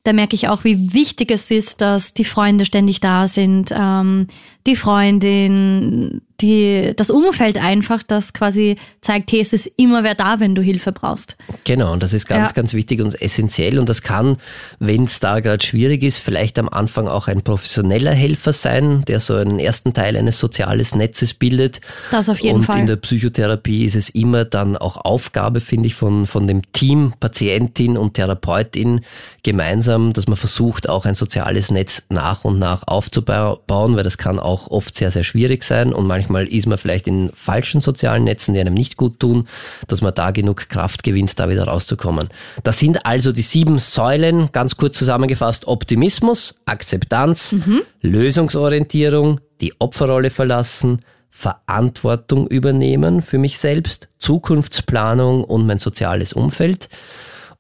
da 0.05 0.12
merke 0.15 0.35
ich 0.35 0.49
auch, 0.49 0.65
wie 0.65 0.95
wichtig 0.95 1.31
es 1.31 1.50
ist, 1.50 1.83
dass 1.83 2.15
die 2.15 2.25
Freunde 2.25 2.65
ständig 2.65 3.00
da 3.00 3.29
sind, 3.29 3.71
ähm, 3.73 4.29
die 4.67 4.77
Freundin, 4.77 6.23
die, 6.40 6.92
das 6.97 7.11
Umfeld 7.11 7.59
einfach, 7.59 8.02
das 8.02 8.32
quasi 8.32 8.76
zeigt, 9.00 9.32
hey, 9.32 9.40
es 9.40 9.52
ist 9.52 9.70
immer 9.76 10.04
wer 10.04 10.14
da, 10.14 10.40
wenn 10.40 10.54
du 10.54 10.62
Hilfe 10.62 10.92
brauchst. 10.92 11.37
Genau, 11.64 11.92
und 11.92 12.02
das 12.02 12.12
ist 12.12 12.26
ganz, 12.26 12.50
ja. 12.50 12.54
ganz 12.54 12.75
wichtig 12.75 13.00
und 13.00 13.20
essentiell. 13.20 13.78
Und 13.78 13.88
das 13.88 14.02
kann, 14.02 14.37
wenn 14.78 15.04
es 15.04 15.20
da 15.20 15.40
gerade 15.40 15.64
schwierig 15.64 16.02
ist, 16.02 16.18
vielleicht 16.18 16.59
am 16.59 16.68
Anfang 16.68 17.09
auch 17.09 17.28
ein 17.28 17.42
professioneller 17.42 18.12
Helfer 18.12 18.52
sein, 18.52 19.04
der 19.06 19.20
so 19.20 19.35
einen 19.35 19.59
ersten 19.59 19.94
Teil 19.94 20.16
eines 20.16 20.38
soziales 20.38 20.94
Netzes 20.94 21.35
bildet. 21.35 21.80
Das 22.11 22.28
auf 22.28 22.40
jeden 22.40 22.56
und 22.56 22.64
Fall. 22.64 22.76
Und 22.76 22.80
in 22.82 22.87
der 22.87 22.97
Psychotherapie 22.97 23.85
ist 23.85 23.97
es 23.97 24.11
immer 24.11 24.44
dann 24.44 24.76
auch 24.76 24.97
Aufgabe, 25.04 25.61
finde 25.61 25.87
ich, 25.87 25.94
von, 25.94 26.26
von 26.26 26.47
dem 26.47 26.73
Team, 26.73 27.14
Patientin 27.20 27.97
und 27.97 28.14
Therapeutin 28.14 29.00
gemeinsam, 29.42 30.12
dass 30.12 30.26
man 30.26 30.37
versucht, 30.37 30.88
auch 30.88 31.06
ein 31.06 31.14
soziales 31.14 31.70
Netz 31.70 32.02
nach 32.09 32.44
und 32.44 32.59
nach 32.59 32.82
aufzubauen, 32.87 33.97
weil 33.97 34.02
das 34.02 34.18
kann 34.18 34.38
auch 34.38 34.70
oft 34.70 34.97
sehr, 34.97 35.11
sehr 35.11 35.25
schwierig 35.25 35.62
sein 35.62 35.92
und 35.92 36.06
manchmal 36.06 36.30
manchmal 36.31 36.47
ist 36.47 36.67
man 36.67 36.79
vielleicht 36.79 37.07
in 37.07 37.31
falschen 37.35 37.81
sozialen 37.81 38.25
Netzen, 38.25 38.55
die 38.55 38.61
einem 38.61 38.75
nicht 38.75 38.97
gut 38.97 39.21
tun, 39.21 39.47
dass 39.89 40.01
man 40.01 40.15
da 40.15 40.31
genug 40.31 40.69
Kraft 40.69 41.03
gewinnt, 41.03 41.39
da 41.39 41.49
wieder 41.51 41.65
rauszukommen. 41.65 42.29
Das 42.63 42.79
sind 42.79 43.05
also 43.05 43.33
die 43.33 43.43
sieben 43.43 43.79
Säulen, 43.79 44.51
ganz 44.53 44.77
kurz 44.77 44.97
zusammengefasst, 44.99 45.67
Optimismus, 45.67 46.55
Akzeptanz, 46.65 47.53
mhm. 47.53 47.83
Lösungsorientierung, 48.01 49.41
die 49.61 49.75
Opferrolle 49.79 50.31
verlassen, 50.31 51.03
Verantwortung 51.31 52.47
übernehmen 52.49 53.23
für 53.23 53.39
mich 53.39 53.59
selbst, 53.59 54.09
Zukunftsplanung 54.19 55.45
und 55.45 55.67
mein 55.67 55.79
soziales 55.79 56.33
Umfeld. 56.33 56.89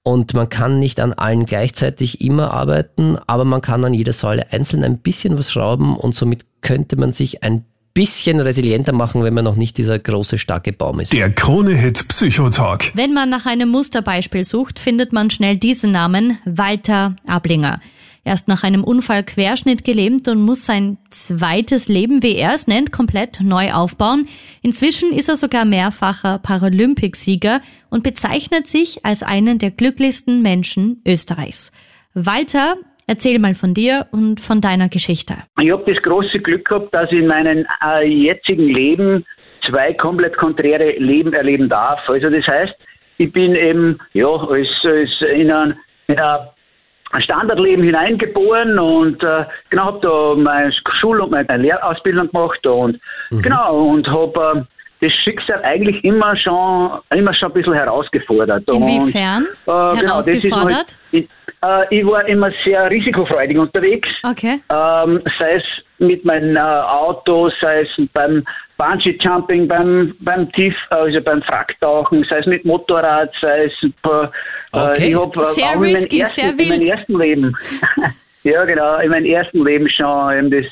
und 0.02 0.32
man 0.32 0.48
kann 0.48 0.78
nicht 0.78 0.98
an 0.98 1.12
allen 1.12 1.44
gleichzeitig 1.44 2.22
immer 2.22 2.54
arbeiten, 2.54 3.18
aber 3.26 3.44
man 3.44 3.60
kann 3.60 3.84
an 3.84 3.92
jeder 3.92 4.14
Säule 4.14 4.50
einzeln 4.50 4.82
ein 4.82 4.98
bisschen 4.98 5.36
was 5.36 5.52
schrauben 5.52 5.94
und 5.94 6.16
somit 6.16 6.46
könnte 6.62 6.96
man 6.96 7.12
sich 7.12 7.42
ein 7.42 7.66
bisschen 8.00 8.40
resilienter 8.40 8.94
machen, 8.94 9.22
wenn 9.24 9.34
man 9.34 9.44
noch 9.44 9.56
nicht 9.56 9.76
dieser 9.76 9.98
große, 9.98 10.38
starke 10.38 10.72
Baum 10.72 11.00
ist. 11.00 11.12
Der 11.12 11.30
Krone-Hit 11.30 12.08
Psychotalk. 12.08 12.92
Wenn 12.94 13.12
man 13.12 13.28
nach 13.28 13.44
einem 13.44 13.68
Musterbeispiel 13.68 14.42
sucht, 14.42 14.78
findet 14.78 15.12
man 15.12 15.28
schnell 15.28 15.58
diesen 15.58 15.92
Namen, 15.92 16.38
Walter 16.46 17.14
Ablinger. 17.26 17.78
Er 18.24 18.32
ist 18.32 18.48
nach 18.48 18.62
einem 18.62 18.84
Unfall 18.84 19.22
querschnitt 19.22 19.84
gelähmt 19.84 20.28
und 20.28 20.40
muss 20.40 20.64
sein 20.64 20.96
zweites 21.10 21.88
Leben, 21.88 22.22
wie 22.22 22.36
er 22.36 22.54
es 22.54 22.66
nennt, 22.66 22.90
komplett 22.90 23.42
neu 23.42 23.74
aufbauen. 23.74 24.28
Inzwischen 24.62 25.12
ist 25.12 25.28
er 25.28 25.36
sogar 25.36 25.66
mehrfacher 25.66 26.38
Paralympicsieger 26.38 27.60
und 27.90 28.02
bezeichnet 28.02 28.66
sich 28.66 29.04
als 29.04 29.22
einen 29.22 29.58
der 29.58 29.72
glücklichsten 29.72 30.40
Menschen 30.40 31.02
Österreichs. 31.04 31.70
Walter 32.14 32.76
Erzähl 33.10 33.40
mal 33.40 33.56
von 33.56 33.74
dir 33.74 34.06
und 34.12 34.40
von 34.40 34.60
deiner 34.60 34.88
Geschichte. 34.88 35.34
Ich 35.60 35.72
habe 35.72 35.82
das 35.92 36.00
große 36.04 36.38
Glück 36.38 36.68
gehabt, 36.68 36.94
dass 36.94 37.10
ich 37.10 37.18
in 37.18 37.26
meinem 37.26 37.66
äh, 37.84 38.06
jetzigen 38.06 38.68
Leben 38.68 39.26
zwei 39.68 39.92
komplett 39.94 40.36
konträre 40.36 40.92
Leben 40.92 41.32
erleben 41.32 41.68
darf. 41.68 41.98
Also 42.06 42.30
das 42.30 42.46
heißt, 42.46 42.72
ich 43.18 43.32
bin 43.32 43.56
eben 43.56 43.98
ja 44.12 44.28
als, 44.28 44.68
als 44.84 45.10
in 45.34 45.50
ein, 45.50 45.76
in 46.06 46.20
ein 46.20 47.22
Standardleben 47.22 47.82
hineingeboren 47.82 48.78
und 48.78 49.20
äh, 49.24 49.44
genau 49.70 49.86
habe 49.86 49.98
da 50.02 50.40
meine 50.40 50.72
Schul- 51.00 51.20
und 51.20 51.32
meine 51.32 51.56
Lehrausbildung 51.56 52.30
gemacht 52.30 52.64
und 52.64 53.00
mhm. 53.30 53.42
genau 53.42 53.88
und 53.88 54.06
habe 54.06 54.66
äh, 55.00 55.06
das 55.08 55.12
Schicksal 55.24 55.64
eigentlich 55.64 56.04
immer 56.04 56.36
schon 56.36 57.00
immer 57.10 57.34
schon 57.34 57.48
ein 57.48 57.54
bisschen 57.54 57.74
herausgefordert. 57.74 58.68
Inwiefern? 58.68 59.48
Und, 59.64 59.74
äh, 59.74 59.96
herausgefordert? 59.96 60.96
Genau, 61.10 61.26
äh, 61.62 61.98
ich 61.98 62.06
war 62.06 62.26
immer 62.26 62.50
sehr 62.64 62.90
risikofreudig 62.90 63.58
unterwegs. 63.58 64.08
Okay. 64.22 64.60
Ähm, 64.70 65.22
sei 65.38 65.56
es 65.56 65.64
mit 65.98 66.24
meinem 66.24 66.56
äh, 66.56 66.60
Auto, 66.60 67.50
sei 67.60 67.82
es 67.82 67.88
beim 68.12 68.44
Bungee 68.78 69.18
Jumping, 69.20 69.68
beim 69.68 70.14
beim 70.20 70.50
Tief, 70.52 70.74
also 70.88 71.20
beim 71.20 71.42
Fracktauchen, 71.42 72.24
sei 72.28 72.38
es 72.38 72.46
mit 72.46 72.64
Motorrad, 72.64 73.30
sei 73.40 73.64
es 73.64 73.72
äh, 73.82 74.28
okay. 74.72 75.08
ich 75.10 75.16
hab, 75.16 75.36
äh, 75.36 75.42
sehr 75.52 75.76
auch 75.76 75.80
risky, 75.80 76.16
in, 76.16 76.22
ersten, 76.22 76.40
sehr 76.40 76.58
wild. 76.58 76.60
in 76.60 76.68
meinem 76.68 76.98
ersten 76.98 77.18
Leben. 77.18 77.56
ja, 78.44 78.64
genau, 78.64 78.98
in 78.98 79.10
meinem 79.10 79.26
ersten 79.26 79.64
Leben 79.64 79.88
schon 79.90 80.38
eben 80.38 80.50
das 80.50 80.64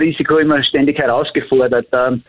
Risiko 0.00 0.38
immer 0.38 0.62
ständig 0.64 0.98
herausgefordert. 0.98 1.86
Ähm, 1.92 2.24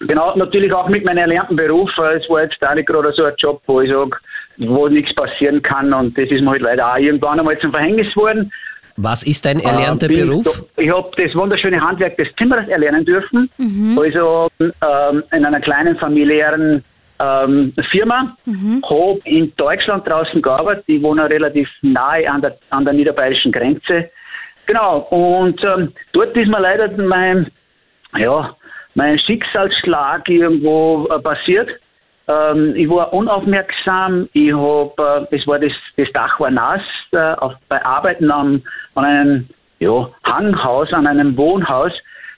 genau, 0.00 0.36
natürlich 0.36 0.72
auch 0.72 0.88
mit 0.88 1.04
meinem 1.04 1.18
erlernten 1.18 1.56
Beruf. 1.56 1.90
Es 1.96 2.28
war 2.28 2.42
jetzt 2.42 2.62
auch 2.62 2.74
nicht 2.74 2.88
gerade 2.88 3.12
so 3.12 3.24
ein 3.24 3.34
Job, 3.38 3.62
wo 3.66 3.80
ich 3.80 3.90
sage, 3.90 4.10
wo 4.58 4.88
nichts 4.88 5.14
passieren 5.14 5.62
kann. 5.62 5.92
Und 5.92 6.16
das 6.16 6.30
ist 6.30 6.42
mir 6.42 6.50
halt 6.50 6.62
leider 6.62 6.92
auch 6.92 6.98
irgendwann 6.98 7.38
einmal 7.38 7.58
zum 7.58 7.72
Verhängnis 7.72 8.12
geworden. 8.14 8.52
Was 8.96 9.24
ist 9.24 9.44
dein 9.44 9.58
erlernter 9.58 10.08
äh, 10.08 10.24
Beruf? 10.24 10.64
Ich 10.76 10.88
habe 10.88 11.10
das 11.16 11.34
wunderschöne 11.34 11.80
Handwerk 11.80 12.16
des 12.16 12.28
Zimmerers 12.38 12.68
erlernen 12.68 13.04
dürfen. 13.04 13.50
Mhm. 13.58 13.98
Also 13.98 14.48
ähm, 14.60 15.24
in 15.32 15.44
einer 15.44 15.60
kleinen 15.60 15.96
familiären 15.98 16.84
ähm, 17.18 17.72
Firma. 17.90 18.36
Mhm. 18.44 18.82
Habe 18.88 19.20
in 19.24 19.52
Deutschland 19.56 20.06
draußen 20.08 20.40
gearbeitet. 20.40 20.84
Ich 20.86 21.02
wohne 21.02 21.28
relativ 21.28 21.68
nahe 21.82 22.30
an 22.30 22.40
der, 22.40 22.56
an 22.70 22.84
der 22.84 22.94
niederbayerischen 22.94 23.52
Grenze. 23.52 24.10
Genau. 24.66 24.98
Und 25.10 25.60
ähm, 25.64 25.92
dort 26.12 26.36
ist 26.36 26.48
mir 26.48 26.60
leider 26.60 26.90
mein, 27.02 27.50
ja, 28.16 28.54
mein 28.94 29.18
Schicksalsschlag 29.18 30.28
irgendwo 30.28 31.08
äh, 31.10 31.18
passiert. 31.20 31.68
Ähm, 32.26 32.74
ich 32.76 32.88
war 32.88 33.12
unaufmerksam. 33.12 34.28
Ich 34.32 34.52
hab, 34.52 34.98
äh, 34.98 35.36
es 35.36 35.46
war 35.46 35.58
das, 35.58 35.72
das 35.96 36.08
Dach 36.12 36.40
war 36.40 36.50
nass. 36.50 36.82
Äh, 37.12 37.34
auf, 37.34 37.54
bei 37.68 37.84
Arbeiten 37.84 38.30
am, 38.30 38.62
an 38.94 39.04
einem 39.04 39.48
ja, 39.78 40.08
Hanghaus, 40.24 40.92
an 40.92 41.06
einem 41.06 41.36
Wohnhaus, 41.36 41.92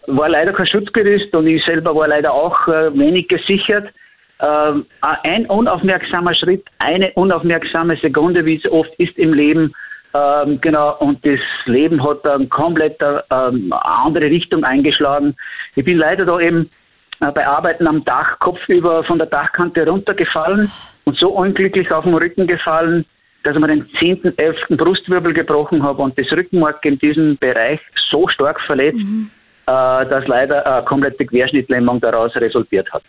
war 0.07 0.29
leider 0.29 0.53
kein 0.53 0.67
Schutzgerüst 0.67 1.35
und 1.35 1.47
ich 1.47 1.65
selber 1.65 1.95
war 1.95 2.09
leider 2.09 2.33
auch 2.33 2.67
äh, 2.69 2.97
wenig 2.97 3.29
gesichert. 3.29 3.93
Ähm, 4.41 4.87
ein 5.01 5.47
unaufmerksamer 5.47 6.35
Schritt, 6.35 6.65
eine 6.79 7.11
unaufmerksame 7.13 7.97
Sekunde, 7.97 8.45
wie 8.45 8.57
es 8.57 8.71
oft 8.71 8.93
ist 8.99 9.17
im 9.19 9.33
Leben, 9.33 9.73
ähm, 10.17 10.61
genau, 10.61 10.97
und 10.99 11.25
das 11.27 11.41
Leben 11.67 12.03
hat 12.03 12.25
dann 12.25 12.49
komplett 12.49 13.03
eine 13.03 13.25
ähm, 13.31 13.73
andere 13.73 14.27
Richtung 14.27 14.65
eingeschlagen. 14.65 15.35
Ich 15.75 15.85
bin 15.85 15.99
leider 15.99 16.25
da 16.25 16.39
eben 16.41 16.63
äh, 16.63 16.69
bei 17.19 17.47
Arbeiten 17.47 17.87
am 17.87 18.05
Dach 18.05 18.39
kopfüber 18.39 19.05
von 19.05 19.19
der 19.19 19.27
Dachkante 19.27 19.87
runtergefallen 19.87 20.71
und 21.05 21.19
so 21.19 21.31
unglücklich 21.31 21.91
auf 21.91 22.05
den 22.05 22.15
Rücken 22.15 22.47
gefallen, 22.47 23.05
dass 23.43 23.55
ich 23.55 23.61
mir 23.61 23.69
den 23.69 23.89
10., 23.99 24.37
11. 24.37 24.57
Brustwirbel 24.71 25.33
gebrochen 25.33 25.83
habe 25.83 26.03
und 26.03 26.19
das 26.19 26.31
Rückenmark 26.33 26.85
in 26.85 26.99
diesem 26.99 27.39
Bereich 27.39 27.81
so 28.11 28.29
stark 28.29 28.61
verletzt, 28.63 28.99
mhm. 28.99 29.31
äh, 29.67 29.71
dass 30.07 30.27
leider 30.27 30.67
eine 30.67 30.85
komplette 30.85 31.25
Querschnittlähmung 31.25 32.01
daraus 32.01 32.35
resultiert 32.37 32.93
hat. 32.93 33.03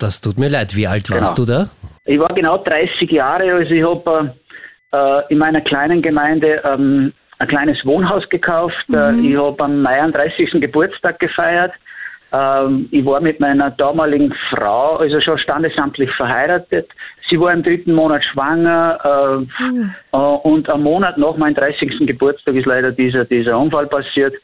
Das 0.00 0.20
tut 0.20 0.38
mir 0.38 0.48
leid. 0.48 0.76
Wie 0.76 0.86
alt 0.86 1.10
warst 1.10 1.36
genau. 1.36 1.46
du 1.46 1.52
da? 1.52 1.70
Ich 2.04 2.18
war 2.18 2.34
genau 2.34 2.58
30 2.58 3.10
Jahre, 3.10 3.52
also 3.52 3.70
ich 3.70 3.84
habe 3.84 4.34
äh, 4.92 5.32
in 5.32 5.38
meiner 5.38 5.60
kleinen 5.60 6.02
Gemeinde 6.02 6.60
ähm, 6.64 7.12
ein 7.38 7.48
kleines 7.48 7.78
Wohnhaus 7.84 8.28
gekauft. 8.28 8.74
Äh, 8.92 9.12
mhm. 9.12 9.24
Ich 9.24 9.36
habe 9.36 9.62
am 9.62 9.84
30. 9.84 10.60
Geburtstag 10.60 11.18
gefeiert 11.20 11.72
ähm, 12.32 12.88
ich 12.90 13.04
war 13.04 13.20
mit 13.20 13.40
meiner 13.40 13.70
damaligen 13.70 14.34
Frau, 14.50 14.96
also 14.96 15.20
schon 15.20 15.38
standesamtlich 15.38 16.10
verheiratet. 16.12 16.88
Sie 17.28 17.38
war 17.40 17.52
im 17.52 17.62
dritten 17.62 17.94
Monat 17.94 18.24
schwanger 18.24 19.46
äh, 19.58 19.62
mhm. 19.62 19.94
äh, 20.12 20.16
und 20.16 20.68
am 20.68 20.82
Monat 20.82 21.18
nach 21.18 21.36
meinem 21.36 21.54
30. 21.54 22.06
Geburtstag 22.06 22.54
ist 22.54 22.66
leider 22.66 22.92
dieser, 22.92 23.24
dieser 23.24 23.58
Unfall 23.58 23.86
passiert. 23.86 24.34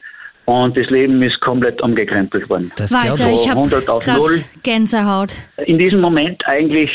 Und 0.45 0.75
das 0.75 0.89
Leben 0.89 1.21
ist 1.23 1.39
komplett 1.39 1.81
umgekrempelt 1.81 2.49
worden. 2.49 2.71
Das 2.75 2.93
Weiter, 2.93 3.29
ich 3.29 3.49
habe 3.49 3.61
Gänsehaut. 4.61 5.33
In 5.65 5.77
diesem 5.77 6.01
Moment 6.01 6.45
eigentlich, 6.45 6.91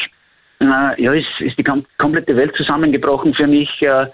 äh, 0.61 1.03
ja, 1.03 1.13
ist, 1.15 1.27
ist 1.41 1.57
die 1.57 1.65
kom 1.65 1.87
komplette 1.97 2.37
Welt 2.37 2.55
zusammengebrochen 2.57 3.33
für 3.33 3.47
mich. 3.47 3.71
Äh, 3.81 4.07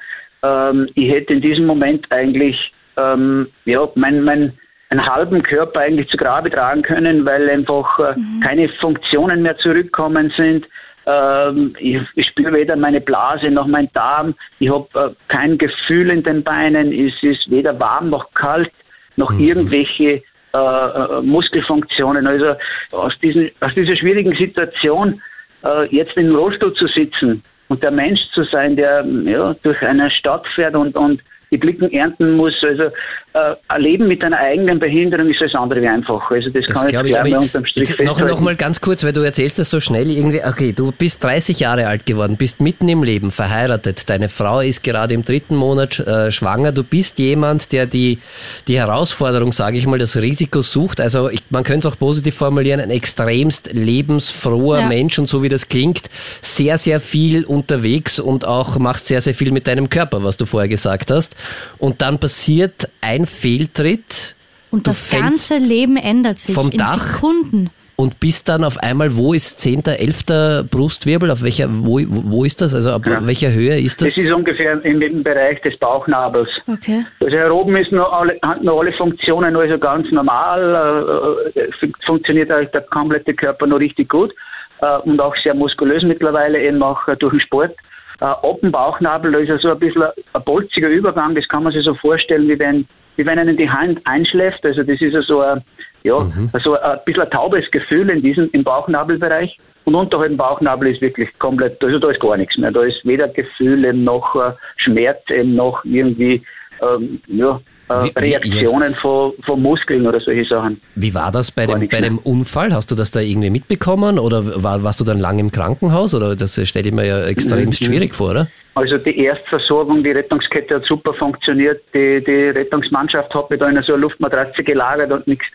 ähm, 0.44 0.88
ich 0.94 1.10
hätte 1.10 1.32
in 1.32 1.40
diesem 1.40 1.66
Moment 1.66 2.06
eigentlich, 2.10 2.56
ähm, 2.96 3.48
ja, 3.64 3.88
mein, 3.96 4.22
mein, 4.22 4.52
einen 4.94 5.06
halben 5.06 5.42
Körper 5.42 5.80
eigentlich 5.80 6.08
zu 6.08 6.16
Grabe 6.16 6.50
tragen 6.50 6.82
können, 6.82 7.24
weil 7.24 7.50
einfach 7.50 7.98
äh, 7.98 8.18
mhm. 8.18 8.40
keine 8.40 8.68
Funktionen 8.80 9.42
mehr 9.42 9.56
zurückkommen 9.58 10.32
sind. 10.36 10.66
Ähm, 11.06 11.74
ich, 11.78 12.00
ich 12.14 12.26
spüre 12.28 12.52
weder 12.52 12.76
meine 12.76 13.00
Blase 13.00 13.50
noch 13.50 13.66
mein 13.66 13.90
Darm. 13.92 14.34
Ich 14.60 14.70
habe 14.70 14.88
äh, 14.94 15.32
kein 15.32 15.58
Gefühl 15.58 16.10
in 16.10 16.22
den 16.22 16.42
Beinen. 16.42 16.92
Es 16.92 17.14
ist 17.22 17.50
weder 17.50 17.78
warm 17.78 18.10
noch 18.10 18.32
kalt, 18.34 18.70
noch 19.16 19.30
mhm. 19.30 19.40
irgendwelche 19.40 20.22
äh, 20.54 20.56
äh 20.56 21.22
Muskelfunktionen. 21.22 22.26
Also 22.26 22.54
aus, 22.92 23.12
diesen, 23.20 23.50
aus 23.60 23.74
dieser 23.74 23.96
schwierigen 23.96 24.34
Situation 24.36 25.20
äh, 25.64 25.86
jetzt 25.94 26.16
im 26.16 26.34
Rollstuhl 26.34 26.72
zu 26.74 26.86
sitzen 26.86 27.42
und 27.68 27.82
der 27.82 27.90
Mensch 27.90 28.20
zu 28.32 28.44
sein, 28.44 28.76
der 28.76 29.04
ja, 29.24 29.54
durch 29.62 29.82
eine 29.82 30.10
Stadt 30.10 30.46
fährt 30.54 30.76
und, 30.76 30.94
und 30.96 31.20
die 31.54 31.58
Blicken 31.58 31.92
ernten 31.92 32.32
muss. 32.32 32.54
Also 32.62 32.84
äh, 33.32 33.54
ein 33.68 33.80
Leben 33.80 34.08
mit 34.08 34.22
einer 34.22 34.38
eigenen 34.38 34.78
Behinderung 34.78 35.28
ist 35.28 35.40
alles 35.40 35.54
andere 35.54 35.80
wie 35.82 35.88
einfach. 35.88 36.30
Also 36.30 36.50
das, 36.50 36.64
das 36.66 36.86
kann 36.86 37.06
ich, 37.06 37.12
ich 37.12 37.18
aber 37.18 37.38
unterm 37.38 37.64
Strich 37.64 37.90
jetzt 37.90 38.00
noch, 38.00 38.20
noch 38.20 38.40
mal 38.40 38.56
ganz 38.56 38.80
kurz, 38.80 39.04
weil 39.04 39.12
du 39.12 39.20
erzählst 39.20 39.58
das 39.58 39.70
so 39.70 39.80
schnell 39.80 40.10
irgendwie. 40.10 40.40
Okay, 40.44 40.72
du 40.72 40.92
bist 40.92 41.22
30 41.22 41.60
Jahre 41.60 41.86
alt 41.86 42.06
geworden, 42.06 42.36
bist 42.36 42.60
mitten 42.60 42.88
im 42.88 43.02
Leben, 43.02 43.30
verheiratet. 43.30 44.10
Deine 44.10 44.28
Frau 44.28 44.60
ist 44.60 44.82
gerade 44.82 45.14
im 45.14 45.24
dritten 45.24 45.56
Monat 45.56 46.00
äh, 46.00 46.30
schwanger. 46.30 46.72
Du 46.72 46.82
bist 46.82 47.18
jemand, 47.18 47.72
der 47.72 47.86
die 47.86 48.18
die 48.66 48.78
Herausforderung, 48.78 49.52
sage 49.52 49.76
ich 49.76 49.86
mal, 49.86 49.98
das 49.98 50.16
Risiko 50.16 50.62
sucht. 50.62 51.00
Also 51.00 51.28
ich, 51.28 51.42
man 51.50 51.62
könnte 51.62 51.86
es 51.86 51.92
auch 51.92 51.98
positiv 51.98 52.34
formulieren, 52.34 52.80
ein 52.80 52.90
extremst 52.90 53.72
lebensfroher 53.72 54.80
ja. 54.80 54.86
Mensch 54.86 55.18
und 55.18 55.26
so 55.26 55.42
wie 55.42 55.48
das 55.48 55.68
klingt, 55.68 56.08
sehr 56.42 56.78
sehr 56.78 57.00
viel 57.00 57.44
unterwegs 57.44 58.18
und 58.18 58.44
auch 58.44 58.78
machst 58.78 59.06
sehr 59.06 59.20
sehr 59.20 59.34
viel 59.34 59.52
mit 59.52 59.66
deinem 59.66 59.88
Körper, 59.88 60.24
was 60.24 60.36
du 60.36 60.46
vorher 60.46 60.68
gesagt 60.68 61.10
hast 61.10 61.36
und 61.78 62.02
dann 62.02 62.18
passiert 62.18 62.88
ein 63.00 63.26
Fehltritt. 63.26 64.36
Und 64.70 64.88
das 64.88 65.10
ganze 65.10 65.58
Leben 65.58 65.96
ändert 65.96 66.38
sich 66.38 66.54
vom 66.54 66.70
in 66.70 66.78
Dach 66.78 66.98
Sekunden. 66.98 67.70
Und 67.96 68.18
bist 68.18 68.48
dann 68.48 68.64
auf 68.64 68.76
einmal, 68.78 69.16
wo 69.16 69.34
ist 69.34 69.60
10., 69.60 69.84
11. 69.86 70.68
Brustwirbel? 70.68 71.30
Auf 71.30 71.44
welcher, 71.44 71.68
wo, 71.70 72.00
wo 72.08 72.44
ist 72.44 72.60
das? 72.60 72.74
Also 72.74 72.90
ab 72.90 73.02
ja. 73.06 73.24
welcher 73.24 73.52
Höhe 73.52 73.78
ist 73.78 74.02
das? 74.02 74.16
Das 74.16 74.24
ist 74.24 74.32
ungefähr 74.32 74.84
im 74.84 75.22
Bereich 75.22 75.60
des 75.62 75.78
Bauchnabels. 75.78 76.48
Okay. 76.66 77.06
Also 77.20 77.36
hier 77.36 77.54
oben 77.54 77.76
ist 77.76 77.92
noch 77.92 78.12
alle, 78.12 78.36
hat 78.42 78.64
noch 78.64 78.80
alle 78.80 78.92
Funktionen 78.94 79.54
also 79.54 79.78
ganz 79.78 80.10
normal, 80.10 81.52
äh, 81.54 81.60
äh 81.60 81.92
funktioniert 82.04 82.50
der, 82.50 82.64
der 82.64 82.80
komplette 82.80 83.32
Körper 83.32 83.68
noch 83.68 83.78
richtig 83.78 84.08
gut 84.08 84.32
äh, 84.80 84.98
und 85.04 85.20
auch 85.20 85.36
sehr 85.44 85.54
muskulös 85.54 86.02
mittlerweile 86.02 86.60
eben 86.60 86.82
auch 86.82 87.00
durch 87.20 87.32
den 87.32 87.40
Sport 87.40 87.76
äh, 88.20 88.24
ab 88.24 88.60
dem 88.60 88.72
Bauchnabel, 88.72 89.32
da 89.32 89.38
ist 89.38 89.48
ja 89.48 89.58
so 89.58 89.70
ein 89.70 89.78
bisschen 89.78 90.02
ein 90.02 90.44
bolziger 90.44 90.88
Übergang, 90.88 91.34
das 91.34 91.48
kann 91.48 91.62
man 91.62 91.72
sich 91.72 91.84
so 91.84 91.94
vorstellen, 91.94 92.48
wie 92.48 92.58
wenn 92.58 92.86
wie 93.16 93.26
wenn 93.26 93.38
einen 93.38 93.56
die 93.56 93.70
Hand 93.70 94.00
einschläft. 94.04 94.64
Also 94.64 94.82
das 94.82 95.00
ist 95.00 95.12
ja 95.12 95.22
so 95.22 95.40
ein, 95.40 95.62
ja, 96.02 96.18
mhm. 96.18 96.50
so 96.62 96.78
ein 96.78 96.98
bisschen 97.04 97.22
ein 97.22 97.30
taubes 97.30 97.70
Gefühl 97.70 98.10
in 98.10 98.22
diesem, 98.22 98.50
im 98.52 98.64
Bauchnabelbereich. 98.64 99.58
Und 99.84 99.94
unterhalb 99.94 100.30
dem 100.30 100.36
Bauchnabel 100.36 100.92
ist 100.92 101.02
wirklich 101.02 101.28
komplett, 101.38 101.82
also 101.82 101.98
da 101.98 102.10
ist 102.10 102.20
gar 102.20 102.36
nichts 102.36 102.56
mehr. 102.56 102.70
Da 102.70 102.82
ist 102.82 103.04
weder 103.04 103.28
Gefühl 103.28 103.92
noch 103.92 104.34
äh, 104.34 104.52
Schmerz 104.76 105.20
noch 105.44 105.84
irgendwie, 105.84 106.42
ähm, 106.80 107.20
ja, 107.26 107.60
wie, 107.88 108.12
Reaktionen 108.16 108.90
wie, 108.90 108.94
von, 108.94 109.32
von 109.44 109.60
Muskeln 109.60 110.06
oder 110.06 110.20
solche 110.20 110.44
Sachen. 110.44 110.80
Wie 110.94 111.14
war 111.14 111.30
das 111.30 111.50
bei, 111.50 111.66
dem, 111.66 111.88
bei 111.88 112.00
dem 112.00 112.18
Unfall? 112.18 112.72
Hast 112.72 112.90
du 112.90 112.94
das 112.94 113.10
da 113.10 113.20
irgendwie 113.20 113.50
mitbekommen 113.50 114.18
oder 114.18 114.62
war, 114.62 114.82
warst 114.82 115.00
du 115.00 115.04
dann 115.04 115.18
lang 115.18 115.38
im 115.38 115.50
Krankenhaus? 115.50 116.14
Oder 116.14 116.36
das 116.36 116.60
stelle 116.68 116.88
ich 116.88 116.94
mir 116.94 117.06
ja 117.06 117.24
extrem 117.26 117.66
mhm. 117.66 117.72
schwierig 117.72 118.14
vor, 118.14 118.30
oder? 118.30 118.48
Also 118.76 118.98
die 118.98 119.16
Erstversorgung, 119.24 120.02
die 120.02 120.10
Rettungskette 120.10 120.74
hat 120.76 120.86
super 120.86 121.14
funktioniert. 121.14 121.80
Die, 121.94 122.22
die 122.24 122.48
Rettungsmannschaft 122.48 123.32
hat 123.32 123.48
mich 123.48 123.60
da 123.60 123.68
in 123.68 123.80
so 123.82 123.92
einer 123.92 124.02
Luftmatratze 124.02 124.64
gelagert 124.64 125.12
und 125.12 125.26
nichts. 125.28 125.46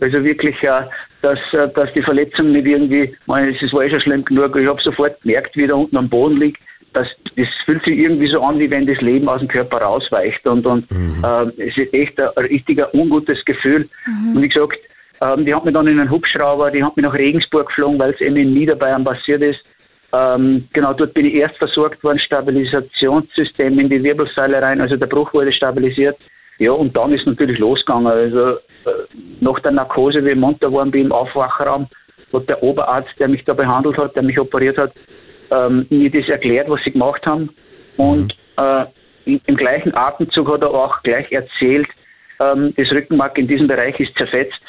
Also 0.00 0.22
wirklich, 0.22 0.62
äh, 0.62 0.82
dass, 1.22 1.38
äh, 1.52 1.68
dass 1.74 1.92
die 1.94 2.02
Verletzung 2.02 2.52
nicht 2.52 2.66
irgendwie, 2.66 3.16
es 3.26 3.72
war 3.72 3.82
eh 3.82 3.90
schon 3.90 4.00
schlimm 4.00 4.24
genug. 4.24 4.54
Ich 4.54 4.68
habe 4.68 4.80
sofort 4.82 5.20
gemerkt, 5.22 5.56
wie 5.56 5.66
da 5.66 5.74
unten 5.74 5.96
am 5.96 6.08
Boden 6.08 6.36
liegt 6.36 6.60
das, 6.92 7.06
das 7.36 7.48
fühlt 7.64 7.84
sich 7.84 7.98
irgendwie 7.98 8.28
so 8.28 8.42
an, 8.42 8.58
wie 8.58 8.70
wenn 8.70 8.86
das 8.86 9.00
Leben 9.00 9.28
aus 9.28 9.40
dem 9.40 9.48
Körper 9.48 9.78
rausweicht. 9.78 10.46
Und, 10.46 10.66
und 10.66 10.90
mhm. 10.90 11.22
äh, 11.24 11.62
es 11.62 11.76
ist 11.76 11.92
echt 11.94 12.20
ein, 12.20 12.28
richtiger 12.36 12.92
ungutes 12.94 13.44
Gefühl. 13.44 13.88
Mhm. 14.06 14.36
Und 14.36 14.42
wie 14.42 14.48
gesagt, 14.48 14.78
ähm, 15.20 15.44
die 15.44 15.54
hat 15.54 15.64
mich 15.64 15.74
dann 15.74 15.86
in 15.86 15.98
einen 15.98 16.10
Hubschrauber, 16.10 16.70
die 16.70 16.82
hat 16.82 16.96
mich 16.96 17.04
nach 17.04 17.14
Regensburg 17.14 17.68
geflogen, 17.68 17.98
weil 17.98 18.12
es 18.12 18.20
eben 18.20 18.36
in 18.36 18.54
Niederbayern 18.54 19.04
passiert 19.04 19.42
ist. 19.42 19.60
Ähm, 20.12 20.68
genau, 20.72 20.94
dort 20.94 21.12
bin 21.12 21.26
ich 21.26 21.34
erst 21.34 21.56
versorgt 21.58 22.02
worden, 22.02 22.18
Stabilisationssystem 22.18 23.78
in 23.78 23.90
die 23.90 24.02
Wirbelsäule 24.02 24.62
rein, 24.62 24.80
also 24.80 24.96
der 24.96 25.06
Bruch 25.06 25.34
wurde 25.34 25.52
stabilisiert. 25.52 26.16
Ja, 26.58 26.72
und 26.72 26.96
dann 26.96 27.12
ist 27.12 27.26
natürlich 27.26 27.58
losgegangen. 27.58 28.06
Also 28.06 28.50
äh, 28.50 28.56
nach 29.40 29.60
der 29.60 29.72
Narkose, 29.72 30.24
wie 30.24 30.30
ich 30.30 30.36
munter 30.36 30.72
worden 30.72 30.90
bin 30.90 31.06
im 31.06 31.12
Aufwachraum, 31.12 31.88
hat 32.32 32.48
der 32.48 32.62
Oberarzt, 32.62 33.12
der 33.18 33.28
mich 33.28 33.44
da 33.44 33.54
behandelt 33.54 33.96
hat, 33.98 34.16
der 34.16 34.22
mich 34.22 34.38
operiert 34.38 34.78
hat, 34.78 34.92
ähm, 35.50 35.86
mir 35.90 36.10
das 36.10 36.28
erklärt, 36.28 36.68
was 36.68 36.80
sie 36.84 36.92
gemacht 36.92 37.24
haben. 37.26 37.50
Und 37.96 38.34
mhm. 38.56 38.64
äh, 39.26 39.38
im, 39.46 39.56
gleichen 39.56 39.94
Atemzug 39.94 40.48
hat 40.48 40.62
er 40.62 40.70
auch 40.70 41.02
gleich 41.02 41.30
erzählt, 41.32 41.88
ähm, 42.40 42.72
das 42.76 42.90
Rückenmark 42.90 43.36
in 43.38 43.48
diesem 43.48 43.66
Bereich 43.66 43.98
ist 44.00 44.16
zerfetzt. 44.16 44.60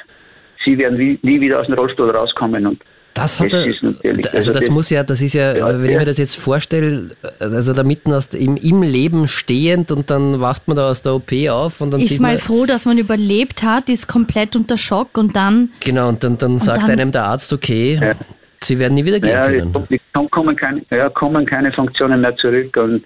Sie 0.65 0.77
werden 0.77 0.97
nie, 0.97 1.19
nie 1.21 1.39
wieder 1.39 1.59
aus 1.59 1.67
dem 1.67 1.75
Rollstuhl 1.75 2.09
rauskommen. 2.09 2.65
Und 2.67 2.83
das 3.13 3.39
hat 3.39 3.53
er, 3.53 3.63
also, 3.63 3.87
also 4.31 4.51
das, 4.53 4.63
das, 4.63 4.69
muss 4.69 4.89
ja, 4.89 5.03
das 5.03 5.21
ist 5.21 5.33
ja, 5.33 5.55
ja 5.55 5.67
wenn 5.81 5.89
ich 5.89 5.97
mir 5.97 6.05
das 6.05 6.17
jetzt 6.17 6.37
vorstelle, 6.37 7.09
also 7.39 7.73
da 7.73 7.83
mitten 7.83 8.13
aus, 8.13 8.27
im, 8.27 8.55
im 8.55 8.81
Leben 8.81 9.27
stehend 9.27 9.91
und 9.91 10.09
dann 10.09 10.39
wacht 10.39 10.67
man 10.67 10.77
da 10.77 10.89
aus 10.89 11.01
der 11.01 11.15
OP 11.15 11.31
auf 11.49 11.81
und 11.81 11.91
dann 11.91 12.01
ist 12.01 12.19
mal 12.19 12.37
froh, 12.37 12.65
dass 12.65 12.85
man 12.85 12.97
überlebt 12.97 13.63
hat, 13.63 13.89
ist 13.89 14.07
komplett 14.07 14.55
unter 14.55 14.77
Schock 14.77 15.17
und 15.17 15.35
dann 15.35 15.71
genau 15.79 16.09
und 16.09 16.23
dann, 16.23 16.37
dann 16.37 16.51
und 16.53 16.59
sagt 16.59 16.83
dann, 16.83 16.91
einem 16.91 17.11
der 17.11 17.25
Arzt, 17.25 17.51
okay, 17.51 17.99
ja. 18.01 18.15
Sie 18.61 18.79
werden 18.79 18.93
nie 18.95 19.05
wieder 19.05 19.19
gehen 19.19 19.31
ja, 19.31 19.43
können. 19.43 19.87
Es 19.89 20.31
kommen 20.31 20.55
keine, 20.55 20.81
ja, 20.91 21.09
kommen 21.09 21.45
keine 21.45 21.71
Funktionen 21.71 22.21
mehr 22.21 22.35
zurück 22.35 22.75
und 22.77 23.03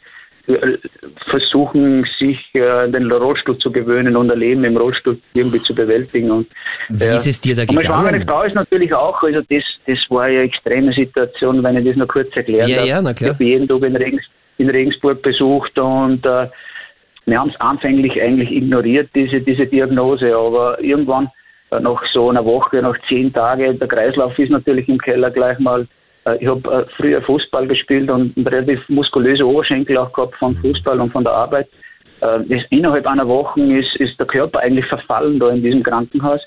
äh, 0.47 0.77
versuchen, 1.29 2.05
sich 2.19 2.37
äh, 2.53 2.89
den 2.89 3.09
Rollstuhl 3.09 3.57
zu 3.59 3.71
gewöhnen 3.71 4.17
und 4.17 4.29
ein 4.29 4.39
Leben 4.39 4.65
im 4.65 4.75
Rollstuhl 4.75 5.17
irgendwie 5.33 5.59
zu 5.59 5.73
bewältigen. 5.73 6.31
Und, 6.31 6.47
Wie 6.89 7.05
ja. 7.05 7.15
ist 7.15 7.27
es 7.27 7.39
dir 7.39 7.55
da 7.55 7.63
gegangen? 7.63 8.03
Meine 8.03 8.25
Frau 8.25 8.43
ist 8.43 8.55
natürlich 8.55 8.93
auch, 8.93 9.23
also 9.23 9.39
das, 9.49 9.63
das 9.87 9.97
war 10.09 10.27
ja 10.27 10.39
eine 10.39 10.49
extreme 10.49 10.91
Situation, 10.91 11.63
wenn 11.63 11.77
ich 11.77 11.85
das 11.85 11.95
noch 11.95 12.07
kurz 12.07 12.35
erklären 12.35 12.67
ja, 12.67 12.77
darf. 12.77 12.85
Ja, 12.85 13.01
na 13.01 13.13
klar. 13.13 13.29
Ich 13.29 13.35
habe 13.35 13.43
jeden 13.45 13.67
Tag 13.69 13.83
in, 13.83 13.95
Regens, 13.95 14.23
in 14.57 14.69
Regensburg 14.69 15.21
besucht 15.21 15.79
und 15.79 16.25
äh, 16.25 16.49
wir 17.25 17.39
haben 17.39 17.49
es 17.49 17.61
anfänglich 17.61 18.21
eigentlich 18.21 18.51
ignoriert, 18.51 19.09
diese, 19.15 19.39
diese 19.39 19.65
Diagnose, 19.65 20.35
aber 20.35 20.81
irgendwann 20.83 21.27
äh, 21.27 21.29
nach 21.79 22.01
so 22.13 22.29
einer 22.29 22.45
Woche, 22.45 22.81
nach 22.81 22.95
zehn 23.07 23.31
Tagen, 23.31 23.79
der 23.79 23.87
Kreislauf 23.87 24.37
ist 24.37 24.49
natürlich 24.49 24.87
im 24.89 24.97
Keller 24.97 25.31
gleich 25.31 25.59
mal. 25.59 25.87
Äh, 26.25 26.37
ich 26.37 26.47
habe 26.47 26.71
äh, 26.71 26.85
früher 26.97 27.21
Fußball 27.21 27.67
gespielt 27.67 28.09
und 28.09 28.33
relativ 28.37 28.79
muskulöse 28.89 29.45
Oberschenkel 29.45 29.97
auch 29.97 30.11
gehabt 30.13 30.35
von 30.35 30.55
Fußball 30.57 30.99
und 30.99 31.11
von 31.11 31.23
der 31.23 31.33
Arbeit. 31.33 31.67
Ist, 32.47 32.65
innerhalb 32.69 33.05
einer 33.05 33.27
Woche 33.27 33.59
ist, 33.59 33.97
ist 33.97 34.17
der 34.17 34.25
Körper 34.25 34.59
eigentlich 34.59 34.85
verfallen 34.85 35.39
da 35.39 35.49
in 35.49 35.61
diesem 35.61 35.83
Krankenhaus. 35.83 36.39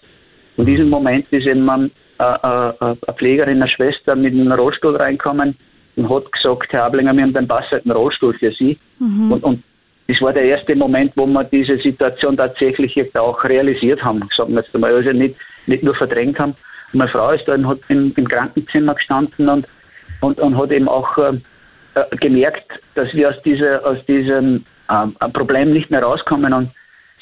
In 0.57 0.65
diesem 0.65 0.89
Moment 0.89 1.31
ist 1.31 1.47
eben 1.47 1.69
eine, 1.69 1.91
eine 2.19 2.97
Pflegerin, 3.19 3.61
eine 3.61 3.69
Schwester 3.69 4.17
mit 4.17 4.33
einem 4.33 4.51
Rollstuhl 4.53 4.97
reinkommen 4.97 5.55
und 5.97 6.09
hat 6.09 6.33
gesagt, 6.33 6.73
Herr 6.73 6.85
Ablinger, 6.85 7.15
wir 7.15 7.25
haben 7.25 7.35
den 7.35 7.47
passenden 7.47 7.91
Rollstuhl 7.91 8.33
für 8.39 8.53
Sie. 8.53 8.79
Mhm. 8.99 9.33
Und, 9.33 9.45
und 9.45 9.63
das 10.09 10.21
war 10.21 10.33
der 10.33 10.45
erste 10.45 10.77
Moment, 10.77 11.13
wo 11.17 11.27
wir 11.27 11.45
diese 11.45 11.79
Situation 11.79 12.37
tatsächlich 12.37 12.95
jetzt 12.95 13.17
auch 13.17 13.43
realisiert 13.45 14.03
haben, 14.05 14.29
sagen 14.37 14.55
wir 14.55 14.63
jetzt 14.63 14.75
einmal, 14.75 14.95
also 14.95 15.11
nicht, 15.11 15.37
nicht 15.67 15.83
nur 15.83 15.95
verdrängt 15.95 16.39
haben. 16.39 16.55
Meine 16.93 17.11
Frau 17.11 17.33
ist 17.33 17.47
dann 17.49 17.67
hat 17.67 17.81
im, 17.89 18.13
im 18.17 18.29
Krankenzimmer 18.29 18.95
gestanden 18.95 19.49
und, 19.49 19.67
und, 20.21 20.39
und 20.39 20.57
hat 20.57 20.71
eben 20.71 20.89
auch 20.89 21.19
äh, 21.19 21.33
äh 21.95 22.17
gemerkt, 22.19 22.71
dass 22.95 23.13
wir 23.15 23.31
aus, 23.31 23.43
dieser, 23.45 23.85
aus 23.85 23.99
diesem 24.07 24.65
äh, 24.89 25.29
Problem 25.31 25.73
nicht 25.73 25.91
mehr 25.91 26.03
rauskommen 26.03 26.53
und 26.53 26.71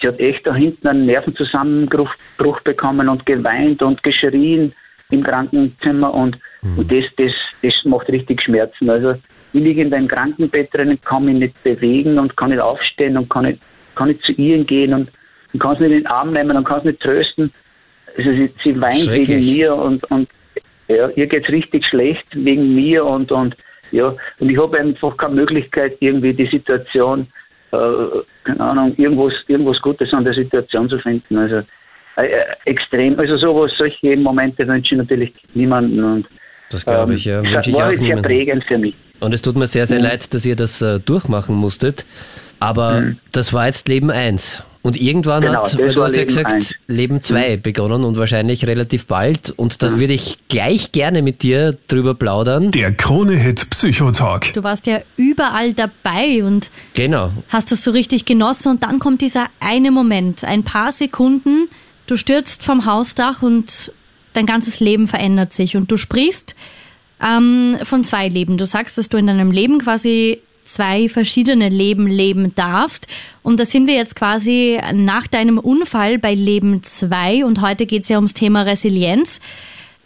sie 0.01 0.09
hat 0.09 0.20
echt 0.20 0.47
da 0.47 0.55
hinten 0.55 0.87
einen 0.87 1.07
Nervenzusammenbruch 1.07 2.11
bekommen 2.64 3.09
und 3.09 3.25
geweint 3.25 3.83
und 3.83 4.03
geschrien 4.03 4.75
im 5.11 5.23
Krankenzimmer 5.23 6.12
und, 6.12 6.38
mhm. 6.62 6.79
und 6.79 6.92
das, 6.92 7.05
das, 7.16 7.33
das 7.62 7.75
macht 7.85 8.09
richtig 8.09 8.42
Schmerzen. 8.42 8.90
Also 8.90 9.14
ich 9.55 9.62
liege 9.62 9.83
in 9.83 9.90
deinem 9.90 10.09
Krankenbett 10.09 10.75
drin, 10.75 10.99
kann 11.05 11.27
mich 11.27 11.37
nicht 11.37 11.62
bewegen 11.62 12.19
und 12.19 12.37
kann 12.37 12.51
nicht 12.51 12.61
aufstehen 12.61 13.17
und 13.17 13.31
kann 13.31 13.45
nicht, 13.45 13.61
kann 13.95 14.09
nicht 14.09 14.23
zu 14.25 14.33
ihr 14.33 14.62
gehen 14.64 14.93
und, 14.93 15.11
und 15.53 15.61
kann 15.61 15.77
sie 15.77 15.85
nicht 15.85 15.93
in 15.93 15.99
den 15.99 16.07
Arm 16.09 16.33
nehmen 16.33 16.57
und 16.57 16.64
kann 16.64 16.81
sie 16.83 16.88
nicht 16.88 17.01
trösten. 17.01 17.53
Also 18.19 18.31
sie, 18.31 18.53
sie 18.64 18.81
weint 18.81 19.11
wegen 19.11 19.38
mir 19.38 19.75
und, 19.77 20.11
und 20.11 20.29
ja, 20.88 21.09
ihr 21.11 21.27
geht's 21.29 21.49
richtig 21.49 21.87
schlecht 21.87 22.27
wegen 22.33 22.75
mir 22.75 23.05
und, 23.05 23.31
und 23.31 23.57
ja, 23.93 24.17
und 24.40 24.51
ich 24.51 24.59
habe 24.59 24.77
einfach 24.77 25.17
keine 25.17 25.37
Möglichkeit, 25.37 25.97
irgendwie 26.01 26.35
die 26.35 26.49
Situation, 26.49 27.29
äh, 27.71 27.77
keine 28.43 28.61
Ahnung, 28.61 28.95
irgendwas, 28.97 29.35
irgendwas 29.47 29.81
Gutes 29.83 30.12
an 30.12 30.25
der 30.25 30.35
Situation 30.35 30.88
zu 30.88 30.99
finden. 30.99 31.38
Also 31.38 31.62
äh, 32.17 32.27
äh 32.27 32.45
extrem, 32.64 33.17
also 33.21 33.37
sowas, 33.37 33.71
solche 33.79 34.17
Momente 34.17 34.67
wünsche 34.67 34.97
ich 34.97 34.99
natürlich 34.99 35.33
niemanden 35.55 36.03
und 36.03 36.27
das 36.71 36.85
glaube 36.85 37.14
ich, 37.14 37.25
ja. 37.25 37.38
Ähm, 37.38 37.53
das 37.53 37.73
war 37.73 37.95
sehr 37.95 38.17
prägend 38.17 38.64
für 38.64 38.79
mich. 38.79 38.97
Und 39.20 39.35
es 39.35 39.42
tut 39.42 39.57
mir 39.57 39.66
sehr, 39.66 39.87
sehr 39.87 39.98
mhm. 39.98 40.05
leid, 40.05 40.35
dass 40.35 40.44
ihr 40.44 40.57
das 40.57 40.83
äh, 40.83 41.00
durchmachen 41.00 41.55
musstet. 41.55 42.05
Aber 42.61 43.00
mhm. 43.00 43.18
das 43.33 43.53
war 43.53 43.66
jetzt 43.66 43.88
Leben 43.88 44.11
1. 44.11 44.62
Und 44.85 45.00
irgendwann 45.00 45.42
genau, 45.42 45.64
hat, 45.64 45.79
du 45.79 46.05
hast 46.05 46.14
ja 46.14 46.24
gesagt, 46.24 46.53
1. 46.53 46.74
Leben 46.88 47.22
2 47.22 47.57
mhm. 47.57 47.62
begonnen 47.62 48.05
und 48.05 48.18
wahrscheinlich 48.18 48.66
relativ 48.66 49.07
bald. 49.07 49.48
Und 49.57 49.83
da 49.83 49.90
mhm. 49.90 50.00
würde 50.00 50.12
ich 50.12 50.37
gleich 50.48 50.92
gerne 50.92 51.22
mit 51.22 51.42
dir 51.42 51.79
drüber 51.88 52.14
plaudern. 52.14 52.70
Der 52.70 52.92
Krone-Hit 52.92 53.70
Psychotalk. 53.70 54.53
Du 54.53 54.62
warst 54.62 54.87
ja 54.87 55.00
überall 55.16 55.72
dabei 55.72 56.44
und 56.44 56.70
genau. 56.92 57.31
hast 57.48 57.72
das 57.72 57.83
so 57.83 57.92
richtig 57.92 58.27
genossen. 58.27 58.72
Und 58.72 58.83
dann 58.83 58.98
kommt 58.98 59.22
dieser 59.22 59.46
eine 59.59 59.90
Moment, 59.90 60.44
ein 60.44 60.64
paar 60.64 60.92
Sekunden. 60.92 61.68
Du 62.07 62.18
stürzt 62.18 62.62
vom 62.62 62.85
Hausdach 62.85 63.40
und 63.40 63.90
dein 64.35 64.44
ganzes 64.44 64.81
Leben 64.81 65.07
verändert 65.07 65.55
sich. 65.55 65.79
Und 65.79 65.90
du 65.90 65.96
sprichst 65.96 66.55
ähm, 67.22 67.77
von 67.83 68.05
zwei 68.05 68.29
Leben. 68.29 68.57
Du 68.57 68.66
sagst, 68.66 68.98
dass 68.98 69.09
du 69.09 69.16
in 69.16 69.27
deinem 69.27 69.50
Leben 69.50 69.79
quasi 69.79 70.40
zwei 70.64 71.09
verschiedene 71.09 71.68
Leben 71.68 72.07
leben 72.07 72.55
darfst. 72.55 73.07
Und 73.42 73.61
da 73.61 73.64
sind 73.64 73.87
wir 73.87 73.94
jetzt 73.94 74.16
quasi 74.16 74.81
nach 74.92 75.27
deinem 75.27 75.59
Unfall 75.59 76.18
bei 76.18 76.35
Leben 76.35 76.83
zwei 76.83 77.44
und 77.44 77.61
heute 77.61 77.87
geht 77.87 78.03
es 78.03 78.09
ja 78.09 78.16
ums 78.16 78.35
Thema 78.35 78.62
Resilienz. 78.62 79.40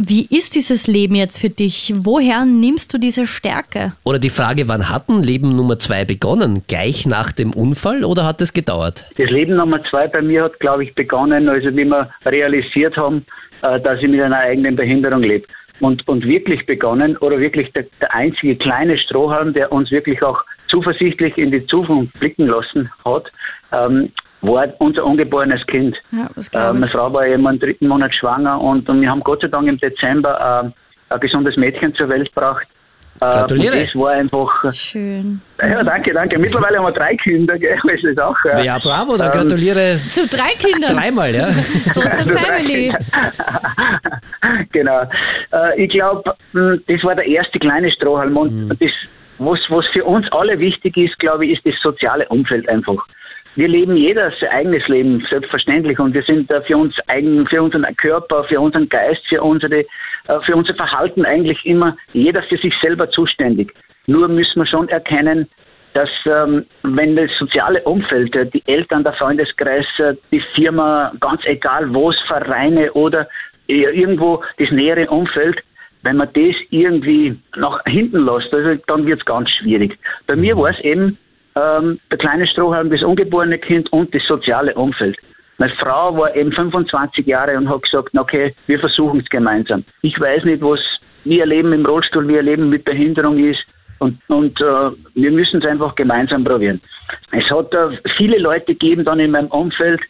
Wie 0.01 0.27
ist 0.31 0.55
dieses 0.55 0.87
Leben 0.87 1.17
jetzt 1.17 1.41
für 1.41 1.51
dich? 1.51 1.93
Woher 1.97 2.45
nimmst 2.45 2.95
du 2.95 2.99
diese 2.99 3.27
Stärke? 3.27 3.95
Oder 4.05 4.21
die 4.21 4.31
Frage, 4.31 4.69
wann 4.69 4.89
hat 4.89 5.09
denn 5.09 5.25
Leben 5.25 5.57
Nummer 5.57 5.81
zwei 5.81 6.05
begonnen? 6.05 6.63
Gleich 6.69 7.05
nach 7.05 7.33
dem 7.33 7.53
Unfall 7.53 8.05
oder 8.05 8.25
hat 8.25 8.41
es 8.41 8.53
gedauert? 8.53 9.05
Das 9.17 9.29
Leben 9.29 9.57
Nummer 9.57 9.83
zwei 9.91 10.07
bei 10.07 10.23
mir 10.23 10.45
hat, 10.45 10.61
glaube 10.61 10.85
ich, 10.85 10.95
begonnen, 10.95 11.49
also 11.49 11.71
wie 11.77 11.85
wir 11.85 12.09
realisiert 12.25 12.97
haben, 12.97 13.27
äh, 13.63 13.81
dass 13.81 13.99
ich 14.01 14.09
mit 14.09 14.21
einer 14.21 14.39
eigenen 14.39 14.77
Behinderung 14.77 15.23
lebe 15.23 15.49
und, 15.81 16.07
und 16.09 16.25
wirklich 16.25 16.67
begonnen 16.67 17.17
oder 17.19 17.39
wirklich 17.39 17.73
der, 17.73 17.87
der 18.01 18.15
einzige 18.15 18.57
kleine 18.57 18.99
Strohhalm, 18.99 19.53
der 19.53 19.73
uns 19.73 19.91
wirklich 19.91 20.23
auch 20.23 20.43
zuversichtlich 20.69 21.37
in 21.39 21.51
die 21.51 21.67
Zukunft 21.67 22.19
blicken 22.19 22.47
lassen 22.47 22.91
hat, 23.05 23.31
ähm, 23.73 24.13
war 24.41 24.69
unser 24.79 25.05
ungeborenes 25.05 25.67
Kind. 25.67 25.97
Ja, 26.13 26.29
äh, 26.55 26.73
meine 26.73 26.87
Frau 26.87 27.13
war 27.13 27.27
eben 27.27 27.47
im 27.47 27.59
dritten 27.59 27.89
Monat 27.89 28.15
schwanger 28.15 28.61
und, 28.61 28.89
und 28.89 29.01
wir 29.01 29.11
haben 29.11 29.21
Gott 29.21 29.41
sei 29.43 29.49
Dank 29.49 29.69
im 29.69 29.79
Dezember 29.79 30.73
äh, 31.11 31.15
ein 31.15 31.21
gesundes 31.21 31.57
Mädchen 31.57 31.95
zur 31.95 32.09
Welt 32.09 32.33
gebracht. 32.35 32.67
Äh, 33.21 33.31
Gratuliere. 33.31 33.81
das 33.81 33.95
war 33.95 34.13
einfach. 34.13 34.73
Schön. 34.73 35.41
Ja, 35.61 35.83
danke, 35.83 36.13
danke. 36.13 36.39
Mittlerweile 36.39 36.79
haben 36.79 36.85
wir 36.85 36.93
drei 36.93 37.17
Kinder, 37.17 37.59
gell? 37.59 37.77
Das 37.89 38.05
ist 38.05 38.21
auch. 38.21 38.37
Äh, 38.45 38.65
ja, 38.65 38.79
bravo, 38.79 39.17
dann 39.17 39.27
ähm, 39.27 39.33
gratuliere. 39.33 40.01
Zu 40.09 40.27
drei 40.29 40.53
Kindern. 40.59 40.97
Dreimal, 40.97 41.35
ja. 41.35 41.47
Große 41.93 42.27
Family. 42.39 42.95
genau. 44.73 45.03
Äh, 45.53 45.85
ich 45.85 45.91
glaube, 45.91 46.35
hm, 46.53 46.83
das 46.87 47.03
war 47.03 47.17
der 47.17 47.27
erste 47.27 47.59
kleine 47.59 47.91
Strohhalm. 47.91 48.37
Und 48.37 48.53
mhm. 48.53 48.69
das, 48.69 48.91
was, 49.39 49.59
was 49.69 49.85
für 49.93 50.05
uns 50.05 50.27
alle 50.31 50.59
wichtig 50.59 50.97
ist, 50.97 51.19
glaube 51.19 51.47
ich, 51.47 51.59
ist 51.59 51.67
das 51.67 51.75
soziale 51.83 52.29
Umfeld 52.29 52.69
einfach. 52.69 53.05
Wir 53.57 53.69
leben 53.69 53.97
jeder 53.97 54.31
sein 54.41 54.51
eigenes 54.51 54.87
Leben, 54.89 55.27
selbstverständlich. 55.29 55.99
Und 55.99 56.15
wir 56.15 56.23
sind 56.23 56.51
für 56.67 56.77
uns 56.77 56.95
eigen, 57.09 57.47
für 57.47 57.63
unseren 57.63 57.85
Körper, 57.97 58.45
für 58.45 58.61
unseren 58.61 58.89
Geist, 58.89 59.23
für 59.29 59.43
unsere, 59.43 59.81
äh, 59.81 60.41
für 60.47 60.55
unser 60.55 60.75
Verhalten 60.75 61.25
eigentlich 61.25 61.65
immer 61.65 61.97
jeder 62.13 62.43
für 62.45 62.57
sich 62.59 62.75
selber 62.81 63.11
zuständig. 63.11 63.73
Nur 64.07 64.29
müssen 64.29 64.61
wir 64.61 64.67
schon 64.67 64.89
erkennen, 64.89 65.49
dass 65.95 66.11
ähm, 66.27 66.67
wenn 66.83 67.17
das 67.17 67.31
soziale 67.39 67.83
Umfeld, 67.83 68.35
äh, 68.37 68.47
die 68.47 68.63
Eltern, 68.67 69.03
der 69.03 69.15
Freundeskreis, 69.15 69.87
äh, 69.99 70.15
die 70.31 70.43
Firma, 70.55 71.13
ganz 71.21 71.41
egal 71.45 71.93
wo 71.93 72.11
es, 72.11 72.17
Vereine 72.27 72.93
oder 72.93 73.29
irgendwo 73.67 74.43
das 74.59 74.71
nähere 74.71 75.11
Umfeld, 75.11 75.63
wenn 76.03 76.17
man 76.17 76.29
das 76.33 76.55
irgendwie 76.71 77.39
nach 77.57 77.83
hinten 77.85 78.25
lässt, 78.25 78.53
also 78.55 78.81
dann 78.87 79.07
wird 79.07 79.21
es 79.21 79.27
ganz 79.27 79.51
schwierig. 79.51 79.99
Bei 80.27 80.37
mir 80.37 80.55
mhm. 80.55 80.61
war 80.61 80.71
es 80.71 80.81
eben 80.81 81.19
ähm, 81.59 82.01
der 82.11 82.19
kleine 82.19 82.47
Strohhalm, 82.47 82.91
das 82.91 83.03
ungeborene 83.03 83.59
Kind 83.59 83.91
und 83.93 84.15
das 84.15 84.23
soziale 84.27 84.75
Umfeld. 84.75 85.17
Meine 85.59 85.73
Frau 85.75 86.17
war 86.17 86.35
eben 86.37 86.53
25 86.53 87.27
Jahre 87.27 87.57
und 87.57 87.69
hat 87.69 87.83
gesagt, 87.83 88.17
okay, 88.17 88.55
wir 88.67 88.79
versuchen 88.79 89.21
es 89.21 89.29
gemeinsam. 89.29 89.85
Ich 90.03 90.19
weiß 90.19 90.45
nicht, 90.45 90.63
was 90.63 90.79
wir 91.25 91.41
erleben 91.41 91.73
im 91.73 91.85
Rollstuhl, 91.85 92.29
wir 92.29 92.39
erleben 92.39 92.69
mit 92.69 92.85
Behinderung 92.85 93.39
ist 93.39 93.65
und, 93.99 94.19
und 94.29 94.61
äh, 94.61 94.91
wir 95.15 95.31
müssen 95.33 95.61
es 95.61 95.69
einfach 95.69 95.97
gemeinsam 95.97 96.45
probieren. 96.45 96.81
Es 97.33 97.51
hat 97.51 97.75
äh, 97.75 97.99
viele 98.17 98.39
Leute 98.39 98.67
gegeben 98.67 99.05
dann 99.05 99.19
in 99.19 99.33
meinem 99.33 99.49
Umfeld, 99.49 100.01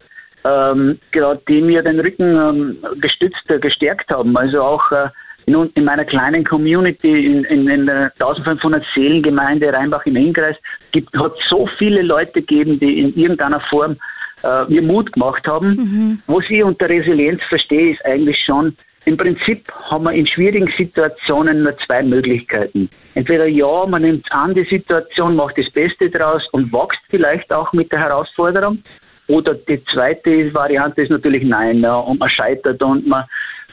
ähm, 0.45 0.99
gerade 1.13 1.41
die 1.49 1.63
mir 1.63 1.83
den 1.83 2.01
Rücken 2.01 2.37
ähm, 2.37 3.01
gestützt, 3.01 3.49
äh, 3.49 3.59
gestärkt 3.59 4.11
haben. 4.11 4.37
Also 4.37 4.63
auch 4.63 4.93
äh, 4.93 5.09
in, 5.49 5.71
in 5.75 5.85
meiner 5.85 6.05
kleinen 6.05 6.45
Community, 6.45 7.27
in, 7.27 7.45
in, 7.45 7.69
in 7.69 7.87
der 7.87 8.13
1500 8.19 8.85
Seelengemeinde 8.95 9.73
Rheinbach 9.73 10.05
im 10.05 10.17
Innkreis, 10.17 10.57
gibt, 10.93 11.17
hat 11.17 11.33
so 11.49 11.67
viele 11.79 12.03
Leute 12.03 12.43
gegeben, 12.43 12.79
die 12.79 13.01
in 13.01 13.15
irgendeiner 13.15 13.61
Form 13.71 13.97
äh, 14.43 14.65
mir 14.67 14.83
Mut 14.83 15.13
gemacht 15.13 15.47
haben. 15.47 15.69
Mhm. 15.69 16.23
Was 16.27 16.45
ich 16.51 16.63
unter 16.63 16.89
Resilienz 16.89 17.41
verstehe, 17.49 17.93
ist 17.93 18.05
eigentlich 18.05 18.39
schon, 18.45 18.77
im 19.07 19.17
Prinzip 19.17 19.65
haben 19.91 20.05
wir 20.05 20.13
in 20.13 20.27
schwierigen 20.27 20.71
Situationen 20.77 21.63
nur 21.63 21.75
zwei 21.87 22.03
Möglichkeiten. 22.03 22.91
Entweder 23.15 23.47
ja, 23.47 23.87
man 23.87 24.03
nimmt 24.03 24.31
an 24.31 24.53
die 24.53 24.65
Situation, 24.65 25.35
macht 25.35 25.57
das 25.57 25.71
Beste 25.73 26.11
draus 26.11 26.47
und 26.53 26.71
wächst 26.75 27.01
vielleicht 27.09 27.51
auch 27.51 27.73
mit 27.73 27.91
der 27.91 28.01
Herausforderung. 28.01 28.83
Oder 29.29 29.55
die 29.55 29.83
zweite 29.93 30.53
Variante 30.53 31.03
ist 31.03 31.11
natürlich 31.11 31.43
nein, 31.43 31.81
ja, 31.81 31.97
und 31.97 32.21
man 32.21 32.29
scheitert 32.29 32.83
und 32.83 33.07
man 33.07 33.25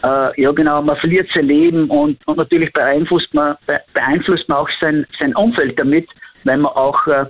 äh, 0.04 0.42
ja 0.42 0.52
genau, 0.52 0.82
man 0.82 0.98
verliert 0.98 1.30
sein 1.34 1.48
Leben 1.48 1.90
und, 1.90 2.18
und 2.28 2.38
natürlich 2.38 2.72
beeinflusst 2.74 3.34
man, 3.34 3.56
beeinflusst 3.94 4.48
man 4.50 4.60
auch 4.60 4.70
sein, 4.80 5.06
sein 5.20 5.36
Umfeld 5.36 5.78
damit, 5.80 6.08
weil 6.44 6.58
man 6.58 6.72
auch, 6.74 7.08
äh, 7.08 7.26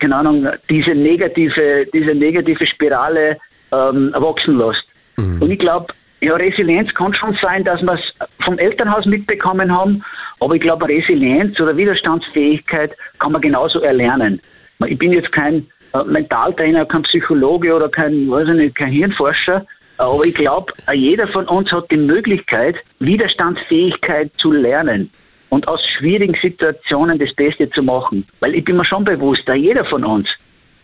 keine 0.00 0.16
Ahnung, 0.16 0.48
diese 0.68 0.94
negative, 0.94 1.86
diese 1.92 2.14
negative 2.14 2.66
Spirale 2.66 3.38
ähm, 3.72 4.12
erwachsen 4.14 4.58
lässt. 4.58 4.84
Mhm. 5.16 5.42
Und 5.42 5.50
ich 5.50 5.58
glaube, 5.58 5.92
ja, 6.20 6.34
Resilienz 6.34 6.92
kann 6.94 7.14
schon 7.14 7.36
sein, 7.40 7.64
dass 7.64 7.80
wir 7.82 7.94
es 7.94 8.28
vom 8.44 8.58
Elternhaus 8.58 9.06
mitbekommen 9.06 9.72
haben, 9.72 10.04
aber 10.40 10.54
ich 10.54 10.60
glaube, 10.60 10.88
Resilienz 10.88 11.58
oder 11.60 11.76
Widerstandsfähigkeit 11.76 12.92
kann 13.18 13.32
man 13.32 13.40
genauso 13.40 13.80
erlernen. 13.80 14.40
Ich 14.86 14.98
bin 14.98 15.12
jetzt 15.12 15.32
kein 15.32 15.66
äh, 15.92 16.04
Mentaltrainer, 16.04 16.86
kein 16.86 17.02
Psychologe 17.02 17.74
oder 17.74 17.88
kein, 17.88 18.28
weiß 18.30 18.48
ich 18.48 18.54
nicht, 18.54 18.76
kein 18.76 18.92
Hirnforscher, 18.92 19.66
aber 19.98 20.24
ich 20.24 20.34
glaube, 20.34 20.72
jeder 20.92 21.28
von 21.28 21.46
uns 21.48 21.70
hat 21.72 21.90
die 21.90 21.96
Möglichkeit, 21.96 22.76
Widerstandsfähigkeit 23.00 24.30
zu 24.38 24.52
lernen 24.52 25.10
und 25.50 25.66
aus 25.66 25.80
schwierigen 25.98 26.36
Situationen 26.40 27.18
das 27.18 27.34
Beste 27.34 27.68
zu 27.70 27.82
machen. 27.82 28.26
Weil 28.40 28.54
ich 28.54 28.64
bin 28.64 28.76
mir 28.76 28.84
schon 28.84 29.04
bewusst, 29.04 29.42
da 29.46 29.54
jeder 29.54 29.84
von 29.84 30.04
uns 30.04 30.28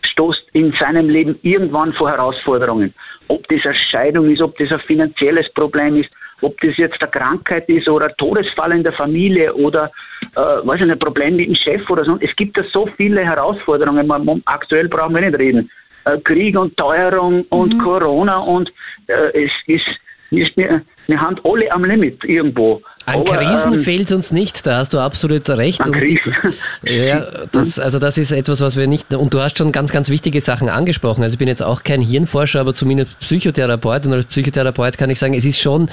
stoßt 0.03 0.49
in 0.53 0.73
seinem 0.79 1.09
Leben 1.09 1.37
irgendwann 1.41 1.93
vor 1.93 2.09
Herausforderungen. 2.09 2.93
Ob 3.27 3.47
das 3.47 3.65
eine 3.65 3.75
Scheidung 3.75 4.29
ist, 4.29 4.41
ob 4.41 4.57
das 4.57 4.71
ein 4.71 4.79
finanzielles 4.81 5.51
Problem 5.53 5.97
ist, 5.97 6.09
ob 6.41 6.59
das 6.61 6.77
jetzt 6.77 7.01
eine 7.01 7.11
Krankheit 7.11 7.67
ist 7.69 7.87
oder 7.87 8.07
ein 8.07 8.17
Todesfall 8.17 8.73
in 8.73 8.83
der 8.83 8.93
Familie 8.93 9.53
oder 9.53 9.91
äh, 10.35 10.39
weiß 10.39 10.81
ich, 10.81 10.91
ein 10.91 10.99
Problem 10.99 11.37
mit 11.37 11.47
dem 11.47 11.55
Chef 11.55 11.89
oder 11.89 12.03
so. 12.03 12.17
Es 12.19 12.35
gibt 12.35 12.57
da 12.57 12.63
so 12.71 12.87
viele 12.97 13.23
Herausforderungen. 13.23 14.05
Man, 14.07 14.41
aktuell 14.45 14.87
brauchen 14.87 15.15
wir 15.15 15.21
nicht 15.21 15.39
reden. 15.39 15.69
Äh, 16.05 16.19
Krieg 16.19 16.57
und 16.57 16.77
Teuerung 16.77 17.45
und 17.49 17.73
mhm. 17.73 17.79
Corona 17.79 18.39
und 18.39 18.71
äh, 19.07 19.43
es 19.45 19.51
ist, 19.67 19.87
ist 20.29 20.55
wir, 20.55 20.81
wir 21.07 21.21
haben 21.21 21.37
alle 21.43 21.71
am 21.71 21.83
Limit 21.83 22.23
irgendwo. 22.23 22.81
An 23.05 23.19
Aber, 23.19 23.37
Krisen 23.37 23.73
ähm, 23.73 23.79
fehlt 23.79 24.11
uns 24.11 24.31
nicht, 24.31 24.65
da 24.65 24.77
hast 24.77 24.93
du 24.93 24.99
absolut 24.99 25.47
recht. 25.49 25.81
An 25.81 25.87
und, 25.89 25.93
Krisen. 25.93 26.35
Ja, 26.83 27.45
das, 27.51 27.77
also 27.77 27.99
das 27.99 28.17
ist 28.17 28.31
etwas, 28.31 28.61
was 28.61 28.77
wir 28.77 28.87
nicht, 28.87 29.13
und 29.13 29.33
du 29.33 29.41
hast 29.41 29.57
schon 29.57 29.71
ganz, 29.71 29.91
ganz 29.91 30.09
wichtige 30.09 30.41
Sachen 30.41 30.69
angesprochen. 30.69 31.21
Also 31.21 31.33
ich 31.33 31.39
bin 31.39 31.47
jetzt 31.47 31.61
auch 31.61 31.83
kein 31.83 32.01
Hirnforscher, 32.01 32.59
aber 32.61 32.73
zumindest 32.73 33.19
Psychotherapeut 33.19 34.07
und 34.07 34.13
als 34.13 34.25
Psychotherapeut 34.25 34.97
kann 34.97 35.11
ich 35.11 35.19
sagen, 35.19 35.35
es 35.35 35.45
ist 35.45 35.59
schon, 35.59 35.89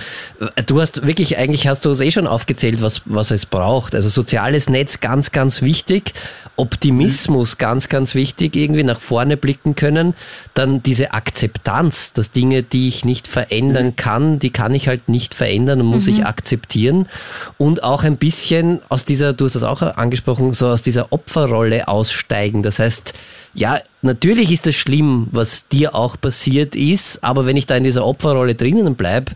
du 0.66 0.80
hast 0.80 1.06
wirklich, 1.06 1.36
eigentlich 1.36 1.68
hast 1.68 1.84
du 1.84 1.90
es 1.90 2.00
eh 2.00 2.10
schon 2.10 2.26
aufgezählt, 2.26 2.80
was, 2.80 3.02
was 3.04 3.30
es 3.30 3.44
braucht. 3.44 3.94
Also 3.94 4.08
soziales 4.08 4.70
Netz 4.70 5.00
ganz, 5.00 5.32
ganz 5.32 5.60
wichtig, 5.60 6.14
Optimismus 6.56 7.54
mhm. 7.54 7.58
ganz, 7.58 7.88
ganz 7.90 8.14
wichtig, 8.14 8.56
irgendwie 8.56 8.84
nach 8.84 9.00
vorne 9.00 9.36
blicken 9.36 9.74
können, 9.74 10.14
dann 10.54 10.82
diese 10.82 11.12
Akzeptanz, 11.12 12.14
dass 12.14 12.30
Dinge, 12.30 12.62
die 12.62 12.88
ich 12.88 13.04
nicht 13.04 13.28
verändern 13.28 13.86
mhm. 13.86 13.96
kann, 13.96 14.38
die 14.38 14.50
kann 14.50 14.74
ich 14.74 14.88
halt 14.88 15.08
nicht 15.10 15.34
verändern 15.34 15.80
und 15.82 15.88
muss 15.88 16.06
mhm. 16.06 16.12
ich 16.12 16.26
akzeptieren 16.26 17.01
und 17.58 17.82
auch 17.82 18.04
ein 18.04 18.16
bisschen 18.16 18.80
aus 18.88 19.04
dieser, 19.04 19.32
du 19.32 19.46
hast 19.46 19.54
das 19.54 19.62
auch 19.62 19.82
angesprochen, 19.82 20.52
so 20.52 20.68
aus 20.68 20.82
dieser 20.82 21.12
Opferrolle 21.12 21.88
aussteigen. 21.88 22.62
Das 22.62 22.78
heißt, 22.78 23.14
ja, 23.54 23.80
natürlich 24.00 24.50
ist 24.50 24.66
es 24.66 24.74
schlimm, 24.74 25.28
was 25.30 25.68
dir 25.68 25.94
auch 25.94 26.20
passiert 26.20 26.74
ist, 26.76 27.22
aber 27.22 27.46
wenn 27.46 27.56
ich 27.56 27.66
da 27.66 27.76
in 27.76 27.84
dieser 27.84 28.06
Opferrolle 28.06 28.54
drinnen 28.54 28.94
bleibe, 28.94 29.32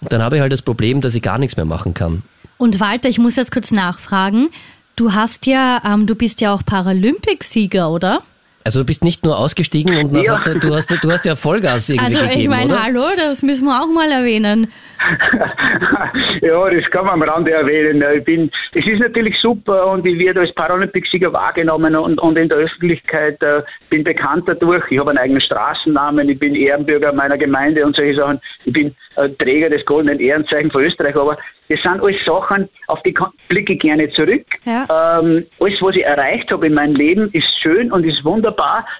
dann 0.00 0.22
habe 0.22 0.36
ich 0.36 0.42
halt 0.42 0.52
das 0.52 0.62
Problem, 0.62 1.00
dass 1.00 1.14
ich 1.14 1.22
gar 1.22 1.38
nichts 1.38 1.56
mehr 1.56 1.66
machen 1.66 1.94
kann. 1.94 2.22
Und 2.58 2.80
Walter, 2.80 3.08
ich 3.08 3.18
muss 3.18 3.36
jetzt 3.36 3.52
kurz 3.52 3.70
nachfragen. 3.70 4.50
Du 4.96 5.12
hast 5.12 5.46
ja, 5.46 5.82
ähm, 5.84 6.06
du 6.06 6.14
bist 6.14 6.40
ja 6.40 6.54
auch 6.54 6.62
Paralympicsieger, 6.64 7.90
oder? 7.90 8.22
Also 8.66 8.80
du 8.80 8.86
bist 8.86 9.04
nicht 9.04 9.26
nur 9.26 9.38
ausgestiegen 9.38 9.94
und 9.94 10.16
ja. 10.16 10.38
hast, 10.38 10.64
du, 10.64 10.74
hast, 10.74 11.04
du 11.04 11.10
hast 11.10 11.26
ja 11.26 11.36
Vollgas 11.36 11.90
irgendwie 11.90 12.16
also, 12.16 12.26
gegeben, 12.26 12.54
Also 12.54 12.64
ich 12.64 12.70
meine, 12.70 12.82
hallo, 12.82 13.04
das 13.14 13.42
müssen 13.42 13.66
wir 13.66 13.78
auch 13.78 13.92
mal 13.92 14.10
erwähnen. 14.10 14.72
ja, 16.40 16.70
das 16.70 16.90
kann 16.90 17.04
man 17.04 17.20
am 17.20 17.28
Rande 17.28 17.50
erwähnen. 17.50 18.02
Ich 18.16 18.24
bin, 18.24 18.50
es 18.72 18.86
ist 18.86 19.00
natürlich 19.00 19.36
super 19.42 19.88
und 19.88 20.06
ich 20.06 20.18
werde 20.18 20.40
als 20.40 20.54
Paralympicsieger 20.54 21.30
wahrgenommen 21.30 21.94
und, 21.94 22.18
und 22.18 22.38
in 22.38 22.48
der 22.48 22.56
Öffentlichkeit 22.56 23.42
äh, 23.42 23.60
bin 23.90 24.02
bekannt 24.02 24.44
dadurch. 24.46 24.84
Ich 24.90 24.98
habe 24.98 25.10
einen 25.10 25.18
eigenen 25.18 25.42
Straßennamen, 25.42 26.26
ich 26.30 26.38
bin 26.38 26.54
Ehrenbürger 26.54 27.12
meiner 27.12 27.36
Gemeinde 27.36 27.84
und 27.84 27.94
solche 27.94 28.16
Sachen. 28.16 28.40
Ich 28.64 28.72
bin 28.72 28.94
äh, 29.16 29.28
Träger 29.28 29.68
des 29.68 29.84
goldenen 29.84 30.20
Ehrenzeichen 30.20 30.70
von 30.70 30.84
Österreich, 30.84 31.14
aber 31.16 31.36
das 31.68 31.80
sind 31.80 32.00
alles 32.02 32.16
Sachen, 32.26 32.68
auf 32.88 33.02
die 33.02 33.14
blicke 33.48 33.72
ich 33.74 33.80
gerne 33.80 34.10
zurück. 34.10 34.44
Ja. 34.64 35.18
Ähm, 35.20 35.46
alles, 35.60 35.80
was 35.80 35.96
ich 35.96 36.04
erreicht 36.04 36.50
habe 36.50 36.66
in 36.66 36.74
meinem 36.74 36.94
Leben, 36.94 37.30
ist 37.32 37.48
schön 37.62 37.90
und 37.90 38.04
ist 38.04 38.24
wunderbar, 38.24 38.53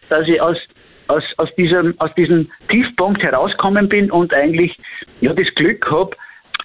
dass 0.09 0.27
ich 0.29 0.41
aus 0.41 0.59
aus, 1.09 1.23
aus, 1.37 1.55
diesem, 1.57 1.95
aus 2.01 2.15
diesem 2.15 2.51
Tiefpunkt 2.69 3.23
herauskommen 3.23 3.89
bin 3.89 4.11
und 4.11 4.33
eigentlich 4.33 4.77
ja, 5.21 5.33
das 5.33 5.47
Glück 5.55 5.91
habe, 5.91 6.17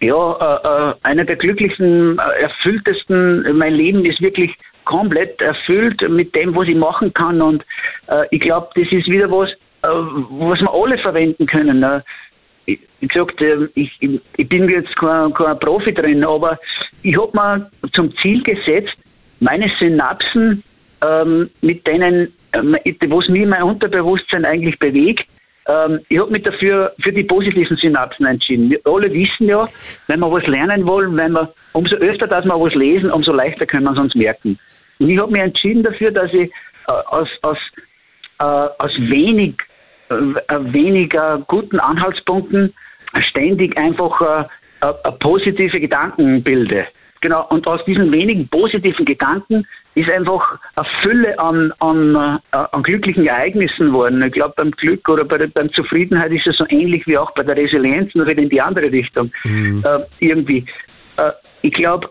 ja, 0.02 0.34
äh, 0.34 0.92
äh, 0.92 0.96
einer 1.04 1.26
der 1.26 1.36
glücklichsten, 1.36 2.18
äh, 2.18 2.42
erfülltesten, 2.42 3.58
mein 3.58 3.74
Leben 3.74 4.06
ist 4.06 4.22
wirklich 4.22 4.56
komplett 4.86 5.42
erfüllt 5.42 6.02
mit 6.10 6.34
dem, 6.36 6.56
was 6.56 6.68
ich 6.68 6.76
machen 6.76 7.14
kann 7.14 7.42
und 7.42 7.66
äh, 8.08 8.26
ich 8.32 8.40
glaube, 8.40 8.70
das 8.76 8.92
ist 8.92 9.08
wieder 9.08 9.30
was, 9.30 9.50
äh, 9.82 9.88
was 9.88 10.62
wir 10.62 10.74
alle 10.74 10.98
verwenden 11.00 11.46
können. 11.46 11.80
Ne? 11.82 12.04
Ich, 12.66 12.80
wie 13.02 13.08
gesagt, 13.08 13.42
äh, 13.42 13.68
ich, 13.76 13.92
ich 14.00 14.50
bin 14.50 14.70
jetzt 14.70 14.96
kein, 14.96 15.34
kein 15.34 15.60
Profi 15.60 15.94
drin, 15.94 16.24
aber 16.24 16.58
ich 17.04 17.18
habe 17.18 17.32
mir 17.34 17.72
zum 17.94 18.16
Ziel 18.18 18.42
gesetzt, 18.44 18.96
meine 19.42 19.70
Synapsen 19.80 20.64
ähm, 21.02 21.50
mit 21.62 21.86
denen, 21.86 22.26
äh, 22.26 22.30
was 22.54 23.30
mir 23.30 23.48
mein 23.48 23.64
Unterbewusstsein 23.64 24.46
eigentlich 24.46 24.78
bewegt, 24.80 25.26
ähm, 25.70 26.00
ich 26.10 26.20
habe 26.20 26.32
mich 26.32 26.44
dafür 26.44 26.94
für 27.02 27.14
die 27.14 27.24
positiven 27.24 27.78
Synapsen 27.78 28.26
entschieden. 28.26 28.72
Wir 28.72 28.80
alle 28.86 29.12
wissen 29.14 29.48
ja, 29.48 29.68
wenn 30.08 30.20
wir 30.20 30.32
was 30.32 30.46
lernen 30.48 30.86
wollen, 30.86 31.16
wenn 31.16 31.34
wir 31.34 31.54
umso 31.74 31.96
öfter, 31.96 32.28
dass 32.28 32.46
wir 32.46 32.60
was 32.60 32.74
lesen, 32.74 33.12
umso 33.12 33.32
leichter 33.32 33.66
können 33.66 33.84
wir 33.84 33.92
es 33.92 34.00
uns 34.00 34.16
merken. 34.16 34.58
Und 34.98 35.10
ich 35.10 35.20
habe 35.20 35.32
mich 35.32 35.42
entschieden 35.42 35.84
dafür, 35.84 36.12
dass 36.12 36.34
ich 36.34 36.52
äh, 36.88 36.92
aus, 36.92 37.28
aus, 37.44 37.58
äh, 38.40 38.44
aus 38.44 38.92
wenig, 38.98 39.56
äh, 40.10 40.16
weniger 40.16 41.44
guten 41.48 41.80
Anhaltspunkten 41.80 42.74
ständig 43.30 43.76
einfach 43.76 44.48
positive 45.20 45.80
Gedanken 45.80 46.44
bilde. 46.44 46.86
Genau, 47.22 47.48
und 47.50 47.66
aus 47.68 47.84
diesen 47.86 48.12
wenigen 48.12 48.48
positiven 48.48 49.04
Gedanken 49.04 49.66
ist 49.96 50.12
einfach 50.12 50.60
eine 50.76 50.88
Fülle 51.02 51.40
an, 51.40 51.74
an, 51.80 52.40
äh, 52.52 52.58
an 52.58 52.84
glücklichen 52.84 53.26
Ereignissen 53.26 53.88
geworden. 53.88 54.24
Ich 54.24 54.34
glaube, 54.34 54.54
beim 54.56 54.72
Glück 54.72 55.08
oder 55.10 55.26
bei 55.26 55.38
der 55.38 55.48
beim 55.48 55.72
Zufriedenheit 55.74 56.32
ist 56.32 56.48
es 56.48 56.58
so 56.58 56.66
ähnlich 56.70 57.06
wie 57.08 57.18
auch 57.18 57.32
bei 57.32 57.44
der 57.44 57.58
Resilienz, 57.58 58.14
nur 58.16 58.28
in 58.28 58.50
die 58.50 58.62
andere 58.62 58.92
Richtung. 58.92 59.32
Mhm. 59.44 59.84
Äh, 59.86 60.00
irgendwie. 60.20 60.66
Äh, 61.18 61.32
ich 61.62 61.74
glaube, 61.74 62.10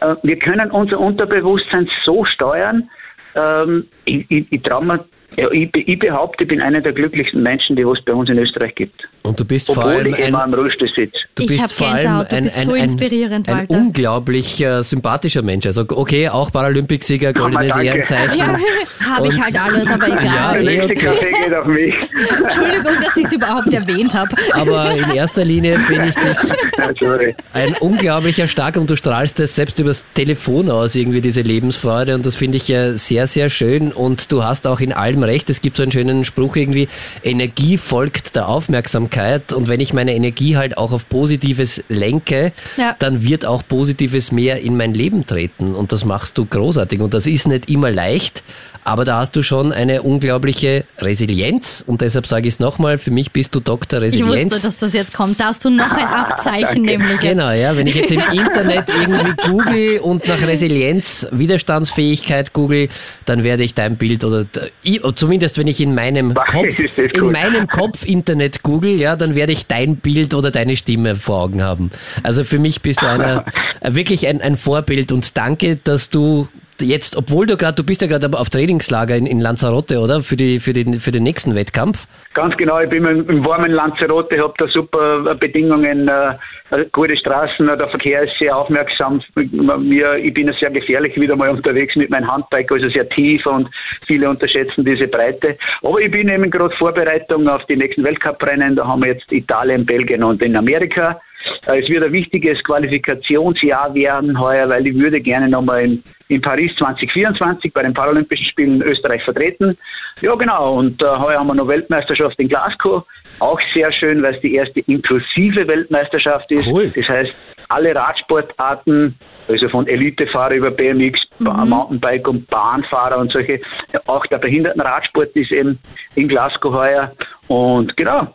äh, 0.00 0.14
wir 0.22 0.38
können 0.38 0.70
unser 0.70 1.00
Unterbewusstsein 1.00 1.88
so 2.04 2.24
steuern, 2.24 2.88
ähm, 3.34 3.86
ich, 4.04 4.24
ich, 4.30 4.46
ich 4.50 4.62
mir 4.80 5.04
Ja, 5.36 5.50
ich, 5.50 5.74
ich, 5.74 5.98
behaupte, 5.98 6.44
ich 6.44 6.48
bin 6.48 6.60
einer 6.60 6.80
der 6.80 6.92
glücklichsten 6.92 7.42
Menschen, 7.42 7.76
die 7.76 7.82
es 7.82 8.02
bei 8.04 8.12
uns 8.12 8.30
in 8.30 8.38
Österreich 8.38 8.74
gibt. 8.74 9.08
Und 9.26 9.40
du 9.40 9.44
bist 9.44 9.68
Obwohl 9.68 9.82
vor 9.82 9.92
allem 9.92 10.14
ich 10.14 10.18
immer 10.20 10.38
ein, 10.38 10.52
am 10.52 10.54
Rollstuhl 10.54 10.88
sitze. 10.94 11.18
du 11.34 11.42
Ich 11.42 11.48
bist 11.48 11.72
vor 11.72 11.88
allem 11.88 12.24
ein, 12.28 12.44
bist 12.44 12.56
ein, 12.56 12.66
so 12.66 12.72
ein, 12.72 12.82
inspirierend, 12.84 13.48
ein 13.48 13.66
unglaublich 13.66 14.62
äh, 14.62 14.82
sympathischer 14.82 15.42
Mensch. 15.42 15.66
Also 15.66 15.84
okay, 15.88 16.28
auch 16.28 16.52
Paralympicsieger, 16.52 17.32
goldenes. 17.32 17.76
Ehrenzeichen. 17.76 18.38
Ja, 18.38 18.56
habe 19.16 19.26
ich 19.26 19.40
halt 19.40 19.60
alles, 19.60 19.90
aber 19.90 20.08
Ja, 20.08 20.20
egal. 20.20 20.64
der 20.64 20.72
eh, 20.72 20.82
okay. 20.84 20.94
Kaffee 20.94 21.32
geht 21.44 21.54
auf 21.54 21.66
mich. 21.66 21.94
Entschuldigung, 22.42 22.94
dass 23.04 23.16
ich 23.16 23.24
es 23.24 23.32
überhaupt 23.32 23.74
erwähnt 23.74 24.14
habe. 24.14 24.36
Aber 24.52 24.92
in 24.92 25.10
erster 25.10 25.44
Linie 25.44 25.80
finde 25.80 26.08
ich 26.08 26.14
dich 26.14 27.00
Ja, 27.00 27.16
ein 27.52 27.74
unglaublicher 27.80 28.46
Stark 28.46 28.76
und 28.76 28.88
du 28.88 28.96
strahlst 28.96 29.40
es 29.40 29.56
selbst 29.56 29.78
übers 29.80 30.06
Telefon 30.14 30.70
aus, 30.70 30.94
irgendwie 30.94 31.20
diese 31.20 31.42
Lebensfreude 31.42 32.14
und 32.14 32.24
das 32.24 32.36
finde 32.36 32.58
ich 32.58 32.68
ja 32.68 32.92
sehr, 32.94 33.26
sehr 33.26 33.48
schön 33.48 33.92
und 33.92 34.30
du 34.30 34.44
hast 34.44 34.68
auch 34.68 34.78
in 34.78 34.92
allem 34.92 35.24
recht. 35.24 35.50
Es 35.50 35.60
gibt 35.60 35.76
so 35.76 35.82
einen 35.82 35.92
schönen 35.92 36.24
Spruch 36.24 36.54
irgendwie, 36.54 36.88
Energie 37.24 37.76
folgt 37.76 38.36
der 38.36 38.48
Aufmerksamkeit 38.48 39.15
und 39.52 39.68
wenn 39.68 39.80
ich 39.80 39.92
meine 39.92 40.14
Energie 40.14 40.56
halt 40.56 40.76
auch 40.78 40.92
auf 40.92 41.08
Positives 41.08 41.82
lenke, 41.88 42.52
Ja. 42.76 42.94
dann 42.98 43.22
wird 43.22 43.44
auch 43.46 43.62
Positives 43.66 44.32
mehr 44.32 44.60
in 44.60 44.76
mein 44.76 44.94
Leben 44.94 45.26
treten 45.26 45.74
und 45.74 45.92
das 45.92 46.04
machst 46.04 46.36
du 46.38 46.44
großartig 46.44 47.00
und 47.00 47.14
das 47.14 47.26
ist 47.26 47.46
nicht 47.48 47.68
immer 47.70 47.90
leicht, 47.90 48.42
aber 48.84 49.04
da 49.04 49.18
hast 49.18 49.34
du 49.34 49.42
schon 49.42 49.72
eine 49.72 50.02
unglaubliche 50.02 50.84
Resilienz 50.98 51.82
und 51.86 52.02
deshalb 52.02 52.26
sage 52.26 52.46
ich 52.48 52.54
es 52.54 52.60
nochmal, 52.60 52.98
für 52.98 53.10
mich 53.10 53.32
bist 53.32 53.54
du 53.54 53.60
Dr. 53.60 53.98
Ich 54.00 54.04
Resilienz. 54.14 54.52
wusste, 54.54 54.68
dass 54.68 54.78
das 54.78 54.92
jetzt 54.92 55.12
kommt. 55.14 55.40
Da 55.40 55.46
hast 55.46 55.64
du 55.64 55.70
noch 55.70 55.90
ein 55.90 56.06
Abzeichen, 56.06 56.82
nämlich 56.82 57.20
Genau, 57.20 57.50
jetzt. 57.50 57.60
ja. 57.62 57.76
Wenn 57.76 57.86
ich 57.86 57.94
jetzt 57.96 58.12
im 58.12 58.20
Internet 58.32 58.88
irgendwie 58.88 59.32
google 59.48 59.98
und 60.00 60.26
nach 60.28 60.40
Resilienz, 60.46 61.26
Widerstandsfähigkeit 61.32 62.52
google, 62.52 62.88
dann 63.24 63.44
werde 63.44 63.62
ich 63.64 63.74
dein 63.74 63.96
Bild 63.96 64.24
oder 64.24 64.44
ich, 64.82 65.02
oder 65.04 65.14
zumindest 65.16 65.58
wenn 65.58 65.66
ich 65.66 65.80
in 65.80 65.94
meinem 65.94 66.34
Kopf, 66.50 66.78
in 66.98 67.32
meinem 67.32 67.66
Kopf 67.66 68.04
Internet 68.04 68.62
google, 68.62 68.92
ja, 68.92 69.05
dann 69.14 69.34
werde 69.36 69.52
ich 69.52 69.66
dein 69.66 69.96
Bild 69.96 70.34
oder 70.34 70.50
deine 70.50 70.76
Stimme 70.76 71.14
vor 71.14 71.42
Augen 71.42 71.62
haben. 71.62 71.90
Also 72.22 72.42
für 72.42 72.58
mich 72.58 72.82
bist 72.82 73.02
du 73.02 73.06
einer 73.08 73.44
äh, 73.80 73.94
wirklich 73.94 74.26
ein, 74.26 74.40
ein 74.40 74.56
Vorbild 74.56 75.12
und 75.12 75.36
danke, 75.36 75.76
dass 75.76 76.10
du 76.10 76.48
jetzt, 76.80 77.16
obwohl 77.16 77.46
du 77.46 77.56
gerade, 77.56 77.74
du 77.74 77.84
bist 77.84 78.02
ja 78.02 78.08
gerade 78.08 78.28
auf 78.38 78.50
Trainingslager 78.50 79.16
in, 79.16 79.26
in 79.26 79.40
Lanzarote, 79.40 79.98
oder? 79.98 80.22
Für 80.22 80.36
die, 80.36 80.60
für 80.60 80.72
den, 80.72 80.94
für 80.94 81.12
den 81.12 81.22
nächsten 81.22 81.54
Wettkampf. 81.54 82.06
Ganz 82.34 82.56
genau, 82.56 82.80
ich 82.80 82.90
bin 82.90 83.04
im, 83.04 83.28
im 83.28 83.44
warmen 83.44 83.72
Lanzarote, 83.72 84.38
habe 84.38 84.54
da 84.58 84.66
super 84.68 85.34
Bedingungen, 85.36 86.08
äh, 86.08 86.84
gute 86.92 87.16
Straßen, 87.16 87.66
der 87.66 87.88
Verkehr 87.88 88.22
ist 88.22 88.38
sehr 88.38 88.56
aufmerksam. 88.56 89.22
Mir, 89.34 90.16
ich 90.16 90.34
bin 90.34 90.48
ja 90.48 90.52
sehr 90.60 90.70
gefährlich 90.70 91.18
wieder 91.18 91.36
mal 91.36 91.50
unterwegs 91.50 91.96
mit 91.96 92.10
meinem 92.10 92.30
Handbike, 92.30 92.70
also 92.70 92.88
sehr 92.90 93.08
tief 93.08 93.46
und 93.46 93.68
viele 94.06 94.28
unterschätzen 94.28 94.84
diese 94.84 95.08
Breite. 95.08 95.56
Aber 95.82 96.00
ich 96.00 96.10
bin 96.10 96.28
eben 96.28 96.50
gerade 96.50 96.74
Vorbereitung 96.76 97.48
auf 97.48 97.64
die 97.66 97.76
nächsten 97.76 98.04
Weltcuprennen, 98.04 98.76
da 98.76 98.86
haben 98.86 99.02
wir 99.02 99.12
jetzt 99.12 99.30
Italien, 99.32 99.86
Belgien 99.86 100.22
und 100.22 100.42
in 100.42 100.56
Amerika. 100.56 101.20
Äh, 101.66 101.80
Es 101.82 101.88
wird 101.88 102.04
ein 102.04 102.12
wichtiges 102.12 102.62
Qualifikationsjahr 102.64 103.94
werden 103.94 104.38
heuer, 104.40 104.68
weil 104.68 104.86
ich 104.86 104.94
würde 104.94 105.20
gerne 105.20 105.48
nochmal 105.48 105.84
in, 105.84 106.02
in 106.28 106.40
Paris 106.40 106.72
2024 106.78 107.72
bei 107.72 107.82
den 107.82 107.94
Paralympischen 107.94 108.46
Spielen 108.46 108.82
Österreich 108.82 109.22
vertreten. 109.24 109.76
Ja, 110.20 110.34
genau. 110.34 110.74
Und 110.78 111.02
äh, 111.02 111.06
heuer 111.06 111.38
haben 111.38 111.46
wir 111.48 111.54
noch 111.54 111.68
Weltmeisterschaft 111.68 112.38
in 112.38 112.48
Glasgow. 112.48 113.04
Auch 113.38 113.60
sehr 113.74 113.92
schön, 113.92 114.22
weil 114.22 114.34
es 114.34 114.40
die 114.40 114.54
erste 114.54 114.80
inklusive 114.80 115.66
Weltmeisterschaft 115.68 116.50
ist. 116.50 116.66
Cool. 116.66 116.90
Das 116.96 117.06
heißt, 117.06 117.32
alle 117.68 117.94
Radsportarten, 117.94 119.14
also 119.48 119.68
von 119.68 119.86
Elitefahrer 119.86 120.54
über 120.54 120.70
BMX, 120.70 121.20
Ba- 121.40 121.64
Mountainbike 121.64 122.26
und 122.28 122.46
Bahnfahrer 122.48 123.18
und 123.18 123.30
solche, 123.32 123.60
auch 124.06 124.24
der 124.26 124.38
Behindertenradsport 124.38 125.30
ist 125.36 125.52
eben 125.52 125.78
in 126.14 126.28
Glasgow 126.28 126.72
heuer. 126.72 127.12
Und 127.48 127.94
genau. 127.96 128.28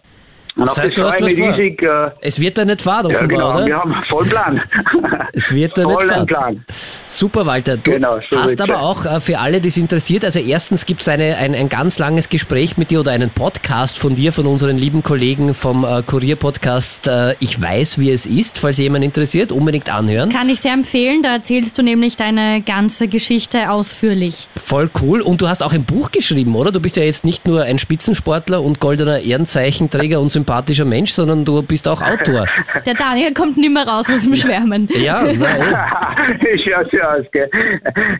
Und 0.55 0.67
Das 0.67 0.77
heißt, 0.77 0.97
das 0.97 1.05
du 1.05 1.11
hast 1.11 1.21
was 1.21 1.33
vor. 1.33 1.53
riesig. 1.57 1.81
Äh, 1.81 2.11
Es 2.21 2.39
wird 2.39 2.57
da 2.57 2.65
nicht 2.65 2.81
fad 2.81 3.05
ja, 3.05 3.11
offenbar, 3.11 3.27
genau. 3.27 3.55
oder? 3.55 3.65
Wir 3.65 3.77
haben 3.77 3.95
voll 4.09 4.25
Plan. 4.25 4.61
Es 5.33 5.53
wird 5.53 5.77
da 5.77 5.85
nicht 5.85 5.93
Vollen 6.01 6.09
fad. 6.13 6.27
Plan. 6.27 6.65
Super, 7.05 7.45
Walter. 7.45 7.77
Du 7.77 7.91
Genau, 7.91 8.17
so 8.29 8.37
hast 8.41 8.59
aber 8.61 8.73
sein. 8.73 8.81
auch 8.83 9.05
äh, 9.05 9.19
für 9.21 9.39
alle, 9.39 9.61
die 9.61 9.69
es 9.69 9.77
interessiert, 9.77 10.25
also 10.25 10.39
erstens 10.39 10.85
gibt 10.85 11.01
es 11.01 11.07
eine, 11.07 11.37
ein, 11.37 11.55
ein 11.55 11.69
ganz 11.69 11.99
langes 11.99 12.27
Gespräch 12.27 12.77
mit 12.77 12.91
dir 12.91 12.99
oder 12.99 13.11
einen 13.11 13.29
Podcast 13.29 13.97
von 13.97 14.15
dir, 14.15 14.33
von 14.33 14.45
unseren 14.45 14.77
lieben 14.77 15.03
Kollegen 15.03 15.53
vom 15.53 15.85
äh, 15.85 16.01
Kurier-Podcast 16.03 17.07
äh, 17.07 17.35
Ich 17.39 17.61
weiß, 17.61 17.97
wie 17.99 18.11
es 18.11 18.25
ist, 18.25 18.59
falls 18.59 18.77
jemand 18.77 19.05
interessiert, 19.05 19.51
unbedingt 19.51 19.91
anhören. 19.93 20.29
Kann 20.29 20.49
ich 20.49 20.59
sehr 20.59 20.73
empfehlen. 20.73 21.21
Da 21.23 21.33
erzählst 21.35 21.77
du 21.77 21.83
nämlich 21.83 22.17
deine 22.17 22.61
ganze 22.61 23.07
Geschichte 23.07 23.69
ausführlich. 23.71 24.49
Voll 24.61 24.89
cool. 25.01 25.21
Und 25.21 25.41
du 25.41 25.47
hast 25.47 25.63
auch 25.63 25.73
ein 25.73 25.85
Buch 25.85 26.11
geschrieben, 26.11 26.55
oder? 26.55 26.71
Du 26.71 26.79
bist 26.81 26.97
ja 26.97 27.03
jetzt 27.03 27.23
nicht 27.25 27.47
nur 27.47 27.63
ein 27.63 27.77
Spitzensportler 27.79 28.61
und 28.61 28.79
goldener 28.81 29.19
Ehrenzeichenträger 29.21 30.19
und 30.19 30.29
sympathischer 30.41 30.85
Mensch, 30.85 31.11
sondern 31.11 31.45
du 31.45 31.61
bist 31.61 31.87
auch 31.87 32.01
Autor. 32.01 32.45
Der 32.85 32.95
Daniel 32.95 33.33
kommt 33.33 33.57
nimmer 33.57 33.87
raus 33.87 34.09
aus 34.09 34.23
dem 34.23 34.35
Schwärmen. 34.35 34.89
Ja, 34.91 35.21
na, 35.39 35.57
eh. 35.57 36.57
Schaut 36.63 36.91
so 36.91 36.97
aus, 36.99 37.25
gell? 37.31 37.49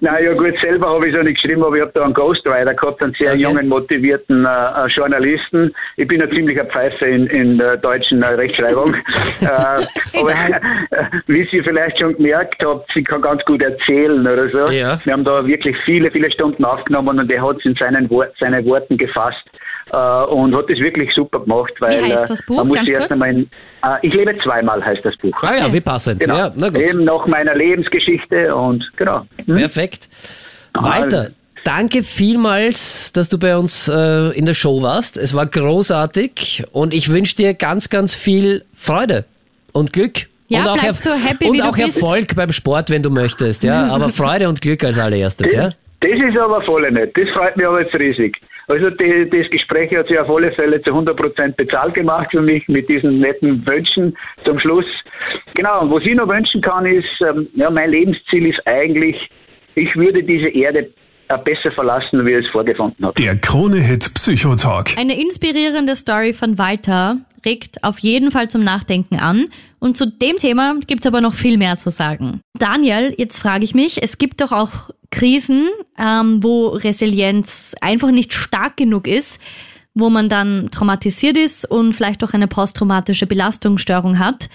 Nein, 0.02 0.24
ja 0.26 0.34
gut, 0.34 0.54
selber 0.62 0.90
habe 0.90 1.08
ich 1.08 1.14
es 1.14 1.20
auch 1.20 1.24
nicht 1.24 1.42
geschrieben, 1.42 1.64
aber 1.64 1.76
ich 1.76 1.82
habe 1.82 1.92
da 1.94 2.04
einen 2.04 2.14
Ghostwriter 2.14 2.74
gehabt, 2.74 3.02
einen 3.02 3.14
sehr 3.20 3.32
Okay. 3.32 3.44
jungen, 3.44 3.68
motivierten 3.70 4.46
äh, 4.46 4.88
Journalisten. 4.88 5.74
Ich 5.96 6.08
bin 6.08 6.22
ein 6.22 6.30
ziemlicher 6.36 6.66
Pfeife 6.66 7.06
in, 7.06 7.28
in 7.28 7.58
der 7.58 7.78
deutschen 7.78 8.22
äh, 8.22 8.26
Rechtschreibung. 8.26 8.94
äh, 9.42 9.46
aber 10.20 10.32
äh, 10.32 11.06
wie 11.28 11.48
ihr 11.50 11.64
vielleicht 11.64 12.00
schon 12.00 12.16
gemerkt 12.18 12.62
habt, 12.64 12.90
sie 12.94 13.04
kann 13.04 13.22
ganz 13.22 13.44
gut 13.46 13.62
erzählen 13.62 14.22
oder 14.28 14.50
so. 14.50 14.72
Ja. 14.72 14.98
Wir 15.06 15.14
haben 15.14 15.24
da 15.24 15.46
wirklich 15.46 15.76
viele, 15.86 16.12
viele 16.12 16.30
Stunden 16.32 16.66
aufgenommen 16.66 17.20
und 17.20 17.32
er 17.32 17.42
hat 17.42 17.58
es 17.58 17.66
in 17.66 17.76
seinen 17.76 18.10
Wort, 18.10 18.34
seine 18.40 18.64
Worten 18.66 18.98
gefasst. 18.98 19.44
Äh, 19.94 20.24
und 20.26 20.56
hat 20.56 20.70
das 20.70 20.80
wirklich 20.80 21.10
super 21.14 21.42
gemacht, 21.42 21.74
weil 21.80 22.02
heißt 22.02 22.24
äh, 22.24 22.28
das 22.28 22.46
Buch? 22.46 22.64
muss 22.64 22.78
Ganz 22.78 22.90
erst 22.90 23.00
kurz. 23.10 23.12
einmal 23.12 23.30
in, 23.32 23.42
äh, 23.84 24.08
ich 24.08 24.14
lebe 24.14 24.34
zweimal 24.42 24.84
heißt 24.84 25.04
das 25.04 25.18
Buch. 25.18 25.36
Ah 25.44 25.54
ja, 25.56 25.74
wie 25.74 25.82
passend. 25.82 26.22
Genau. 26.22 26.38
Ja, 26.38 26.52
na 26.56 26.70
gut. 26.70 26.82
Eben 26.82 27.04
nach 27.04 27.26
meiner 27.28 27.56
Lebensgeschichte 27.56 28.56
und 28.56 28.90
genau. 28.96 29.26
Hm? 29.46 29.56
Perfekt. 29.56 30.08
Walter, 30.74 31.32
danke 31.66 32.04
vielmals, 32.04 33.12
dass 33.12 33.28
du 33.28 33.38
bei 33.38 33.58
uns 33.58 33.90
äh, 33.90 34.30
in 34.38 34.46
der 34.46 34.54
Show 34.54 34.82
warst. 34.82 35.18
Es 35.18 35.36
war 35.36 35.46
großartig 35.46 36.64
und 36.72 36.94
ich 36.94 37.12
wünsche 37.12 37.36
dir 37.36 37.54
ganz, 37.54 37.90
ganz 37.90 38.16
viel 38.16 38.64
Freude 38.74 39.26
und 39.74 39.92
Glück. 39.92 40.28
Ja, 40.48 40.62
und 40.62 40.68
auch, 40.70 40.78
Erf- 40.78 40.94
so 41.02 41.10
happy, 41.12 41.48
und 41.48 41.54
wie 41.54 41.58
du 41.58 41.66
auch 41.66 41.76
bist. 41.76 42.02
Erfolg 42.02 42.34
beim 42.36 42.54
Sport, 42.54 42.90
wenn 42.90 43.04
du 43.04 43.10
möchtest. 43.10 43.64
Ja, 43.66 43.88
aber 43.92 44.08
Freude 44.08 44.48
und 44.48 44.62
Glück 44.62 44.86
als 44.86 44.98
allererstes. 44.98 45.52
Ja. 45.52 45.72
Das 46.00 46.12
ist 46.12 46.38
aber 46.40 46.62
voll 46.64 46.90
nicht. 46.92 47.16
Das 47.18 47.28
freut 47.34 47.58
mich 47.58 47.66
aber 47.68 47.82
jetzt 47.82 47.94
riesig. 47.96 48.38
Also 48.72 48.90
die, 48.90 49.30
das 49.30 49.52
Gespräch 49.52 49.94
hat 49.94 50.08
sich 50.08 50.18
auf 50.18 50.30
alle 50.30 50.54
Fälle 50.54 50.82
zu 50.82 50.92
100% 50.92 51.56
bezahlt 51.58 51.94
gemacht 51.94 52.28
für 52.32 52.42
mich 52.42 52.66
mit 52.70 52.90
diesen 52.90 53.20
netten 53.20 53.66
Wünschen 53.68 54.18
zum 54.46 54.58
Schluss. 54.60 54.86
Genau, 55.56 55.82
und 55.82 55.92
was 55.92 56.06
ich 56.06 56.16
noch 56.16 56.30
wünschen 56.30 56.62
kann 56.62 56.86
ist, 56.86 57.06
ähm, 57.20 57.50
ja, 57.56 57.70
mein 57.70 57.92
Lebensziel 57.92 58.48
ist 58.48 58.66
eigentlich, 58.66 59.18
ich 59.76 59.94
würde 59.98 60.24
diese 60.24 60.48
Erde 60.48 60.90
besser 61.44 61.72
verlassen, 61.72 62.26
wie 62.26 62.32
ich 62.32 62.46
es 62.46 62.52
vorgefunden 62.52 63.06
habe. 63.06 63.14
Der 63.22 63.36
Krone-Hit 63.36 64.14
Psychotalk. 64.14 64.98
Eine 64.98 65.20
inspirierende 65.20 65.96
Story 65.96 66.32
von 66.32 66.58
Walter 66.58 67.18
regt 67.46 67.84
auf 67.84 68.00
jeden 68.00 68.32
Fall 68.32 68.50
zum 68.50 68.64
Nachdenken 68.64 69.18
an. 69.20 69.48
Und 69.80 69.98
zu 69.98 70.06
dem 70.06 70.38
Thema 70.38 70.76
gibt's 70.88 71.08
aber 71.08 71.20
noch 71.20 71.34
viel 71.34 71.58
mehr 71.58 71.76
zu 71.78 71.90
sagen. 71.90 72.42
Daniel, 72.58 73.14
jetzt 73.18 73.42
frage 73.42 73.66
ich 73.66 73.76
mich, 73.76 74.02
es 74.02 74.18
gibt 74.18 74.42
doch 74.42 74.52
auch 74.52 74.92
Krisen, 75.12 75.68
ähm, 75.98 76.42
wo 76.42 76.70
Resilienz 76.70 77.76
einfach 77.82 78.12
nicht 78.12 78.34
stark 78.34 78.78
genug 78.78 79.08
ist, 79.08 79.42
wo 79.94 80.10
man 80.10 80.30
dann 80.30 80.70
traumatisiert 80.72 81.38
ist 81.38 81.70
und 81.70 81.94
vielleicht 81.94 82.24
auch 82.24 82.34
eine 82.34 82.48
posttraumatische 82.48 83.28
Belastungsstörung 83.28 84.20
hat. 84.20 84.50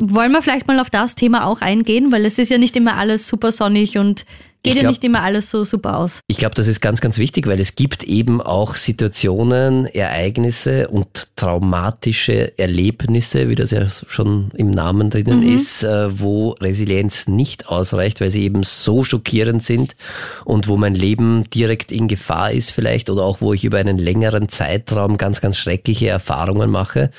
Wollen 0.00 0.32
wir 0.32 0.42
vielleicht 0.42 0.66
mal 0.66 0.80
auf 0.80 0.90
das 0.90 1.14
Thema 1.14 1.46
auch 1.46 1.60
eingehen, 1.60 2.12
weil 2.12 2.24
es 2.24 2.38
ist 2.38 2.50
ja 2.50 2.58
nicht 2.58 2.76
immer 2.76 2.96
alles 2.96 3.28
super 3.28 3.52
sonnig 3.52 3.98
und 3.98 4.24
geht 4.62 4.74
Ich 4.74 4.76
ja 4.76 4.80
glaub- 4.82 4.90
nicht 4.90 5.04
immer 5.04 5.22
alles 5.22 5.50
so 5.50 5.64
super 5.64 5.98
aus. 5.98 6.20
Ich 6.28 6.36
glaube, 6.36 6.54
das 6.54 6.68
ist 6.68 6.80
ganz, 6.80 7.00
ganz 7.00 7.18
wichtig, 7.18 7.46
weil 7.46 7.60
es 7.60 7.74
gibt 7.74 8.04
eben 8.04 8.40
auch 8.40 8.76
Situationen, 8.76 9.86
Ereignisse 9.86 10.88
und 10.88 11.36
traumatische 11.36 12.56
Erlebnisse, 12.58 13.48
wie 13.48 13.54
das 13.54 13.72
ja 13.72 13.86
schon 13.88 14.50
im 14.54 14.70
Namen 14.70 15.10
drinnen 15.10 15.42
ist, 15.42 15.82
äh, 15.82 16.20
wo 16.20 16.50
Resilienz 16.60 17.26
nicht 17.26 17.68
ausreicht, 17.68 18.20
weil 18.20 18.30
sie 18.30 18.42
eben 18.44 18.62
so 18.62 19.02
schockierend 19.02 19.62
sind 19.62 19.96
und 20.44 20.68
wo 20.68 20.76
mein 20.76 20.94
Leben 20.94 21.48
direkt 21.50 21.90
in 21.90 22.06
Gefahr 22.06 22.52
ist 22.52 22.70
vielleicht 22.70 23.10
oder 23.10 23.24
auch 23.24 23.40
wo 23.40 23.52
ich 23.52 23.64
über 23.64 23.78
einen 23.78 23.98
längeren 23.98 24.48
Zeitraum 24.48 25.18
ganz, 25.18 25.40
ganz 25.40 25.56
schreckliche 25.56 26.08
Erfahrungen 26.08 26.70
mache. 26.70 27.10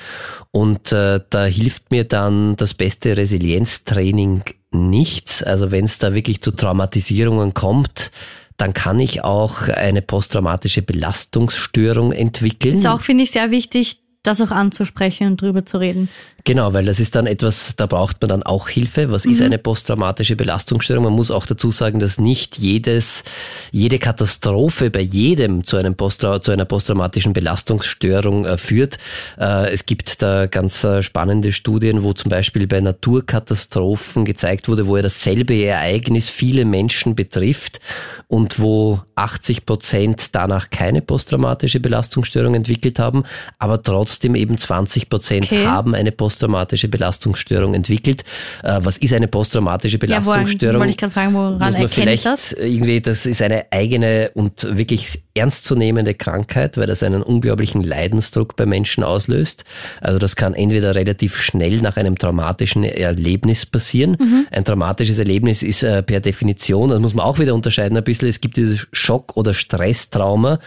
Und 0.52 0.92
äh, 0.92 1.20
da 1.30 1.46
hilft 1.46 1.92
mir 1.92 2.04
dann 2.06 2.56
das 2.56 2.74
beste 2.74 3.18
Resilienztraining 3.18 4.44
nichts. 4.74 5.44
Also 5.44 5.72
wenn 5.72 5.86
es 5.86 6.00
da 6.00 6.14
wirklich 6.14 6.42
zu 6.42 6.52
Traumatisierungen 6.52 7.54
kommt, 7.54 8.12
dann 8.58 8.74
kann 8.74 9.00
ich 9.00 9.24
auch 9.24 9.68
eine 9.68 10.02
posttraumatische 10.02 10.82
Belastungsstörung 10.82 12.12
entwickeln. 12.12 12.78
Ist 12.78 12.88
auch, 12.88 13.02
finde 13.02 13.24
ich, 13.24 13.32
sehr 13.32 13.52
wichtig, 13.52 14.03
das 14.24 14.40
auch 14.42 14.52
anzusprechen 14.52 15.28
und 15.28 15.42
drüber 15.42 15.66
zu 15.66 15.78
reden. 15.78 16.10
Genau, 16.46 16.74
weil 16.74 16.84
das 16.84 17.00
ist 17.00 17.16
dann 17.16 17.26
etwas, 17.26 17.76
da 17.78 17.86
braucht 17.86 18.22
man 18.22 18.30
dann 18.30 18.44
auch 18.44 18.68
Hilfe. 18.68 19.12
Was 19.12 19.26
mhm. 19.26 19.32
ist 19.32 19.42
eine 19.42 19.58
posttraumatische 19.58 20.36
Belastungsstörung? 20.36 21.06
Man 21.06 21.14
muss 21.14 21.32
auch 21.32 21.46
dazu 21.46 21.72
sagen, 21.72 22.00
dass 22.00 22.20
nicht 22.20 22.58
jedes, 22.58 23.24
jede 23.72 23.98
Katastrophe 23.98 24.90
bei 24.90 25.00
jedem 25.00 25.66
zu, 25.66 25.78
einem 25.78 25.96
Posttra 25.96 26.42
zu 26.42 26.52
einer 26.52 26.66
posttraumatischen 26.66 27.32
Belastungsstörung 27.32 28.46
äh, 28.46 28.58
führt. 28.58 28.98
Äh, 29.38 29.72
es 29.72 29.86
gibt 29.86 30.22
da 30.22 30.48
ganz 30.48 30.84
äh, 30.84 31.02
spannende 31.02 31.54
Studien, 31.54 32.04
wo 32.04 32.12
zum 32.12 32.30
Beispiel 32.30 32.68
bei 32.68 32.82
Naturkatastrophen 32.82 34.26
gezeigt 34.26 34.68
wurde, 34.68 34.88
wo 34.88 34.98
ja 34.98 35.04
dasselbe 35.04 35.56
Ereignis 35.64 36.30
viele 36.30 36.66
Menschen 36.66 37.16
betrifft 37.16 37.80
und 38.28 38.60
wo 38.60 39.02
80 39.16 39.66
Prozent 39.66 40.36
danach 40.36 40.70
keine 40.70 41.02
posttraumatische 41.02 41.80
Belastungsstörung 41.80 42.56
entwickelt 42.56 43.00
haben, 43.00 43.24
aber 43.60 43.82
trotzdem 43.82 44.13
eben 44.24 44.58
20 44.58 45.10
Prozent 45.10 45.46
okay. 45.46 45.66
haben 45.66 45.96
eine 45.96 46.12
posttraumatische 46.12 46.88
Belastungsstörung 46.88 47.74
entwickelt. 47.74 48.24
Äh, 48.64 48.80
was 48.82 48.98
ist 48.98 49.14
eine 49.14 49.28
posttraumatische 49.28 49.98
Belastungsstörung? 49.98 50.76
Ja, 50.76 50.80
wollte 50.80 50.92
ich 50.92 50.98
gerade 50.98 51.14
fragen, 51.14 51.34
woran 51.34 51.58
Muss 51.58 51.78
man 51.78 51.90
vielleicht 51.90 52.26
das? 52.26 52.52
Irgendwie, 52.54 53.02
das 53.02 53.26
ist 53.26 53.42
eine 53.42 53.66
eigene 53.72 54.32
und 54.34 54.78
wirklich 54.78 55.24
ernstzunehmende 55.36 56.14
Krankheit, 56.14 56.78
weil 56.78 56.86
das 56.86 57.02
einen 57.02 57.24
unglaublichen 57.24 57.84
Leidensdruck 57.84 58.56
bei 58.56 58.66
Menschen 58.66 59.04
auslöst. 59.04 59.64
Also 60.00 60.20
das 60.20 60.36
kann 60.36 60.54
entweder 60.54 60.96
relativ 60.96 61.42
schnell 61.42 61.78
nach 61.78 61.98
einem 61.98 62.18
traumatischen 62.18 62.84
Erlebnis 62.84 63.66
passieren. 63.66 64.18
Mhm. 64.20 64.48
Ein 64.52 64.64
traumatisches 64.64 65.18
Erlebnis 65.18 65.64
ist 65.64 65.82
äh, 65.82 66.04
per 66.04 66.20
Definition, 66.20 66.90
das 66.90 67.00
muss 67.00 67.16
man 67.16 67.26
auch 67.26 67.40
wieder 67.40 67.56
unterscheiden 67.56 67.98
ein 67.98 68.04
bisschen, 68.04 68.28
es 68.28 68.42
gibt 68.42 68.58
dieses 68.58 68.88
Schock- 68.92 69.36
oder 69.36 69.54
Stresstrauma. 69.54 70.60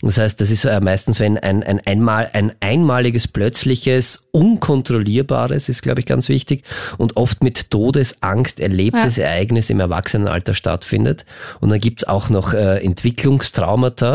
Das 0.00 0.18
heißt, 0.18 0.40
das 0.40 0.50
ist 0.50 0.64
äh, 0.64 0.80
meistens, 0.80 1.20
wenn 1.20 1.36
ein, 1.36 1.62
ein, 1.62 1.80
einmal, 1.84 2.30
ein 2.32 2.52
einmaliges, 2.60 3.28
plötzliches, 3.28 4.24
unkontrollierbares, 4.30 5.68
ist 5.68 5.82
glaube 5.82 6.00
ich 6.00 6.06
ganz 6.06 6.28
wichtig, 6.28 6.64
und 6.96 7.16
oft 7.16 7.42
mit 7.42 7.70
Todesangst 7.70 8.58
erlebtes 8.60 9.16
ja. 9.16 9.26
Ereignis 9.26 9.68
im 9.68 9.80
Erwachsenenalter 9.80 10.54
stattfindet. 10.54 11.24
Und 11.60 11.70
dann 11.70 11.80
gibt's 11.80 12.04
auch 12.04 12.30
noch 12.30 12.54
äh, 12.54 12.82
Entwicklungstraumata. 12.82 14.13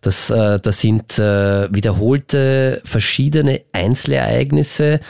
Das, 0.00 0.30
äh, 0.30 0.58
das 0.60 0.80
sind 0.80 1.18
äh, 1.18 1.72
wiederholte 1.72 2.80
verschiedene 2.84 3.62
Einzelereignisse 3.72 5.00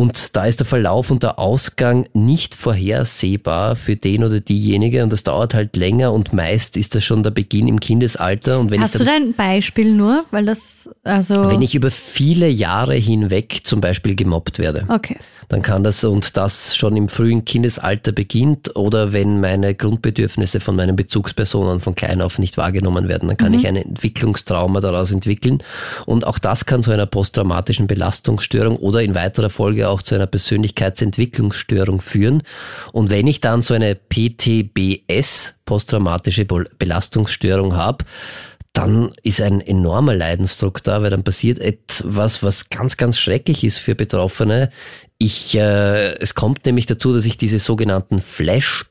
und 0.00 0.34
da 0.34 0.46
ist 0.46 0.60
der 0.60 0.66
Verlauf 0.66 1.10
und 1.10 1.22
der 1.22 1.38
Ausgang 1.38 2.06
nicht 2.14 2.54
vorhersehbar 2.54 3.76
für 3.76 3.96
den 3.96 4.24
oder 4.24 4.40
diejenige 4.40 5.02
und 5.02 5.12
das 5.12 5.24
dauert 5.24 5.52
halt 5.52 5.76
länger 5.76 6.14
und 6.14 6.32
meist 6.32 6.78
ist 6.78 6.94
das 6.94 7.04
schon 7.04 7.22
der 7.22 7.32
Beginn 7.32 7.68
im 7.68 7.80
Kindesalter. 7.80 8.58
Und 8.58 8.70
wenn 8.70 8.80
Hast 8.80 8.94
ich 8.94 9.00
du 9.00 9.04
da 9.04 9.12
ein 9.12 9.34
Beispiel 9.34 9.92
nur? 9.92 10.24
Weil 10.30 10.46
das, 10.46 10.88
also. 11.04 11.50
Wenn 11.50 11.60
ich 11.60 11.74
über 11.74 11.90
viele 11.90 12.48
Jahre 12.48 12.94
hinweg 12.94 13.60
zum 13.64 13.82
Beispiel 13.82 14.16
gemobbt 14.16 14.58
werde. 14.58 14.86
Okay. 14.88 15.18
Dann 15.50 15.62
kann 15.62 15.82
das 15.82 16.04
und 16.04 16.36
das 16.36 16.76
schon 16.76 16.96
im 16.96 17.08
frühen 17.08 17.44
Kindesalter 17.44 18.12
beginnt 18.12 18.76
oder 18.76 19.12
wenn 19.12 19.40
meine 19.40 19.74
Grundbedürfnisse 19.74 20.60
von 20.60 20.76
meinen 20.76 20.94
Bezugspersonen 20.94 21.80
von 21.80 21.96
klein 21.96 22.22
auf 22.22 22.38
nicht 22.38 22.56
wahrgenommen 22.56 23.08
werden, 23.08 23.28
dann 23.28 23.36
kann 23.36 23.52
mhm. 23.52 23.58
ich 23.58 23.66
ein 23.66 23.74
Entwicklungstrauma 23.84 24.80
daraus 24.80 25.12
entwickeln. 25.12 25.62
Und 26.06 26.26
auch 26.26 26.38
das 26.38 26.66
kann 26.66 26.82
zu 26.82 26.90
einer 26.90 27.06
posttraumatischen 27.06 27.86
Belastungsstörung 27.86 28.76
oder 28.76 29.02
in 29.02 29.14
weiterer 29.14 29.50
Folge 29.50 29.88
auch 29.88 30.02
zu 30.02 30.14
einer 30.14 30.26
Persönlichkeitsentwicklungsstörung 30.26 32.00
führen. 32.00 32.42
Und 32.92 33.10
wenn 33.10 33.26
ich 33.26 33.40
dann 33.40 33.62
so 33.62 33.74
eine 33.74 33.94
PTBS, 33.94 35.54
posttraumatische 35.64 36.44
Belastungsstörung 36.44 37.76
habe, 37.76 38.04
dann 38.72 39.12
ist 39.22 39.40
ein 39.40 39.60
enormer 39.60 40.14
Leidensdruck 40.14 40.82
da, 40.84 41.02
weil 41.02 41.10
dann 41.10 41.24
passiert 41.24 41.58
etwas, 41.58 42.42
was 42.42 42.70
ganz, 42.70 42.96
ganz 42.96 43.18
schrecklich 43.18 43.64
ist 43.64 43.78
für 43.78 43.94
Betroffene. 43.94 44.70
Ich, 45.18 45.56
äh, 45.56 46.14
es 46.18 46.34
kommt 46.34 46.64
nämlich 46.66 46.86
dazu, 46.86 47.12
dass 47.12 47.26
ich 47.26 47.36
diese 47.36 47.58
sogenannten 47.58 48.20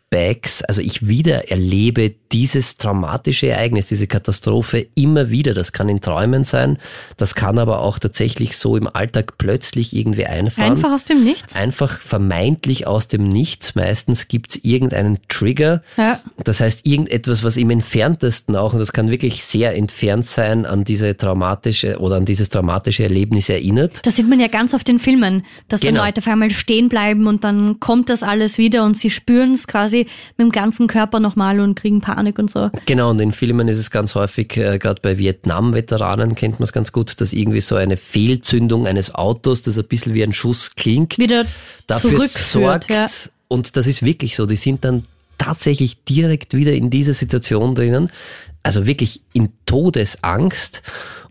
Flashbacks, 0.10 0.64
also 0.64 0.82
ich 0.82 1.08
wieder 1.08 1.50
erlebe 1.50 2.14
dieses 2.32 2.78
traumatische 2.78 3.48
Ereignis, 3.48 3.88
diese 3.88 4.06
Katastrophe 4.06 4.88
immer 4.96 5.30
wieder. 5.30 5.54
Das 5.54 5.72
kann 5.72 5.90
in 5.90 6.02
Träumen 6.02 6.44
sein, 6.44 6.78
das 7.18 7.34
kann 7.34 7.58
aber 7.58 7.80
auch 7.80 7.98
tatsächlich 7.98 8.56
so 8.58 8.78
im 8.78 8.88
Alltag 8.88 9.38
plötzlich 9.38 9.96
irgendwie 9.96 10.26
einfahren. 10.26 10.74
Einfach 10.74 10.92
aus 10.92 11.06
dem 11.06 11.24
Nichts? 11.24 11.56
Einfach 11.56 12.00
vermeintlich 12.00 12.86
aus 12.86 13.08
dem 13.08 13.30
Nichts. 13.30 13.74
Meistens 13.76 14.28
gibt 14.28 14.52
es 14.52 14.64
irgendeinen 14.64 15.20
Trigger. 15.28 15.82
Ja. 15.98 16.20
Das 16.44 16.62
heißt, 16.62 16.86
irgendetwas, 16.86 17.44
was 17.44 17.58
im 17.58 17.70
entferntesten 17.72 18.56
auch, 18.56 18.74
und 18.74 18.80
das 18.80 18.94
kann 18.94 19.10
wirklich 19.10 19.44
sehr 19.44 19.76
entfernt 19.76 20.28
sein, 20.28 20.66
an 20.66 20.84
diese 20.84 21.18
traumatische 21.18 22.00
oder 22.00 22.18
an 22.18 22.26
dieses 22.26 22.50
traumatische 22.50 23.04
Erlebnis 23.04 23.50
erinnert. 23.50 24.06
Das 24.06 24.16
sieht 24.16 24.30
man 24.30 24.40
ja 24.40 24.48
ganz 24.48 24.74
oft 24.74 24.88
in 24.90 25.00
Filmen, 25.00 25.46
dass 25.68 25.80
genau. 25.80 25.98
dann 25.98 26.08
Leute 26.08 26.22
auf 26.22 26.28
einmal 26.28 26.52
stehen 26.52 26.90
bleiben 26.90 27.26
und 27.26 27.44
dann 27.44 27.80
kommt 27.80 28.10
das 28.10 28.22
alles 28.22 28.60
wieder 28.60 28.86
und 28.86 28.96
sie 28.96 29.10
spüren 29.10 29.54
es 29.54 29.68
quasi 29.68 29.99
mit 30.38 30.46
dem 30.46 30.52
ganzen 30.52 30.88
Körper 30.88 31.20
nochmal 31.20 31.60
und 31.60 31.76
kriegen 31.76 32.02
Panik 32.02 32.40
und 32.40 32.50
so. 32.50 32.70
Genau, 32.86 33.10
und 33.10 33.22
in 33.22 33.32
Filmen 33.32 33.68
ist 33.68 33.78
es 33.78 33.92
ganz 33.92 34.16
häufig, 34.16 34.58
äh, 34.58 34.78
gerade 34.80 35.02
bei 35.02 35.18
Vietnam-Veteranen 35.18 36.36
kennt 36.36 36.60
man 36.60 36.66
es 36.66 36.74
ganz 36.74 36.92
gut, 36.92 37.20
dass 37.22 37.34
irgendwie 37.34 37.62
so 37.62 37.76
eine 37.76 37.98
Fehlzündung 37.98 38.88
eines 38.88 39.14
Autos, 39.16 39.62
das 39.62 39.78
ein 39.78 39.86
bisschen 39.86 40.14
wie 40.14 40.24
ein 40.24 40.34
Schuss 40.34 40.76
klingt, 40.76 41.18
wieder 41.18 41.46
dafür 41.88 42.28
sorgt. 42.28 42.90
Ja. 42.90 43.08
Und 43.48 43.78
das 43.78 43.88
ist 43.88 44.04
wirklich 44.04 44.36
so, 44.36 44.46
die 44.46 44.56
sind 44.56 44.86
dann 44.86 45.06
tatsächlich 45.38 46.04
direkt 46.04 46.54
wieder 46.54 46.74
in 46.74 46.90
dieser 46.90 47.14
Situation 47.14 47.74
drinnen, 47.74 48.12
also 48.62 48.86
wirklich 48.86 49.22
in 49.34 49.50
Todesangst. 49.66 50.84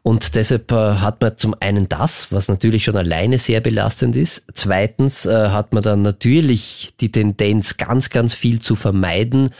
Und 0.02 0.34
deshalb 0.36 0.72
äh, 0.72 0.74
hat 0.74 1.20
man 1.20 1.36
zum 1.36 1.54
einen 1.60 1.88
das, 1.88 2.32
was 2.32 2.48
natürlich 2.48 2.84
schon 2.84 2.96
alleine 2.96 3.38
sehr 3.38 3.60
belastend 3.60 4.16
ist. 4.16 4.44
Zweitens 4.54 5.26
äh, 5.26 5.48
hat 5.50 5.72
man 5.72 5.82
dann 5.82 6.02
natürlich 6.02 6.90
die 7.00 7.12
Tendenz, 7.12 7.76
ganz, 7.76 8.10
ganz 8.10 8.34
viel 8.34 8.60
zu 8.60 8.76
vermeiden, 8.76 9.50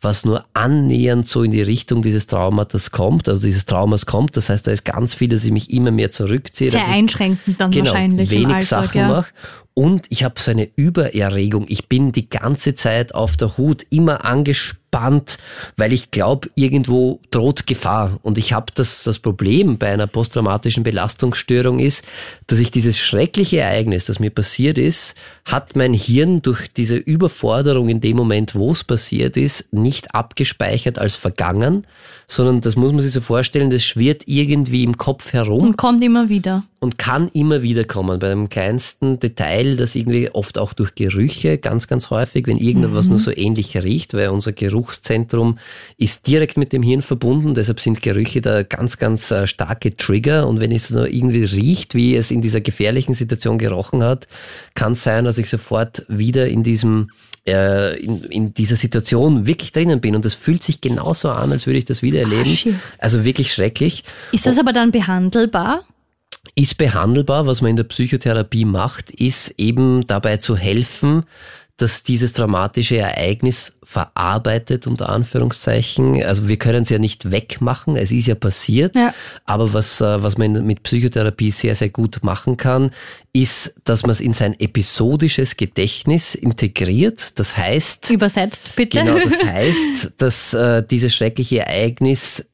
was 0.00 0.24
nur 0.24 0.44
annähernd 0.54 1.26
so 1.26 1.42
in 1.42 1.50
die 1.50 1.62
Richtung 1.62 2.02
dieses 2.02 2.28
Traumatas 2.28 2.92
kommt, 2.92 3.28
also 3.28 3.42
dieses 3.42 3.66
Traumas 3.66 4.06
kommt. 4.06 4.36
Das 4.36 4.48
heißt, 4.48 4.66
da 4.66 4.70
ist 4.70 4.84
ganz 4.84 5.14
viel, 5.14 5.28
dass 5.28 5.44
ich 5.44 5.50
mich 5.50 5.70
immer 5.70 5.90
mehr 5.90 6.10
zurückziehe. 6.10 6.70
Sehr 6.70 6.86
einschränkend 6.86 7.60
dann 7.60 7.70
genau, 7.70 7.86
wahrscheinlich. 7.86 8.30
Wenig 8.30 8.46
Alltag, 8.46 8.84
Sachen 8.84 9.00
ja. 9.00 9.08
mache. 9.08 9.32
Und 9.78 10.06
ich 10.08 10.24
habe 10.24 10.40
so 10.40 10.50
eine 10.50 10.68
Übererregung. 10.74 11.66
Ich 11.68 11.86
bin 11.86 12.10
die 12.10 12.28
ganze 12.28 12.74
Zeit 12.74 13.14
auf 13.14 13.36
der 13.36 13.58
Hut, 13.58 13.86
immer 13.90 14.24
angespannt, 14.24 15.38
weil 15.76 15.92
ich 15.92 16.10
glaube, 16.10 16.50
irgendwo 16.56 17.20
droht 17.30 17.68
Gefahr. 17.68 18.18
Und 18.22 18.38
ich 18.38 18.52
habe 18.52 18.72
das, 18.74 19.04
das 19.04 19.20
Problem 19.20 19.78
bei 19.78 19.86
einer 19.86 20.08
posttraumatischen 20.08 20.82
Belastungsstörung 20.82 21.78
ist, 21.78 22.04
dass 22.48 22.58
ich 22.58 22.72
dieses 22.72 22.98
schreckliche 22.98 23.60
Ereignis, 23.60 24.06
das 24.06 24.18
mir 24.18 24.30
passiert 24.30 24.78
ist, 24.78 25.14
hat 25.44 25.76
mein 25.76 25.94
Hirn 25.94 26.42
durch 26.42 26.66
diese 26.72 26.96
Überforderung 26.96 27.88
in 27.88 28.00
dem 28.00 28.16
Moment, 28.16 28.56
wo 28.56 28.72
es 28.72 28.82
passiert 28.82 29.36
ist, 29.36 29.72
nicht 29.72 30.12
abgespeichert 30.12 30.98
als 30.98 31.14
vergangen, 31.14 31.86
sondern 32.26 32.62
das 32.62 32.74
muss 32.74 32.90
man 32.90 33.00
sich 33.00 33.12
so 33.12 33.20
vorstellen, 33.20 33.70
das 33.70 33.84
schwirrt 33.84 34.24
irgendwie 34.26 34.82
im 34.82 34.96
Kopf 34.96 35.32
herum. 35.32 35.68
Und 35.68 35.76
kommt 35.76 36.02
immer 36.02 36.28
wieder 36.28 36.64
und 36.80 36.98
kann 36.98 37.28
immer 37.32 37.62
wieder 37.62 37.84
kommen. 37.84 38.18
Bei 38.18 38.28
dem 38.28 38.48
kleinsten 38.48 39.18
Detail, 39.18 39.76
das 39.76 39.96
irgendwie 39.96 40.30
oft 40.30 40.58
auch 40.58 40.72
durch 40.72 40.94
Gerüche, 40.94 41.58
ganz, 41.58 41.88
ganz 41.88 42.10
häufig, 42.10 42.46
wenn 42.46 42.58
irgendetwas 42.58 43.06
mhm. 43.06 43.10
nur 43.10 43.18
so 43.18 43.32
ähnlich 43.34 43.76
riecht, 43.76 44.14
weil 44.14 44.28
unser 44.28 44.52
Geruchszentrum 44.52 45.58
ist 45.96 46.26
direkt 46.26 46.56
mit 46.56 46.72
dem 46.72 46.82
Hirn 46.82 47.02
verbunden, 47.02 47.54
deshalb 47.54 47.80
sind 47.80 48.00
Gerüche 48.00 48.40
da 48.40 48.62
ganz, 48.62 48.98
ganz 48.98 49.30
äh, 49.30 49.46
starke 49.46 49.96
Trigger 49.96 50.46
und 50.46 50.60
wenn 50.60 50.70
es 50.70 50.90
nur 50.90 51.08
irgendwie 51.08 51.44
riecht, 51.44 51.94
wie 51.94 52.14
es 52.14 52.30
in 52.30 52.42
dieser 52.42 52.60
gefährlichen 52.60 53.14
Situation 53.14 53.58
gerochen 53.58 54.04
hat, 54.04 54.28
kann 54.74 54.92
es 54.92 55.02
sein, 55.02 55.24
dass 55.24 55.38
ich 55.38 55.48
sofort 55.48 56.04
wieder 56.08 56.46
in 56.48 56.62
diesem 56.62 57.10
äh, 57.46 57.98
in, 57.98 58.22
in 58.24 58.54
dieser 58.54 58.76
Situation 58.76 59.46
wirklich 59.46 59.72
drinnen 59.72 60.00
bin 60.00 60.14
und 60.14 60.24
das 60.24 60.34
fühlt 60.34 60.62
sich 60.62 60.80
genauso 60.80 61.30
an, 61.30 61.50
als 61.50 61.66
würde 61.66 61.78
ich 61.78 61.86
das 61.86 62.02
wieder 62.02 62.20
erleben. 62.20 62.78
also 62.98 63.24
wirklich 63.24 63.52
schrecklich. 63.52 64.04
Ist 64.32 64.46
das 64.46 64.58
aber 64.58 64.72
dann 64.72 64.90
behandelbar? 64.92 65.84
Ist 66.58 66.76
behandelbar. 66.76 67.46
Was 67.46 67.60
man 67.60 67.70
in 67.70 67.76
der 67.76 67.84
Psychotherapie 67.84 68.64
macht, 68.64 69.10
ist 69.12 69.54
eben 69.58 70.06
dabei 70.06 70.38
zu 70.38 70.56
helfen, 70.56 71.24
dass 71.76 72.02
dieses 72.02 72.32
dramatische 72.32 72.96
Ereignis 72.96 73.72
verarbeitet, 73.84 74.88
unter 74.88 75.08
Anführungszeichen. 75.08 76.22
Also 76.24 76.48
wir 76.48 76.56
können 76.56 76.82
es 76.82 76.88
ja 76.88 76.98
nicht 76.98 77.30
wegmachen, 77.30 77.94
es 77.94 78.10
ist 78.10 78.26
ja 78.26 78.34
passiert. 78.34 78.96
Ja. 78.96 79.14
Aber 79.46 79.72
was, 79.72 80.00
äh, 80.00 80.22
was 80.22 80.36
man 80.36 80.66
mit 80.66 80.82
Psychotherapie 80.82 81.52
sehr, 81.52 81.76
sehr 81.76 81.90
gut 81.90 82.24
machen 82.24 82.56
kann, 82.56 82.90
ist, 83.32 83.72
dass 83.84 84.02
man 84.02 84.10
es 84.10 84.20
in 84.20 84.32
sein 84.32 84.58
episodisches 84.58 85.56
Gedächtnis 85.56 86.34
integriert. 86.34 87.38
Das 87.38 87.56
heißt... 87.56 88.10
Übersetzt, 88.10 88.74
bitte. 88.74 88.98
Genau, 88.98 89.20
das 89.20 89.44
heißt, 89.44 90.12
dass 90.18 90.54
äh, 90.54 90.82
dieses 90.82 91.14
schreckliche 91.14 91.60
Ereignis 91.60 92.44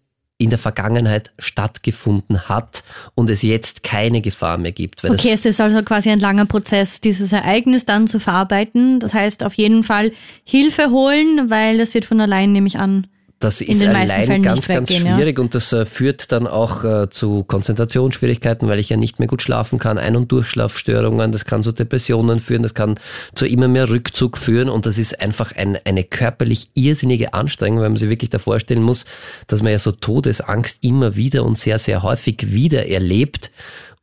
in 0.45 0.51
der 0.51 0.59
Vergangenheit 0.59 1.33
stattgefunden 1.39 2.49
hat 2.49 2.85
und 3.15 3.31
es 3.31 3.43
jetzt 3.43 3.83
keine 3.83 4.21
Gefahr 4.21 4.59
mehr 4.59 4.73
gibt. 4.73 5.05
okay, 5.05 5.33
es 5.33 5.45
ist 5.45 5.61
also 5.61 5.83
quasi 5.83 6.11
ein 6.11 6.21
langer 6.21 6.45
Prozess, 6.45 7.01
dieses 7.01 7.33
Ereignis 7.33 7.87
dann 7.87 8.07
zu 8.07 8.21
verarbeiten. 8.21 9.01
Das 9.01 9.15
heißt 9.15 9.43
auf 9.43 9.55
jeden 9.55 9.83
Fall 9.83 10.13
Hilfe 10.45 10.91
holen, 10.91 11.51
weil 11.51 11.81
es 11.81 11.95
wird 11.95 12.05
von 12.05 12.21
allein, 12.21 12.53
nehme 12.53 12.67
ich 12.67 12.79
an, 12.79 13.07
das 13.39 13.61
ist 13.61 13.83
allein 13.83 14.43
ganz, 14.43 14.67
ganz 14.69 14.93
schwierig 14.93 15.39
ja. 15.39 15.43
und 15.43 15.55
das 15.55 15.73
äh, 15.73 15.85
führt 15.85 16.33
dann 16.33 16.47
auch 16.47 16.85
äh, 16.85 17.11
zu 17.11 17.45
Konzentrationsschwierigkeiten, 17.45 18.69
weil 18.69 18.79
ich 18.79 18.89
ja 18.89 18.97
nicht 18.97 19.19
mehr 19.19 19.29
gut 19.29 19.43
schlafen 19.43 19.79
kann, 19.79 19.99
Ein- 19.99 20.17
und 20.17 20.33
Durchschlafstörungen, 20.33 21.33
das 21.33 21.45
kann 21.45 21.63
zu 21.63 21.73
Depressionen 21.73 22.39
führen, 22.41 22.63
das 22.63 22.75
kann 22.75 22.99
zu 23.35 23.47
immer 23.47 23.69
mehr 23.69 23.91
Rückzug 23.91 24.39
führen 24.39 24.69
und 24.69 24.87
das 24.87 24.99
ist 24.99 25.21
einfach 25.21 25.55
ein, 25.57 25.79
eine 25.85 26.05
körperlich 26.05 26.69
irrsinnige 26.75 27.35
Anstrengung, 27.35 27.81
weil 27.81 27.91
man 27.91 27.99
sich 27.99 28.09
wirklich 28.09 28.31
da 28.31 28.39
vorstellen 28.39 28.83
muss, 28.83 29.05
dass 29.47 29.63
man 29.63 29.73
ja 29.73 29.79
so 29.79 29.93
Todesangst 29.93 30.79
immer 30.83 31.17
wieder 31.17 31.45
und 31.45 31.59
sehr, 31.59 31.79
sehr 31.79 32.03
häufig 32.03 32.53
wieder 32.53 32.89
erlebt 32.89 33.51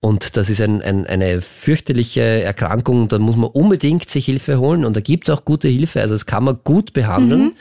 und 0.04 0.36
das 0.36 0.50
ist 0.50 0.60
ein, 0.62 0.82
ein, 0.82 1.06
eine 1.06 1.42
fürchterliche 1.42 2.22
Erkrankung, 2.22 3.08
da 3.08 3.20
muss 3.20 3.36
man 3.36 3.52
unbedingt 3.52 4.10
sich 4.10 4.26
Hilfe 4.26 4.60
holen 4.60 4.84
und 4.84 4.98
da 4.98 5.02
gibt 5.02 5.30
es 5.30 5.36
auch 5.36 5.46
gute 5.46 5.68
Hilfe, 5.68 6.02
also 6.02 6.16
das 6.16 6.26
kann 6.26 6.44
man 6.44 6.58
gut 6.64 6.94
behandeln. 6.94 7.44
Mhm. 7.44 7.54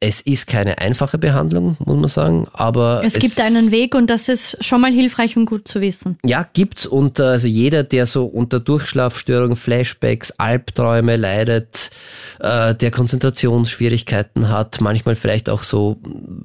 Es 0.00 0.20
ist 0.20 0.46
keine 0.46 0.78
einfache 0.78 1.18
Behandlung, 1.18 1.76
muss 1.84 1.96
man 1.96 2.08
sagen, 2.08 2.48
aber 2.52 3.02
es, 3.04 3.14
es 3.14 3.20
gibt 3.20 3.40
einen 3.40 3.70
Weg 3.70 3.94
und 3.94 4.08
das 4.08 4.28
ist 4.28 4.62
schon 4.62 4.80
mal 4.80 4.92
hilfreich 4.92 5.36
und 5.36 5.46
gut 5.46 5.66
zu 5.66 5.80
wissen. 5.80 6.18
Ja, 6.24 6.46
gibt's 6.52 6.86
und 6.86 7.20
äh, 7.20 7.22
also 7.22 7.48
jeder, 7.48 7.82
der 7.82 8.06
so 8.06 8.26
unter 8.26 8.60
Durchschlafstörungen, 8.60 9.56
Flashbacks, 9.56 10.32
Albträume 10.32 11.16
leidet, 11.16 11.90
äh, 12.40 12.74
der 12.74 12.90
Konzentrationsschwierigkeiten 12.90 14.48
hat, 14.48 14.80
manchmal 14.80 15.14
vielleicht 15.14 15.48
auch 15.48 15.62
so 15.62 15.98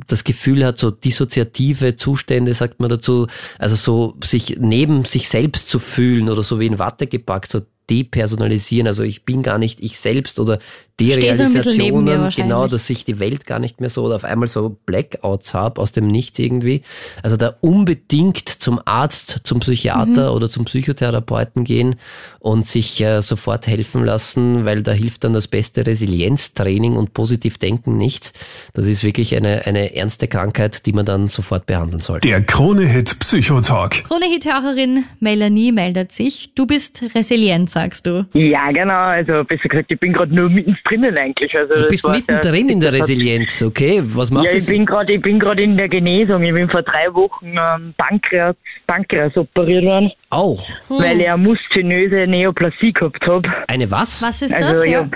das 0.08 0.24
Gefühl 0.24 0.66
hat, 0.66 0.78
so 0.78 0.92
dissoziative 0.92 1.96
Zustände, 1.96 2.54
sagt 2.54 2.80
man 2.80 2.90
dazu, 2.90 3.28
also 3.58 3.76
so 3.76 4.16
sich 4.24 4.58
neben 4.60 5.06
sich 5.06 5.30
selbst 5.30 5.68
zu 5.68 5.80
fühlen 5.80 6.30
oder 6.30 6.44
so 6.44 6.60
wie 6.60 6.68
in 6.68 6.80
Watte 6.80 7.08
gepackt, 7.08 7.52
so 7.52 7.62
depersonalisieren, 7.90 8.88
also 8.88 9.04
ich 9.04 9.26
bin 9.26 9.44
gar 9.44 9.58
nicht 9.58 9.82
ich 9.82 10.00
selbst 10.00 10.40
oder 10.40 10.60
Derealisationen, 11.00 12.32
so 12.32 12.42
genau, 12.42 12.68
dass 12.68 12.90
ich 12.90 13.06
die 13.06 13.20
Welt 13.20 13.46
gar 13.46 13.60
nicht 13.60 13.80
mehr 13.80 13.90
so 13.90 14.04
oder 14.04 14.18
auf 14.18 14.26
einmal 14.26 14.48
so 14.48 14.78
Blackouts 14.86 15.54
habe 15.54 15.82
aus 15.82 15.92
dem 15.92 16.08
Nichts 16.08 16.40
irgendwie. 16.40 16.82
Also 17.24 17.38
da 17.38 17.56
unbedingt 17.62 18.50
zum 18.50 18.82
Arzt, 18.84 19.42
zum 19.44 19.62
Psychiater 19.62 20.30
mhm. 20.30 20.36
oder 20.36 20.50
zum 20.50 20.66
Psychotherapeuten 20.66 21.64
gehen 21.64 21.96
und 22.40 22.68
sich 22.68 23.02
äh, 23.02 23.22
sofort 23.22 23.68
helfen 23.68 24.04
lassen, 24.04 24.66
weil 24.66 24.84
da 24.84 24.92
hilft 24.92 25.24
dann 25.24 25.34
das 25.34 25.48
beste 25.48 25.86
Resilienztraining 25.86 26.96
und 26.96 27.14
positiv 27.14 27.58
denken 27.58 27.98
nichts. 27.98 28.34
Das 28.74 28.88
ist 28.88 29.04
wirklich 29.04 29.36
eine, 29.36 29.66
eine 29.66 29.96
ernste 29.96 30.28
Krankheit, 30.28 30.86
die 30.86 30.94
man 30.94 31.06
dann 31.06 31.28
sofort 31.28 31.66
behandeln 31.66 32.02
sollte. 32.02 32.28
Der 32.28 32.42
Krone-Hit 32.44 33.20
Psychotalk. 33.20 34.04
Krone-Hit-Hörerin 34.04 35.06
Melanie 35.20 35.72
meldet 35.72 36.12
sich. 36.12 36.54
Du 36.56 36.66
bist 36.66 37.04
resilient, 37.16 37.70
sagst 37.82 38.06
du. 38.06 38.26
Ja, 38.34 38.72
genau. 38.72 38.94
Also 38.94 39.44
besser 39.44 39.70
gesagt, 39.70 39.92
ich 39.92 40.00
bin 40.00 40.14
gerade 40.14 40.34
nur 40.36 40.50
mittendrin 40.50 41.00
drinnen 41.02 41.18
eigentlich. 41.18 41.56
Also 41.56 41.76
du 41.76 41.88
bist 41.88 42.08
mittendrin 42.08 42.70
in 42.70 42.80
der 42.80 42.94
Resilienz, 42.94 43.62
okay? 43.62 44.02
Was 44.04 44.32
macht 44.32 44.48
ja, 44.48 44.54
das? 44.54 44.68
ich 44.68 44.74
bin 44.76 44.86
gerade, 44.86 45.14
ich 45.14 45.22
bin 45.22 45.40
gerade 45.40 45.64
in 45.64 45.78
der 45.78 45.90
Genesung. 45.90 46.44
Ich 46.44 46.54
bin 46.54 46.70
vor 46.70 46.84
drei 46.84 47.14
Wochen 47.14 47.56
ähm, 47.58 47.94
Pankreas, 47.98 48.56
Pankreas 48.88 49.36
operiert 49.38 49.86
worden. 49.86 50.12
Auch. 50.30 50.68
Hm. 50.88 50.98
Weil 51.00 51.22
ich 51.22 51.28
eine 51.28 51.38
muszinöse 51.38 52.28
Neoplasie 52.28 52.94
gehabt 52.94 53.26
habe. 53.26 53.50
Eine 53.68 53.90
was? 53.90 54.22
Was 54.22 54.42
ist 54.42 54.54
also 54.54 54.68
das? 54.68 54.86
Ja? 54.86 55.08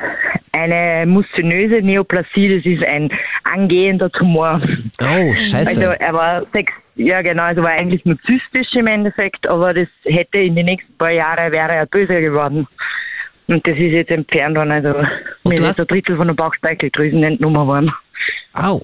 Eine 0.56 1.08
muszinöse 1.08 1.82
Neoplasie, 1.82 2.58
das 2.58 2.66
ist 2.66 2.84
ein 2.84 3.12
angehender 3.43 4.12
Tumor. 4.12 4.62
Oh, 5.01 5.34
scheiße. 5.34 5.82
Also 5.82 5.82
er 5.82 6.14
war 6.14 6.45
sechs, 6.54 6.72
ja 6.95 7.24
genau, 7.24 7.43
also 7.43 7.64
war 7.64 7.72
eigentlich 7.72 8.06
nur 8.06 8.18
zystisch 8.22 8.72
im 8.76 8.86
Endeffekt, 8.86 9.47
aber 9.47 9.74
das 9.74 9.88
hätte 10.06 10.38
in 10.38 10.56
den 10.56 10.68
nächsten 10.68 10.95
paar 10.97 11.10
Jahren 11.10 11.51
wäre 11.51 11.74
er 11.74 11.88
böse 11.88 12.22
geworden. 12.22 12.68
Und 13.47 13.68
das 13.68 13.76
ist 13.76 13.91
jetzt 13.91 14.12
entfernt 14.12 14.56
worden. 14.56 14.72
Also 14.72 14.93
mir 15.43 15.56
ist 15.56 15.80
ein 15.80 15.88
Drittel 15.88 16.18
von 16.18 16.28
der 16.28 16.36
Bauchspeicheldrüsen 16.36 17.24
entnommen 17.24 17.68
worden. 17.68 17.91
Au. 18.54 18.82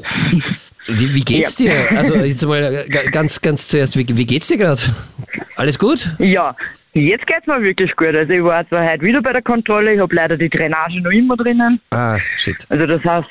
Wie, 0.90 1.14
wie 1.16 1.24
geht's 1.24 1.60
ja. 1.60 1.74
dir? 1.74 1.98
Also 1.98 2.16
jetzt 2.16 2.46
mal 2.46 2.86
ganz, 3.12 3.42
ganz 3.42 3.68
zuerst, 3.68 3.98
wie, 3.98 4.06
wie 4.10 4.26
geht's 4.26 4.48
dir 4.48 4.58
gerade? 4.58 4.82
Alles 5.56 5.78
gut? 5.78 6.10
Ja, 6.20 6.56
Jetzt 6.94 7.28
geht's 7.28 7.46
mir 7.46 7.62
wirklich 7.62 7.96
gut. 7.96 8.16
Also 8.16 8.34
ich 8.34 8.44
war 8.44 8.68
zwar 8.68 8.84
heute 8.84 9.04
wieder 9.04 9.22
bei 9.22 9.32
der 9.32 9.44
Kontrolle, 9.44 9.94
ich 9.94 10.00
habe 10.00 10.16
leider 10.16 10.38
die 10.38 10.50
Drainage 10.50 11.02
noch 11.02 11.12
immer 11.12 11.38
drinnen. 11.38 11.80
Ah, 11.92 12.18
shit. 12.36 12.66
Also 12.70 12.88
das 12.88 13.04
heißt, 13.04 13.28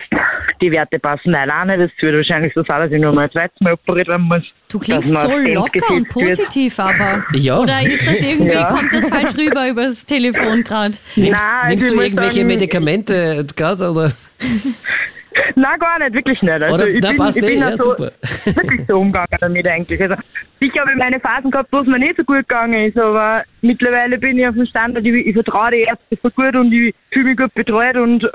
die 0.62 0.70
Werte 0.70 1.00
passen 1.00 1.32
leider 1.32 1.60
auch 1.60 1.64
nicht. 1.64 1.80
Das 1.80 1.90
wird 2.00 2.14
wahrscheinlich 2.14 2.54
so 2.54 2.62
sein, 2.62 2.82
dass 2.82 2.92
ich 2.92 3.00
nur 3.00 3.12
mal 3.12 3.24
ein 3.24 3.30
zweites 3.32 3.60
Mal 3.60 3.72
operiert 3.72 4.06
werden 4.06 4.26
muss. 4.26 4.44
Du 4.68 4.78
klingst 4.78 5.10
so 5.10 5.36
locker 5.36 5.92
und 5.92 6.08
positiv, 6.08 6.78
wird. 6.78 6.88
aber. 6.88 7.24
Ja. 7.32 7.58
Oder 7.58 7.82
ist 7.82 8.06
das 8.06 8.20
irgendwie, 8.20 8.52
ja. 8.52 8.68
kommt 8.68 8.92
das 8.92 9.08
falsch 9.08 9.34
rüber 9.36 9.68
übers 9.68 10.06
Telefon 10.06 10.62
gerade? 10.62 10.94
Nimmst, 11.16 11.44
Nein, 11.44 11.68
nimmst 11.70 11.90
du 11.90 12.00
irgendwelche 12.00 12.36
sagen, 12.36 12.46
Medikamente 12.46 13.46
gerade 13.56 13.90
oder? 13.90 14.12
Nein, 15.54 15.78
gar 15.78 15.98
nicht, 15.98 16.14
wirklich 16.14 16.40
nicht. 16.42 16.52
Also 16.52 16.74
Oder, 16.74 16.88
ich 16.88 17.00
da 17.00 17.08
bin, 17.08 17.16
passt 17.16 17.38
ich 17.38 17.46
bin 17.46 17.58
eh, 17.58 17.60
ja, 17.60 17.76
so, 17.76 17.90
super. 17.90 18.12
wirklich 18.44 18.86
so 18.86 18.98
umgegangen 18.98 19.38
damit 19.40 19.66
eigentlich. 19.66 20.00
Also 20.00 20.16
sicher 20.60 20.80
habe 20.80 20.92
ich 20.92 20.96
meine 20.96 21.20
Phasen 21.20 21.50
gehabt, 21.50 21.68
wo 21.72 21.78
es 21.78 21.86
mir 21.86 21.98
nicht 21.98 22.16
so 22.16 22.24
gut 22.24 22.48
gegangen 22.48 22.86
ist, 22.86 22.98
aber 22.98 23.44
mittlerweile 23.62 24.18
bin 24.18 24.38
ich 24.38 24.46
auf 24.46 24.54
dem 24.54 24.66
Standard, 24.66 25.04
ich, 25.04 25.26
ich 25.26 25.34
vertraue 25.34 25.70
die 25.72 25.82
Ärzte 25.82 26.18
so 26.22 26.30
gut 26.30 26.54
und 26.54 26.72
ich 26.72 26.94
fühle 27.12 27.26
mich 27.26 27.36
gut 27.36 27.54
betreut 27.54 27.96
und 27.96 28.28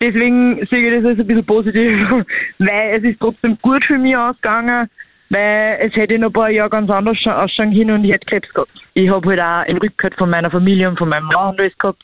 deswegen 0.00 0.66
sehe 0.70 0.88
ich 0.88 1.02
das 1.02 1.10
als 1.10 1.18
ein 1.20 1.26
bisschen 1.26 1.46
positiv, 1.46 1.92
weil 2.58 2.96
es 2.96 3.04
ist 3.04 3.20
trotzdem 3.20 3.58
gut 3.62 3.84
für 3.84 3.98
mich 3.98 4.16
ausgegangen, 4.16 4.88
weil 5.30 5.78
es 5.80 5.94
hätte 5.94 6.14
in 6.14 6.24
ein 6.24 6.32
paar 6.32 6.50
Jahren 6.50 6.70
ganz 6.70 6.90
anders 6.90 7.18
ausschauen 7.24 7.72
können 7.72 7.90
und 7.92 8.04
ich 8.04 8.12
hätte 8.12 8.26
Krebs 8.26 8.52
gehabt. 8.52 8.72
Ich 8.94 9.08
habe 9.08 9.28
halt 9.28 9.40
auch 9.40 9.68
einen 9.68 9.78
Rückhalt 9.78 10.14
von 10.16 10.30
meiner 10.30 10.50
Familie 10.50 10.88
und 10.88 10.98
von 10.98 11.08
meinem 11.08 11.26
Mann 11.26 11.50
und 11.50 11.60
alles 11.60 11.76
gehabt. 11.78 12.02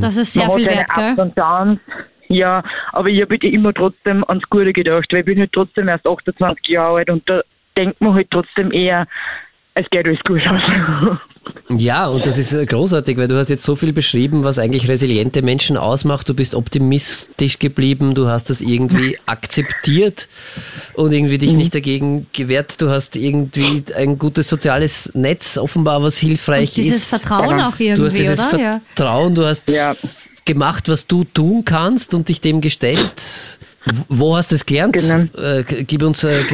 Das 0.00 0.16
ist 0.16 0.34
sehr 0.34 0.48
Man 0.48 0.58
viel 0.58 0.68
wert, 0.68 0.88
gell? 0.94 1.32
Ja, 2.32 2.62
aber 2.92 3.08
ich 3.08 3.20
habe 3.20 3.34
halt 3.34 3.44
immer 3.44 3.74
trotzdem 3.74 4.24
ans 4.24 4.48
Gute 4.48 4.72
gedacht, 4.72 5.12
weil 5.12 5.20
ich 5.20 5.26
bin 5.26 5.38
halt 5.38 5.52
trotzdem 5.52 5.88
erst 5.88 6.06
28 6.06 6.66
Jahre 6.68 6.98
alt 6.98 7.10
und 7.10 7.28
da 7.28 7.42
denkt 7.76 8.00
man 8.00 8.14
halt 8.14 8.28
trotzdem 8.30 8.72
eher, 8.72 9.06
es 9.74 9.88
geht 9.90 10.06
alles 10.06 10.20
gut 10.24 10.40
aus. 10.46 11.18
Ja, 11.76 12.06
und 12.06 12.24
das 12.24 12.38
ist 12.38 12.52
äh, 12.52 12.64
großartig, 12.66 13.16
weil 13.16 13.26
du 13.26 13.36
hast 13.36 13.48
jetzt 13.48 13.64
so 13.64 13.74
viel 13.74 13.92
beschrieben, 13.92 14.44
was 14.44 14.60
eigentlich 14.60 14.88
resiliente 14.88 15.42
Menschen 15.42 15.76
ausmacht. 15.76 16.28
Du 16.28 16.34
bist 16.34 16.54
optimistisch 16.54 17.58
geblieben, 17.58 18.14
du 18.14 18.28
hast 18.28 18.48
das 18.48 18.60
irgendwie 18.60 19.18
akzeptiert 19.26 20.28
und 20.94 21.12
irgendwie 21.12 21.38
dich 21.38 21.52
mhm. 21.52 21.58
nicht 21.58 21.74
dagegen 21.74 22.26
gewehrt. 22.32 22.80
Du 22.80 22.90
hast 22.90 23.16
irgendwie 23.16 23.82
ein 23.96 24.18
gutes 24.18 24.48
soziales 24.48 25.10
Netz, 25.14 25.58
offenbar 25.58 26.02
was 26.02 26.16
hilfreich 26.16 26.70
und 26.70 26.76
dieses 26.76 26.96
ist. 26.96 27.12
Dieses 27.12 27.22
Vertrauen 27.22 27.60
auch 27.60 27.80
irgendwie, 27.80 27.94
Du 27.94 28.06
hast 28.06 28.18
dieses 28.18 28.54
oder? 28.54 28.80
Vertrauen, 28.94 29.34
du 29.34 29.44
hast 29.44 29.68
ja 29.68 29.94
gemacht, 30.44 30.88
was 30.88 31.06
du 31.06 31.24
tun 31.24 31.64
kannst 31.64 32.14
und 32.14 32.28
dich 32.28 32.40
dem 32.40 32.60
gestellt. 32.60 33.58
Wo 34.08 34.36
hast 34.36 34.52
du 34.52 34.54
es 34.54 34.64
gelernt? 34.64 34.96
Genau. 34.96 35.24
Äh, 35.42 35.84
gib 35.84 36.02
uns, 36.02 36.22
äh, 36.22 36.44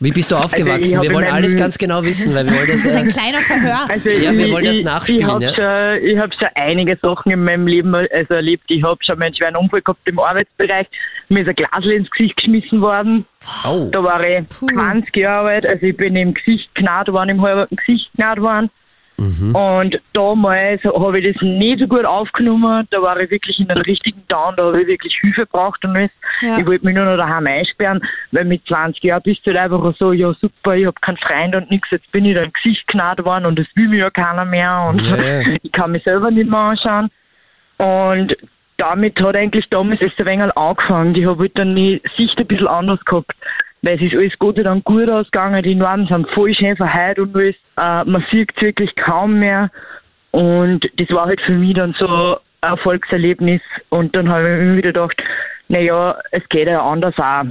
wie 0.00 0.10
bist 0.10 0.30
du 0.30 0.36
also 0.36 0.46
aufgewachsen? 0.46 0.98
Also 0.98 1.02
wir 1.02 1.14
wollen 1.14 1.32
alles 1.32 1.56
ganz 1.56 1.78
genau 1.78 2.02
wissen, 2.02 2.34
weil 2.34 2.44
wir 2.44 2.56
wollen 2.56 2.68
das. 2.68 2.82
das 2.82 2.92
ist 2.92 2.96
ein 2.96 3.08
äh, 3.08 3.12
kleiner 3.12 3.40
Verhör. 3.40 3.88
Also 3.88 4.08
ja, 4.10 4.32
wir 4.32 4.52
wollen 4.52 4.64
das 4.66 4.82
nachspielen. 4.82 5.20
Ich, 5.20 5.26
ich 5.26 5.32
habe 5.32 5.44
ja. 5.44 5.54
schon, 5.54 6.20
hab 6.20 6.34
schon 6.34 6.48
einige 6.54 6.96
Sachen 7.00 7.32
in 7.32 7.42
meinem 7.42 7.66
Leben 7.66 7.94
also 7.94 8.34
erlebt. 8.34 8.64
Ich 8.68 8.82
habe 8.82 9.02
schon 9.02 9.20
einen 9.22 9.34
schweren 9.34 9.56
Unfall 9.56 9.80
gehabt 9.80 10.00
im 10.04 10.18
Arbeitsbereich. 10.18 10.86
Mir 11.30 11.40
ist 11.40 11.48
ein 11.48 11.54
Glasl 11.54 11.90
ins 11.90 12.10
Gesicht 12.10 12.36
geschmissen 12.36 12.82
worden. 12.82 13.24
Oh. 13.66 13.88
Da 13.90 14.02
war 14.04 14.22
ich 14.22 14.46
Puh. 14.48 14.66
20 14.66 15.16
Jahre 15.16 15.48
alt. 15.48 15.66
Also 15.66 15.86
ich 15.86 15.96
bin 15.96 16.14
im 16.16 16.34
Gesicht 16.34 16.68
gnad 16.74 17.08
worden, 17.10 17.30
im 17.30 17.42
halben 17.42 17.74
Gesicht 17.74 18.10
gnad 18.14 18.40
worden. 18.42 18.70
Mhm. 19.16 19.54
Und 19.54 20.00
damals 20.12 20.82
habe 20.82 21.20
ich 21.20 21.32
das 21.32 21.42
nicht 21.42 21.78
so 21.78 21.86
gut 21.86 22.04
aufgenommen. 22.04 22.86
Da 22.90 23.00
war 23.00 23.18
ich 23.20 23.30
wirklich 23.30 23.58
in 23.60 23.70
einem 23.70 23.82
richtigen 23.82 24.22
Down, 24.28 24.56
da 24.56 24.64
habe 24.64 24.82
ich 24.82 24.88
wirklich 24.88 25.16
Hilfe 25.20 25.42
gebraucht 25.42 25.84
und 25.84 25.96
alles. 25.96 26.10
Ja. 26.40 26.58
Ich 26.58 26.66
wollte 26.66 26.84
mich 26.84 26.94
nur 26.94 27.04
noch 27.04 27.16
daheim 27.16 27.46
einsperren, 27.46 28.00
weil 28.32 28.44
mit 28.44 28.66
20 28.66 29.02
Jahren 29.04 29.22
bist 29.22 29.46
du 29.46 29.52
halt 29.52 29.72
einfach 29.72 29.94
so, 29.98 30.12
ja 30.12 30.32
super, 30.40 30.74
ich 30.74 30.86
habe 30.86 31.00
keinen 31.00 31.18
Freund 31.18 31.54
und 31.54 31.70
nichts, 31.70 31.90
jetzt 31.90 32.10
bin 32.10 32.24
ich 32.24 32.34
da 32.34 32.42
im 32.42 32.52
Gesicht 32.52 32.86
gnad 32.88 33.24
worden 33.24 33.46
und 33.46 33.58
das 33.58 33.66
will 33.74 33.88
mir 33.88 33.98
ja 33.98 34.10
keiner 34.10 34.44
mehr 34.44 34.86
und 34.88 35.00
ja. 35.02 35.40
ich 35.62 35.72
kann 35.72 35.92
mich 35.92 36.02
selber 36.02 36.30
nicht 36.30 36.50
mehr 36.50 36.58
anschauen. 36.58 37.10
Und 37.78 38.36
damit 38.78 39.20
hat 39.20 39.36
eigentlich 39.36 39.68
damals 39.70 40.00
erst 40.00 40.18
ein 40.18 40.26
wenig 40.26 40.56
angefangen. 40.56 41.14
Ich 41.14 41.26
habe 41.26 41.40
halt 41.40 41.56
dann 41.56 41.76
die 41.76 42.02
Sicht 42.16 42.36
ein 42.38 42.46
bisschen 42.46 42.66
anders 42.66 43.04
gehabt 43.04 43.32
weil 43.84 43.96
es 43.96 44.02
ist 44.02 44.16
alles 44.16 44.32
Gott 44.38 44.56
sei 44.56 44.80
gut 44.84 45.08
ausgegangen. 45.10 45.62
Die 45.62 45.74
Norden 45.74 46.06
sind 46.06 46.28
voll 46.30 46.54
schön 46.54 46.76
verheilt 46.76 47.18
und 47.18 47.36
alles. 47.36 47.54
Äh, 47.76 48.04
man 48.04 48.24
sieht 48.30 48.50
wirklich 48.60 48.94
kaum 48.96 49.38
mehr. 49.38 49.70
Und 50.30 50.88
das 50.96 51.10
war 51.10 51.26
halt 51.26 51.40
für 51.42 51.52
mich 51.52 51.74
dann 51.74 51.94
so 51.98 52.06
ein 52.06 52.36
Erfolgserlebnis. 52.62 53.60
Und 53.90 54.16
dann 54.16 54.28
habe 54.28 54.42
ich 54.42 54.60
mir 54.60 54.76
wieder 54.78 54.92
gedacht, 54.92 55.22
naja, 55.68 56.16
es 56.30 56.42
geht 56.48 56.66
ja 56.66 56.82
anders 56.82 57.14
auch. 57.18 57.44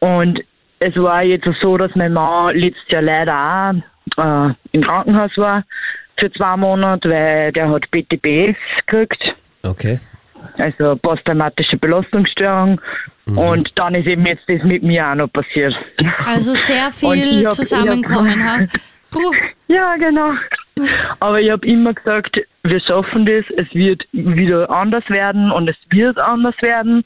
Und 0.00 0.40
es 0.80 0.96
war 0.96 1.22
jetzt 1.22 1.48
so, 1.60 1.76
dass 1.76 1.94
mein 1.94 2.14
Mann 2.14 2.56
letztes 2.56 2.88
Jahr 2.88 3.02
leider 3.02 3.82
auch 4.16 4.50
äh, 4.50 4.54
im 4.72 4.82
Krankenhaus 4.82 5.36
war 5.36 5.64
für 6.18 6.32
zwei 6.32 6.56
Monate, 6.56 7.10
weil 7.10 7.52
der 7.52 7.68
hat 7.68 7.90
BTBS 7.90 8.56
gekriegt. 8.86 9.22
Okay 9.62 9.98
also 10.58 10.96
posttraumatische 10.96 11.76
Belastungsstörung. 11.76 12.80
Mhm. 13.26 13.38
Und 13.38 13.78
dann 13.78 13.94
ist 13.94 14.06
eben 14.06 14.26
jetzt 14.26 14.48
das 14.48 14.62
mit 14.62 14.82
mir 14.82 15.06
auch 15.06 15.14
noch 15.14 15.32
passiert. 15.32 15.74
Also 16.26 16.54
sehr 16.54 16.90
viel 16.90 17.44
hab, 17.46 17.52
zusammenkommen, 17.52 18.44
ha? 18.44 18.66
Ja, 19.68 19.96
genau. 19.96 20.32
Aber 21.20 21.40
ich 21.40 21.50
habe 21.50 21.66
immer 21.66 21.94
gesagt, 21.94 22.40
wir 22.64 22.80
schaffen 22.80 23.26
das, 23.26 23.44
es 23.56 23.72
wird 23.74 24.02
wieder 24.12 24.68
anders 24.70 25.08
werden 25.08 25.52
und 25.52 25.68
es 25.68 25.76
wird 25.90 26.18
anders 26.18 26.60
werden. 26.60 27.04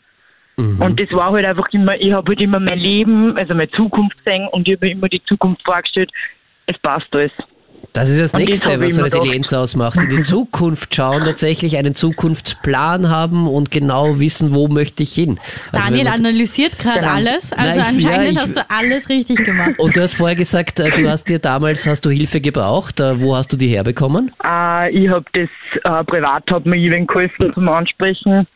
Mhm. 0.56 0.80
Und 0.80 1.00
das 1.00 1.12
war 1.12 1.32
halt 1.32 1.44
einfach 1.44 1.68
immer, 1.72 1.96
ich 2.00 2.12
habe 2.12 2.30
halt 2.30 2.40
immer 2.40 2.60
mein 2.60 2.78
Leben, 2.78 3.36
also 3.36 3.54
meine 3.54 3.70
Zukunft 3.70 4.16
gesehen 4.18 4.48
und 4.48 4.66
ich 4.66 4.76
habe 4.76 4.86
mir 4.86 4.92
immer 4.92 5.08
die 5.08 5.22
Zukunft 5.24 5.62
vorgestellt, 5.64 6.10
es 6.66 6.78
passt 6.78 7.06
alles. 7.12 7.32
Das 7.92 8.08
ist 8.08 8.20
das 8.20 8.32
und 8.32 8.44
Nächste, 8.44 8.80
was 8.80 9.02
Resilienz 9.02 9.48
gedacht. 9.48 9.62
ausmacht. 9.62 10.02
In 10.02 10.08
die 10.08 10.20
Zukunft 10.22 10.94
schauen, 10.94 11.24
tatsächlich 11.24 11.76
einen 11.76 11.94
Zukunftsplan 11.94 13.08
haben 13.10 13.48
und 13.48 13.70
genau 13.70 14.20
wissen, 14.20 14.54
wo 14.54 14.68
möchte 14.68 15.02
ich 15.02 15.12
hin. 15.12 15.38
Also 15.72 15.88
Daniel 15.88 16.08
analysiert 16.08 16.78
gerade 16.78 17.00
genau. 17.00 17.14
alles. 17.14 17.52
Also 17.52 17.80
Nein, 17.80 17.94
anscheinend 17.94 18.24
ja, 18.24 18.30
ich, 18.30 18.38
hast 18.38 18.56
du 18.56 18.70
alles 18.70 19.08
richtig 19.08 19.44
gemacht. 19.44 19.78
Und 19.78 19.96
du 19.96 20.02
hast 20.02 20.14
vorher 20.14 20.36
gesagt, 20.36 20.80
äh, 20.80 20.90
du 20.90 21.08
hast 21.08 21.28
dir 21.28 21.38
damals, 21.38 21.86
hast 21.86 22.04
du 22.04 22.10
Hilfe 22.10 22.40
gebraucht. 22.40 23.00
Äh, 23.00 23.20
wo 23.20 23.34
hast 23.34 23.52
du 23.52 23.56
die 23.56 23.68
herbekommen? 23.68 24.32
Uh, 24.44 24.88
ich 24.90 25.08
habe 25.08 25.24
das 25.32 25.48
uh, 25.86 26.04
privat, 26.04 26.44
hat 26.50 26.66
mir 26.66 26.76
jemand 26.76 27.08
geholfen 27.08 27.52
zum 27.54 27.68
Ansprechen. 27.68 28.46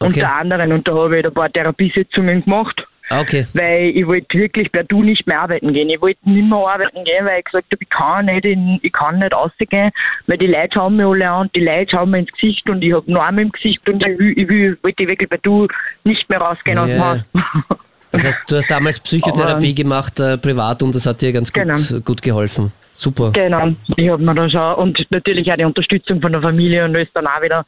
Okay. 0.00 0.20
Unter 0.20 0.34
anderem. 0.34 0.72
Und 0.72 0.88
da 0.88 0.94
habe 0.94 1.18
ich 1.18 1.24
ein 1.24 1.32
paar 1.32 1.50
Therapiesitzungen 1.52 2.44
gemacht. 2.44 2.82
Okay. 3.20 3.46
Weil 3.52 3.90
ich 3.94 4.06
wollte 4.06 4.38
wirklich 4.38 4.70
per 4.72 4.84
Du 4.84 5.02
nicht 5.02 5.26
mehr 5.26 5.40
arbeiten 5.40 5.72
gehen. 5.72 5.90
Ich 5.90 6.00
wollte 6.00 6.18
nicht 6.28 6.48
mehr 6.48 6.58
arbeiten 6.58 7.04
gehen, 7.04 7.24
weil 7.24 7.40
ich 7.40 7.44
gesagt 7.44 7.66
habe, 7.70 7.82
ich 7.82 7.90
kann 7.90 8.26
nicht, 8.26 8.44
in, 8.44 8.78
ich 8.82 8.92
kann 8.92 9.18
nicht 9.18 9.32
rausgehen, 9.32 9.90
weil 10.26 10.38
die 10.38 10.46
Leute 10.46 10.70
schauen 10.74 10.96
mir 10.96 11.06
alle 11.06 11.30
an, 11.30 11.50
die 11.54 11.60
Leute 11.60 11.90
schauen 11.90 12.10
mir 12.10 12.18
ins 12.20 12.32
Gesicht 12.32 12.68
und 12.68 12.82
ich 12.82 12.92
habe 12.92 13.10
nur 13.10 13.22
Arme 13.22 13.42
im 13.42 13.52
Gesicht 13.52 13.86
und 13.88 14.04
ich, 14.06 14.18
will, 14.18 14.34
ich 14.36 14.48
will, 14.48 14.78
wollte 14.82 15.06
wirklich 15.06 15.28
per 15.28 15.38
Du 15.38 15.68
nicht 16.04 16.28
mehr 16.28 16.40
rausgehen 16.40 16.78
yeah. 16.78 17.12
aus 17.12 17.20
dem 17.32 17.44
Haus. 17.44 17.78
Das 18.12 18.26
heißt, 18.26 18.40
du 18.46 18.56
hast 18.56 18.70
damals 18.70 19.00
Psychotherapie 19.00 19.68
Aber, 19.68 19.74
gemacht, 19.74 20.20
äh, 20.20 20.36
privat, 20.36 20.82
und 20.82 20.94
das 20.94 21.06
hat 21.06 21.22
dir 21.22 21.32
ganz 21.32 21.50
gut, 21.50 21.62
genau. 21.62 22.00
gut 22.04 22.20
geholfen. 22.20 22.70
Super. 22.92 23.30
Genau, 23.32 23.72
ich 23.96 24.10
habe 24.10 24.22
mir 24.22 24.34
da 24.34 24.50
schon, 24.50 24.74
und 24.74 25.06
natürlich 25.10 25.50
auch 25.50 25.56
die 25.56 25.64
Unterstützung 25.64 26.20
von 26.20 26.30
der 26.30 26.42
Familie 26.42 26.84
und 26.84 26.94
alles 26.94 27.08
dann 27.14 27.26
auch 27.26 27.40
wieder. 27.40 27.64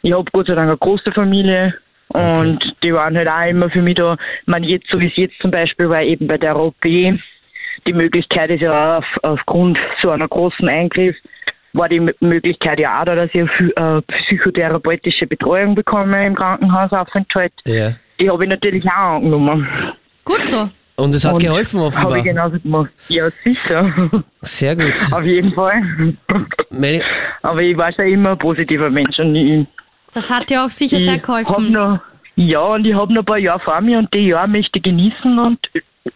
Ich 0.00 0.12
habe 0.12 0.24
Gott 0.32 0.46
sei 0.46 0.54
Dank 0.54 0.68
eine 0.68 0.78
große 0.78 1.12
Familie, 1.12 1.74
und 2.14 2.56
okay. 2.56 2.72
die 2.82 2.94
waren 2.94 3.16
halt 3.16 3.28
auch 3.28 3.48
immer 3.48 3.70
für 3.70 3.82
mich 3.82 3.96
da. 3.96 4.16
Man 4.46 4.64
jetzt, 4.64 4.88
so 4.90 5.00
wie 5.00 5.06
es 5.06 5.16
jetzt 5.16 5.38
zum 5.40 5.50
Beispiel 5.50 5.88
war, 5.88 6.02
eben 6.02 6.26
bei 6.26 6.38
der 6.38 6.58
OP, 6.58 6.82
die 6.82 7.92
Möglichkeit 7.92 8.50
ist 8.50 8.60
ja 8.60 8.98
auf, 8.98 9.04
aufgrund 9.22 9.78
so 10.02 10.10
einer 10.10 10.28
großen 10.28 10.68
Eingriff, 10.68 11.16
war 11.72 11.88
die 11.88 12.00
Möglichkeit 12.20 12.78
ja 12.78 13.00
auch 13.00 13.04
da, 13.04 13.14
dass 13.14 13.30
ich 13.32 13.40
eine 13.76 13.98
äh, 13.98 14.02
psychotherapeutische 14.02 15.26
Betreuung 15.26 15.74
bekomme 15.74 16.26
im 16.26 16.34
Krankenhausaufenthalt. 16.34 17.52
Ja. 17.64 17.92
Die 18.20 18.30
habe 18.30 18.44
ich 18.44 18.50
natürlich 18.50 18.84
auch 18.86 19.16
angenommen. 19.16 19.66
Gut 20.24 20.46
so. 20.46 20.68
Und 20.96 21.14
es 21.14 21.24
hat 21.24 21.34
Und 21.34 21.42
geholfen 21.42 21.80
offenbar. 21.80 22.10
Habe 22.10 22.18
ich 22.18 22.24
genauso 22.24 22.60
gemacht. 22.60 22.90
Ja, 23.08 23.28
sicher. 23.42 24.10
Sehr 24.42 24.76
gut. 24.76 24.94
Auf 25.12 25.24
jeden 25.24 25.52
Fall. 25.54 25.82
Mel 26.70 27.02
Aber 27.42 27.60
ich 27.60 27.76
war 27.76 27.92
schon 27.92 28.06
immer 28.06 28.32
ein 28.32 28.38
positiver 28.38 28.90
Mensch 28.90 29.18
und 29.18 29.34
ich 29.34 29.66
das 30.14 30.30
hat 30.30 30.50
dir 30.50 30.64
auch 30.64 30.70
sicher 30.70 30.98
ich 30.98 31.04
sehr 31.04 31.18
geholfen. 31.18 31.72
Noch, 31.72 32.00
ja, 32.36 32.60
und 32.60 32.84
ich 32.84 32.94
habe 32.94 33.12
noch 33.12 33.22
ein 33.22 33.26
paar 33.26 33.38
Jahre 33.38 33.60
vor 33.60 33.80
mir 33.80 33.98
und 33.98 34.12
die 34.14 34.28
Jahre 34.28 34.48
möchte 34.48 34.78
ich 34.78 34.82
genießen 34.82 35.38
und 35.38 35.58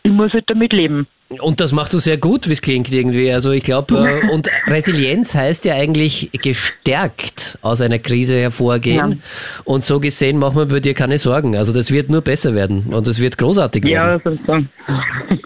ich 0.03 0.11
muss 0.11 0.33
halt 0.33 0.49
damit 0.49 0.73
leben. 0.73 1.07
Und 1.29 1.61
das 1.61 1.73
machst 1.73 1.93
du 1.93 1.99
sehr 1.99 2.19
gut, 2.19 2.49
wie 2.49 2.53
es 2.53 2.63
klingt 2.63 2.93
irgendwie. 2.93 3.33
Also 3.33 3.51
ich 3.51 3.65
glaube, 3.65 3.97
äh, 3.97 4.31
und 4.33 4.49
Resilienz 4.69 5.35
heißt 5.35 5.65
ja 5.65 5.75
eigentlich 5.75 6.31
gestärkt 6.41 7.59
aus 7.63 7.81
einer 7.81 7.99
Krise 7.99 8.39
hervorgehen. 8.39 9.11
Ja. 9.13 9.19
Und 9.65 9.85
so 9.85 9.99
gesehen 9.99 10.39
machen 10.39 10.57
wir 10.57 10.67
bei 10.67 10.79
dir 10.79 10.95
keine 10.95 11.19
Sorgen. 11.19 11.57
Also 11.57 11.73
das 11.73 11.91
wird 11.91 12.11
nur 12.11 12.21
besser 12.21 12.55
werden 12.55 12.95
und 12.95 13.09
das 13.09 13.21
wird 13.21 13.39
großartig 13.39 13.85
werden. 13.85 14.21
Ja, 14.25 14.33
so. 14.47 15.37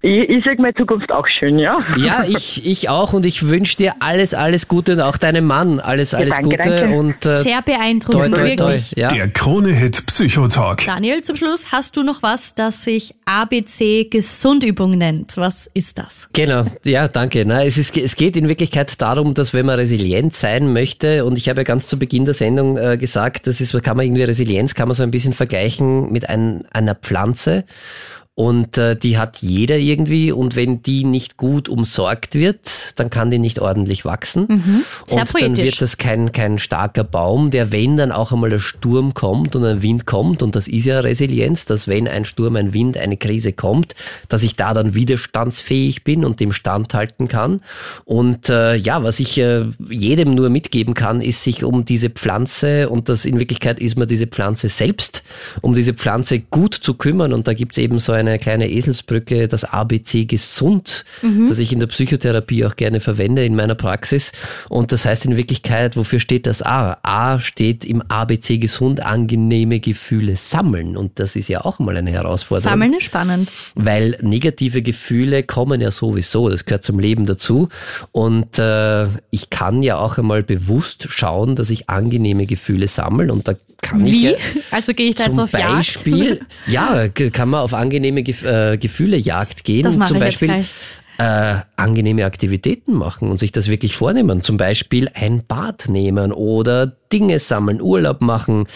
Ich, 0.00 0.28
ich 0.28 0.44
sehe 0.44 0.54
meine 0.58 0.74
Zukunft 0.74 1.10
auch 1.10 1.26
schön, 1.26 1.58
ja. 1.58 1.80
Ja, 1.96 2.24
ich, 2.28 2.64
ich 2.64 2.88
auch 2.88 3.14
und 3.14 3.26
ich 3.26 3.48
wünsche 3.48 3.76
dir 3.76 3.94
alles, 3.98 4.32
alles 4.32 4.68
Gute 4.68 4.92
und 4.92 5.00
auch 5.00 5.16
deinem 5.16 5.44
Mann 5.44 5.80
alles, 5.80 6.14
alles 6.14 6.36
ja, 6.36 6.42
danke, 6.42 6.56
Gute. 6.56 6.70
Danke. 6.70 6.96
Und, 6.96 7.26
äh, 7.26 7.42
Sehr 7.42 7.62
beeindruckend, 7.62 8.36
toi, 8.36 8.40
toi, 8.42 8.56
toi, 8.56 8.66
wirklich. 8.68 8.92
Ja. 8.96 9.08
Der 9.08 9.28
Krone-Hit 9.28 10.06
Psychotalk. 10.06 10.84
Daniel, 10.86 11.22
zum 11.22 11.34
Schluss 11.34 11.72
hast 11.72 11.96
du 11.96 12.04
noch 12.04 12.22
was, 12.22 12.54
das 12.54 12.84
sich 12.84 13.16
ABC 13.24 14.04
Gesundübung 14.04 14.92
nennt. 14.92 15.36
Was 15.36 15.66
ist 15.74 15.98
das? 15.98 16.28
Genau, 16.32 16.64
ja, 16.84 17.08
danke. 17.08 17.44
Na, 17.44 17.64
es, 17.64 17.76
ist, 17.76 17.96
es 17.96 18.14
geht 18.14 18.36
in 18.36 18.46
Wirklichkeit 18.46 19.00
darum, 19.00 19.34
dass 19.34 19.52
wenn 19.52 19.66
man 19.66 19.80
resilient 19.80 20.36
sein 20.36 20.72
möchte, 20.72 21.24
und 21.24 21.38
ich 21.38 21.48
habe 21.48 21.60
ja 21.60 21.64
ganz 21.64 21.88
zu 21.88 21.98
Beginn 21.98 22.24
der 22.24 22.34
Sendung 22.34 22.76
äh, 22.76 22.98
gesagt, 22.98 23.48
das 23.48 23.60
ist, 23.60 23.72
kann 23.82 23.96
man 23.96 24.06
irgendwie 24.06 24.22
Resilienz, 24.22 24.76
kann 24.76 24.86
man 24.86 24.94
so 24.94 25.02
ein 25.02 25.10
bisschen 25.10 25.32
vergleichen 25.32 26.12
mit 26.12 26.28
ein, 26.28 26.64
einer 26.70 26.94
Pflanze. 26.94 27.64
Und 28.38 28.78
äh, 28.78 28.94
die 28.94 29.18
hat 29.18 29.38
jeder 29.38 29.78
irgendwie 29.78 30.30
und 30.30 30.54
wenn 30.54 30.80
die 30.80 31.02
nicht 31.02 31.38
gut 31.38 31.68
umsorgt 31.68 32.36
wird, 32.36 32.96
dann 33.00 33.10
kann 33.10 33.32
die 33.32 33.40
nicht 33.40 33.58
ordentlich 33.58 34.04
wachsen. 34.04 34.46
Mhm. 34.48 34.84
Sehr 35.06 35.22
und 35.22 35.32
poetisch. 35.32 35.42
dann 35.42 35.56
wird 35.56 35.82
das 35.82 35.98
kein, 35.98 36.30
kein 36.30 36.60
starker 36.60 37.02
Baum, 37.02 37.50
der 37.50 37.72
wenn 37.72 37.96
dann 37.96 38.12
auch 38.12 38.30
einmal 38.30 38.50
der 38.50 38.60
Sturm 38.60 39.12
kommt 39.12 39.56
und 39.56 39.64
ein 39.64 39.82
Wind 39.82 40.06
kommt, 40.06 40.44
und 40.44 40.54
das 40.54 40.68
ist 40.68 40.84
ja 40.84 41.00
Resilienz, 41.00 41.64
dass 41.64 41.88
wenn 41.88 42.06
ein 42.06 42.24
Sturm, 42.24 42.54
ein 42.54 42.72
Wind, 42.72 42.96
eine 42.96 43.16
Krise 43.16 43.52
kommt, 43.52 43.96
dass 44.28 44.44
ich 44.44 44.54
da 44.54 44.72
dann 44.72 44.94
widerstandsfähig 44.94 46.04
bin 46.04 46.24
und 46.24 46.38
dem 46.38 46.52
standhalten 46.52 47.26
kann. 47.26 47.60
Und 48.04 48.50
äh, 48.50 48.76
ja, 48.76 49.02
was 49.02 49.18
ich 49.18 49.36
äh, 49.38 49.64
jedem 49.90 50.36
nur 50.36 50.48
mitgeben 50.48 50.94
kann, 50.94 51.22
ist 51.22 51.42
sich 51.42 51.64
um 51.64 51.84
diese 51.84 52.08
Pflanze, 52.08 52.88
und 52.88 53.08
das 53.08 53.24
in 53.24 53.40
Wirklichkeit 53.40 53.80
ist 53.80 53.96
man 53.96 54.06
diese 54.06 54.28
Pflanze 54.28 54.68
selbst, 54.68 55.24
um 55.60 55.74
diese 55.74 55.94
Pflanze 55.94 56.38
gut 56.38 56.76
zu 56.76 56.94
kümmern. 56.94 57.32
Und 57.32 57.48
da 57.48 57.54
gibt's 57.54 57.78
eben 57.78 57.98
so 57.98 58.12
eine 58.12 58.27
eine 58.28 58.38
kleine 58.38 58.70
Eselsbrücke, 58.70 59.48
das 59.48 59.64
ABC 59.64 60.24
gesund, 60.24 61.04
mhm. 61.22 61.46
das 61.46 61.58
ich 61.58 61.72
in 61.72 61.80
der 61.80 61.86
Psychotherapie 61.86 62.64
auch 62.64 62.76
gerne 62.76 63.00
verwende 63.00 63.44
in 63.44 63.54
meiner 63.54 63.74
Praxis. 63.74 64.32
Und 64.68 64.92
das 64.92 65.04
heißt 65.04 65.26
in 65.26 65.36
Wirklichkeit, 65.36 65.96
wofür 65.96 66.20
steht 66.20 66.46
das 66.46 66.62
A? 66.62 66.98
A 67.02 67.40
steht 67.40 67.84
im 67.84 68.02
ABC 68.02 68.58
gesund, 68.58 69.00
angenehme 69.00 69.80
Gefühle 69.80 70.36
sammeln. 70.36 70.96
Und 70.96 71.18
das 71.18 71.36
ist 71.36 71.48
ja 71.48 71.64
auch 71.64 71.78
mal 71.78 71.96
eine 71.96 72.10
Herausforderung. 72.10 72.70
Sammeln 72.70 72.92
ist 72.94 73.04
spannend. 73.04 73.50
Weil 73.74 74.16
negative 74.20 74.82
Gefühle 74.82 75.42
kommen 75.42 75.80
ja 75.80 75.90
sowieso, 75.90 76.48
das 76.48 76.64
gehört 76.64 76.84
zum 76.84 76.98
Leben 76.98 77.26
dazu. 77.26 77.68
Und 78.12 78.58
äh, 78.58 79.06
ich 79.30 79.50
kann 79.50 79.82
ja 79.82 79.98
auch 79.98 80.18
einmal 80.18 80.42
bewusst 80.42 81.06
schauen, 81.10 81.56
dass 81.56 81.70
ich 81.70 81.88
angenehme 81.88 82.46
Gefühle 82.46 82.88
sammle. 82.88 83.32
Und 83.32 83.48
da 83.48 83.54
kann 83.80 84.04
Wie? 84.04 84.10
ich 84.10 84.22
ja 84.22 84.32
also 84.70 84.92
gehe 84.92 85.08
ich 85.10 85.16
da 85.16 85.26
jetzt 85.26 85.38
auf 85.38 85.52
Beispiel, 85.52 86.40
Jagd? 86.66 87.20
ja, 87.20 87.30
kann 87.30 87.48
man 87.48 87.60
auf 87.60 87.74
angenehme 87.74 88.17
Gef 88.22 88.44
äh, 88.44 88.78
Gefühle 88.78 89.16
Jagd 89.16 89.64
gehen. 89.64 89.84
Das 89.84 89.98
Zum 90.08 90.18
Beispiel 90.18 90.64
äh, 91.18 91.62
angenehme 91.74 92.24
Aktivitäten 92.24 92.94
machen 92.94 93.28
und 93.28 93.38
sich 93.38 93.50
das 93.50 93.68
wirklich 93.68 93.96
vornehmen. 93.96 94.40
Zum 94.40 94.56
Beispiel 94.56 95.10
ein 95.14 95.42
Bad 95.46 95.88
nehmen 95.88 96.32
oder 96.32 96.86
Dinge 97.12 97.40
sammeln, 97.40 97.82
Urlaub 97.82 98.20
machen. 98.20 98.68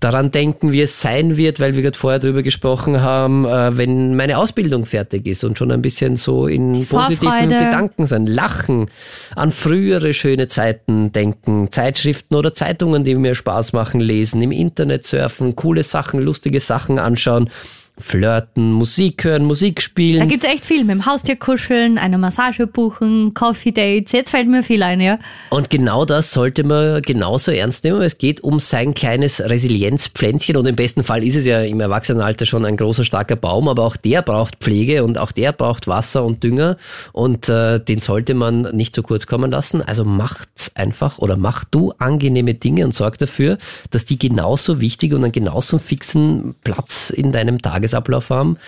Daran 0.00 0.32
denken, 0.32 0.72
wie 0.72 0.80
es 0.80 1.00
sein 1.00 1.36
wird, 1.36 1.60
weil 1.60 1.76
wir 1.76 1.82
gerade 1.82 1.96
vorher 1.96 2.18
drüber 2.18 2.42
gesprochen 2.42 3.02
haben, 3.02 3.44
äh, 3.44 3.76
wenn 3.76 4.16
meine 4.16 4.38
Ausbildung 4.38 4.84
fertig 4.84 5.28
ist 5.28 5.44
und 5.44 5.58
schon 5.58 5.70
ein 5.70 5.80
bisschen 5.80 6.16
so 6.16 6.48
in 6.48 6.86
positiven 6.86 7.50
Gedanken 7.50 8.06
sein. 8.06 8.26
Lachen, 8.26 8.90
an 9.36 9.52
frühere 9.52 10.12
schöne 10.12 10.48
Zeiten 10.48 11.12
denken, 11.12 11.70
Zeitschriften 11.70 12.34
oder 12.34 12.52
Zeitungen, 12.52 13.04
die 13.04 13.14
mir 13.14 13.36
Spaß 13.36 13.72
machen, 13.74 14.00
lesen, 14.00 14.42
im 14.42 14.50
Internet 14.50 15.04
surfen, 15.04 15.54
coole 15.54 15.84
Sachen, 15.84 16.20
lustige 16.20 16.58
Sachen 16.58 16.98
anschauen 16.98 17.48
flirten, 17.98 18.72
Musik 18.72 19.24
hören, 19.24 19.44
Musik 19.44 19.80
spielen. 19.80 20.20
Da 20.20 20.26
gibt's 20.26 20.46
echt 20.46 20.66
viel. 20.66 20.84
Mit 20.84 20.96
dem 20.96 21.06
Haustier 21.06 21.36
kuscheln, 21.36 21.98
eine 21.98 22.18
Massage 22.18 22.66
buchen, 22.66 23.32
Coffee 23.32 23.72
Dates. 23.72 24.12
Jetzt 24.12 24.30
fällt 24.30 24.48
mir 24.48 24.62
viel 24.62 24.82
ein, 24.82 25.00
ja. 25.00 25.18
Und 25.50 25.70
genau 25.70 26.04
das 26.04 26.32
sollte 26.32 26.62
man 26.64 27.00
genauso 27.02 27.52
ernst 27.52 27.84
nehmen. 27.84 28.02
Es 28.02 28.18
geht 28.18 28.42
um 28.42 28.60
sein 28.60 28.94
kleines 28.94 29.40
Resilienzpflänzchen 29.40 30.56
und 30.56 30.66
im 30.66 30.76
besten 30.76 31.04
Fall 31.04 31.24
ist 31.24 31.36
es 31.36 31.46
ja 31.46 31.60
im 31.62 31.80
Erwachsenenalter 31.80 32.44
schon 32.44 32.64
ein 32.64 32.76
großer, 32.76 33.04
starker 33.04 33.36
Baum, 33.36 33.68
aber 33.68 33.84
auch 33.84 33.96
der 33.96 34.22
braucht 34.22 34.56
Pflege 34.56 35.02
und 35.02 35.16
auch 35.16 35.32
der 35.32 35.52
braucht 35.52 35.86
Wasser 35.86 36.24
und 36.24 36.44
Dünger 36.44 36.76
und 37.12 37.48
äh, 37.48 37.80
den 37.80 38.00
sollte 38.00 38.34
man 38.34 38.62
nicht 38.76 38.94
zu 38.94 39.02
kurz 39.02 39.26
kommen 39.26 39.50
lassen. 39.50 39.80
Also 39.80 40.04
macht 40.04 40.48
einfach 40.74 41.18
oder 41.18 41.36
mach 41.36 41.64
du 41.64 41.92
angenehme 41.98 42.54
Dinge 42.54 42.84
und 42.84 42.94
sorg 42.94 43.18
dafür, 43.18 43.58
dass 43.90 44.04
die 44.04 44.18
genauso 44.18 44.80
wichtig 44.80 45.14
und 45.14 45.24
einen 45.24 45.32
genauso 45.32 45.78
fixen 45.78 46.54
Platz 46.62 47.10
in 47.10 47.32
deinem 47.32 47.62
Tages 47.62 47.85
Tagesablauf 47.86 48.30
haben, 48.30 48.58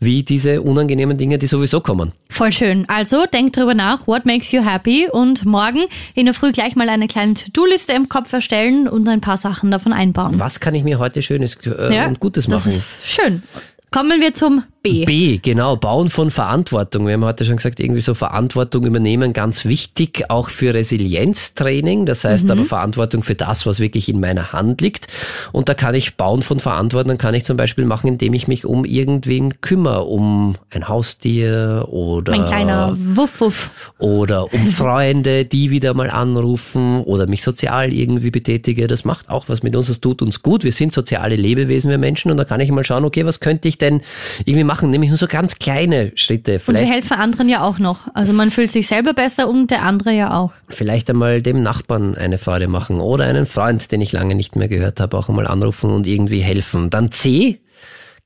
wie 0.00 0.22
diese 0.22 0.62
unangenehmen 0.62 1.18
Dinge, 1.18 1.38
die 1.38 1.46
sowieso 1.46 1.80
kommen. 1.80 2.12
Voll 2.30 2.52
schön. 2.52 2.84
Also 2.88 3.26
denk 3.26 3.52
drüber 3.52 3.74
nach, 3.74 4.06
what 4.06 4.24
makes 4.24 4.52
you 4.52 4.64
happy 4.64 5.08
und 5.10 5.44
morgen 5.44 5.86
in 6.14 6.26
der 6.26 6.34
Früh 6.34 6.52
gleich 6.52 6.76
mal 6.76 6.88
eine 6.88 7.08
kleine 7.08 7.34
To-Do-Liste 7.34 7.92
im 7.92 8.08
Kopf 8.08 8.32
erstellen 8.32 8.88
und 8.88 9.08
ein 9.08 9.20
paar 9.20 9.36
Sachen 9.36 9.70
davon 9.70 9.92
einbauen. 9.92 10.38
Was 10.38 10.60
kann 10.60 10.74
ich 10.74 10.84
mir 10.84 10.98
heute 10.98 11.22
Schönes 11.22 11.56
äh, 11.66 11.94
ja, 11.94 12.06
und 12.06 12.20
Gutes 12.20 12.48
machen? 12.48 12.62
Das 12.64 12.76
ist 12.76 12.84
schön. 13.04 13.42
Kommen 13.90 14.20
wir 14.20 14.34
zum 14.34 14.64
B. 14.88 15.04
B, 15.04 15.38
genau, 15.38 15.76
Bauen 15.76 16.10
von 16.10 16.30
Verantwortung. 16.30 17.06
Wir 17.06 17.14
haben 17.14 17.24
heute 17.24 17.44
schon 17.44 17.56
gesagt, 17.56 17.80
irgendwie 17.80 18.00
so 18.00 18.14
Verantwortung 18.14 18.86
übernehmen, 18.86 19.32
ganz 19.32 19.64
wichtig, 19.64 20.24
auch 20.30 20.50
für 20.50 20.74
Resilienztraining. 20.74 22.06
Das 22.06 22.24
heißt 22.24 22.44
mhm. 22.44 22.50
aber 22.50 22.64
Verantwortung 22.64 23.22
für 23.22 23.34
das, 23.34 23.66
was 23.66 23.80
wirklich 23.80 24.08
in 24.08 24.20
meiner 24.20 24.52
Hand 24.52 24.80
liegt. 24.80 25.08
Und 25.52 25.68
da 25.68 25.74
kann 25.74 25.94
ich 25.94 26.16
Bauen 26.16 26.42
von 26.42 26.60
Verantwortung, 26.60 27.18
kann 27.18 27.34
ich 27.34 27.44
zum 27.44 27.56
Beispiel 27.56 27.84
machen, 27.84 28.08
indem 28.08 28.34
ich 28.34 28.48
mich 28.48 28.64
um 28.64 28.84
irgendwen 28.84 29.60
kümmere, 29.60 30.04
um 30.04 30.56
ein 30.70 30.88
Haustier 30.88 31.86
oder. 31.88 32.36
Mein 32.36 32.46
kleiner 32.46 32.94
Wuff, 32.96 33.40
Wuff. 33.40 33.70
Oder 33.98 34.52
um 34.52 34.66
Freunde, 34.68 35.44
die 35.44 35.70
wieder 35.70 35.94
mal 35.94 36.10
anrufen 36.10 37.02
oder 37.02 37.26
mich 37.26 37.42
sozial 37.42 37.92
irgendwie 37.92 38.30
betätige. 38.30 38.86
Das 38.86 39.04
macht 39.04 39.28
auch 39.28 39.48
was 39.48 39.62
mit 39.62 39.76
uns, 39.76 39.88
das 39.88 40.00
tut 40.00 40.22
uns 40.22 40.42
gut. 40.42 40.64
Wir 40.64 40.72
sind 40.72 40.92
soziale 40.92 41.36
Lebewesen, 41.36 41.90
wir 41.90 41.98
Menschen. 41.98 42.30
Und 42.30 42.36
da 42.36 42.44
kann 42.44 42.60
ich 42.60 42.70
mal 42.70 42.84
schauen, 42.84 43.04
okay, 43.04 43.24
was 43.26 43.40
könnte 43.40 43.68
ich 43.68 43.78
denn 43.78 44.00
irgendwie 44.44 44.64
machen? 44.64 44.77
Nämlich 44.82 45.10
nur 45.10 45.18
so 45.18 45.26
ganz 45.26 45.56
kleine 45.56 46.12
Schritte. 46.14 46.58
Vielleicht, 46.58 46.82
und 46.82 46.88
wir 46.88 46.94
helfen 46.94 47.14
anderen 47.14 47.48
ja 47.48 47.62
auch 47.62 47.78
noch. 47.78 48.08
Also 48.14 48.32
man 48.32 48.50
fühlt 48.50 48.70
sich 48.70 48.86
selber 48.86 49.14
besser 49.14 49.48
und 49.48 49.70
der 49.70 49.82
andere 49.82 50.12
ja 50.12 50.36
auch. 50.36 50.52
Vielleicht 50.68 51.10
einmal 51.10 51.42
dem 51.42 51.62
Nachbarn 51.62 52.14
eine 52.14 52.38
Freude 52.38 52.68
machen 52.68 53.00
oder 53.00 53.24
einen 53.24 53.46
Freund, 53.46 53.90
den 53.92 54.00
ich 54.00 54.12
lange 54.12 54.34
nicht 54.34 54.56
mehr 54.56 54.68
gehört 54.68 55.00
habe, 55.00 55.16
auch 55.16 55.28
einmal 55.28 55.46
anrufen 55.46 55.90
und 55.90 56.06
irgendwie 56.06 56.40
helfen. 56.40 56.90
Dann 56.90 57.10
C, 57.12 57.58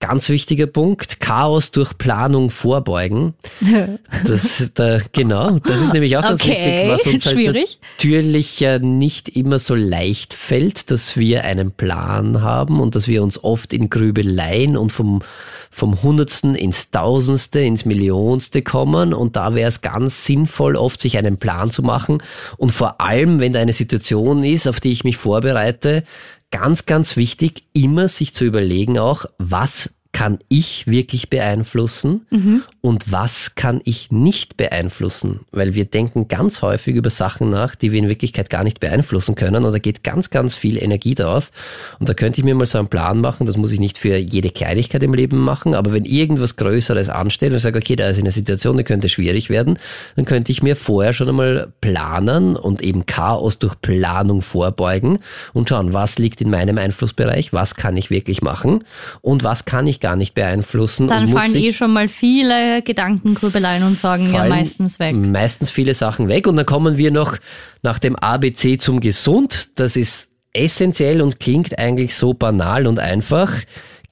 Ganz 0.02 0.28
wichtiger 0.30 0.66
Punkt, 0.66 1.20
Chaos 1.20 1.70
durch 1.70 1.96
Planung 1.96 2.50
vorbeugen. 2.50 3.34
Das, 4.26 4.70
da, 4.74 4.98
genau, 5.12 5.58
das 5.58 5.80
ist 5.80 5.92
nämlich 5.92 6.16
auch 6.16 6.22
ganz 6.22 6.42
okay. 6.42 6.50
wichtig, 6.50 6.88
was 6.88 7.06
uns 7.06 7.26
halt 7.26 7.78
natürlich 7.98 8.64
nicht 8.82 9.28
immer 9.30 9.58
so 9.58 9.74
leicht 9.74 10.34
fällt, 10.34 10.90
dass 10.90 11.16
wir 11.16 11.44
einen 11.44 11.72
Plan 11.72 12.42
haben 12.42 12.80
und 12.80 12.94
dass 12.94 13.08
wir 13.08 13.22
uns 13.22 13.42
oft 13.42 13.72
in 13.72 13.90
Grübeleien 13.90 14.76
und 14.76 14.92
vom, 14.92 15.22
vom 15.70 16.02
Hundertsten 16.02 16.54
ins 16.54 16.90
Tausendste, 16.90 17.60
ins 17.60 17.84
Millionste 17.84 18.62
kommen. 18.62 19.14
Und 19.14 19.36
da 19.36 19.54
wäre 19.54 19.68
es 19.68 19.80
ganz 19.80 20.24
sinnvoll, 20.24 20.76
oft 20.76 21.00
sich 21.00 21.16
einen 21.16 21.38
Plan 21.38 21.70
zu 21.70 21.82
machen. 21.82 22.22
Und 22.56 22.70
vor 22.70 23.00
allem, 23.00 23.40
wenn 23.40 23.52
da 23.52 23.60
eine 23.60 23.72
Situation 23.72 24.44
ist, 24.44 24.66
auf 24.66 24.80
die 24.80 24.92
ich 24.92 25.04
mich 25.04 25.16
vorbereite, 25.16 26.04
ganz, 26.52 26.86
ganz 26.86 27.16
wichtig, 27.16 27.64
immer 27.72 28.06
sich 28.06 28.34
zu 28.34 28.44
überlegen 28.44 28.98
auch, 28.98 29.24
was 29.38 29.90
kann 30.12 30.38
ich 30.48 30.86
wirklich 30.86 31.30
beeinflussen 31.30 32.26
mhm. 32.30 32.62
und 32.82 33.10
was 33.10 33.54
kann 33.54 33.80
ich 33.84 34.12
nicht 34.12 34.58
beeinflussen? 34.58 35.40
Weil 35.52 35.74
wir 35.74 35.86
denken 35.86 36.28
ganz 36.28 36.60
häufig 36.60 36.94
über 36.96 37.08
Sachen 37.08 37.48
nach, 37.48 37.74
die 37.74 37.92
wir 37.92 37.98
in 37.98 38.10
Wirklichkeit 38.10 38.50
gar 38.50 38.62
nicht 38.62 38.78
beeinflussen 38.78 39.36
können 39.36 39.64
und 39.64 39.72
da 39.72 39.78
geht 39.78 40.04
ganz, 40.04 40.28
ganz 40.28 40.54
viel 40.54 40.82
Energie 40.82 41.14
drauf. 41.14 41.50
Und 41.98 42.10
da 42.10 42.14
könnte 42.14 42.40
ich 42.40 42.44
mir 42.44 42.54
mal 42.54 42.66
so 42.66 42.78
einen 42.78 42.88
Plan 42.88 43.20
machen, 43.20 43.46
das 43.46 43.56
muss 43.56 43.72
ich 43.72 43.80
nicht 43.80 43.96
für 43.96 44.16
jede 44.18 44.50
Kleinigkeit 44.50 45.02
im 45.02 45.14
Leben 45.14 45.38
machen, 45.38 45.74
aber 45.74 45.94
wenn 45.94 46.04
irgendwas 46.04 46.56
Größeres 46.56 47.08
ansteht 47.08 47.50
und 47.50 47.56
ich 47.56 47.62
sage, 47.62 47.78
okay, 47.78 47.96
da 47.96 48.08
ist 48.08 48.18
eine 48.18 48.30
Situation, 48.30 48.76
die 48.76 48.84
könnte 48.84 49.08
schwierig 49.08 49.48
werden, 49.48 49.78
dann 50.16 50.26
könnte 50.26 50.52
ich 50.52 50.62
mir 50.62 50.76
vorher 50.76 51.14
schon 51.14 51.30
einmal 51.30 51.72
planen 51.80 52.56
und 52.56 52.82
eben 52.82 53.06
Chaos 53.06 53.58
durch 53.58 53.80
Planung 53.80 54.42
vorbeugen 54.42 55.20
und 55.54 55.70
schauen, 55.70 55.94
was 55.94 56.18
liegt 56.18 56.42
in 56.42 56.50
meinem 56.50 56.76
Einflussbereich, 56.76 57.54
was 57.54 57.76
kann 57.76 57.96
ich 57.96 58.10
wirklich 58.10 58.42
machen 58.42 58.84
und 59.22 59.42
was 59.42 59.64
kann 59.64 59.86
ich 59.86 60.01
gar 60.02 60.16
nicht 60.16 60.34
beeinflussen. 60.34 61.08
Dann 61.08 61.28
fallen 61.28 61.54
eh 61.56 61.72
schon 61.72 61.92
mal 61.92 62.08
viele 62.08 62.82
Gedankengrübeleien 62.82 63.84
und 63.84 63.98
Sorgen 63.98 64.30
ja 64.30 64.44
meistens 64.44 64.98
weg. 64.98 65.14
Meistens 65.14 65.70
viele 65.70 65.94
Sachen 65.94 66.28
weg 66.28 66.46
und 66.46 66.56
dann 66.56 66.66
kommen 66.66 66.98
wir 66.98 67.10
noch 67.10 67.38
nach 67.82 67.98
dem 67.98 68.16
ABC 68.16 68.76
zum 68.76 69.00
Gesund. 69.00 69.70
Das 69.76 69.96
ist 69.96 70.28
essentiell 70.52 71.22
und 71.22 71.40
klingt 71.40 71.78
eigentlich 71.78 72.14
so 72.14 72.34
banal 72.34 72.86
und 72.86 72.98
einfach. 72.98 73.50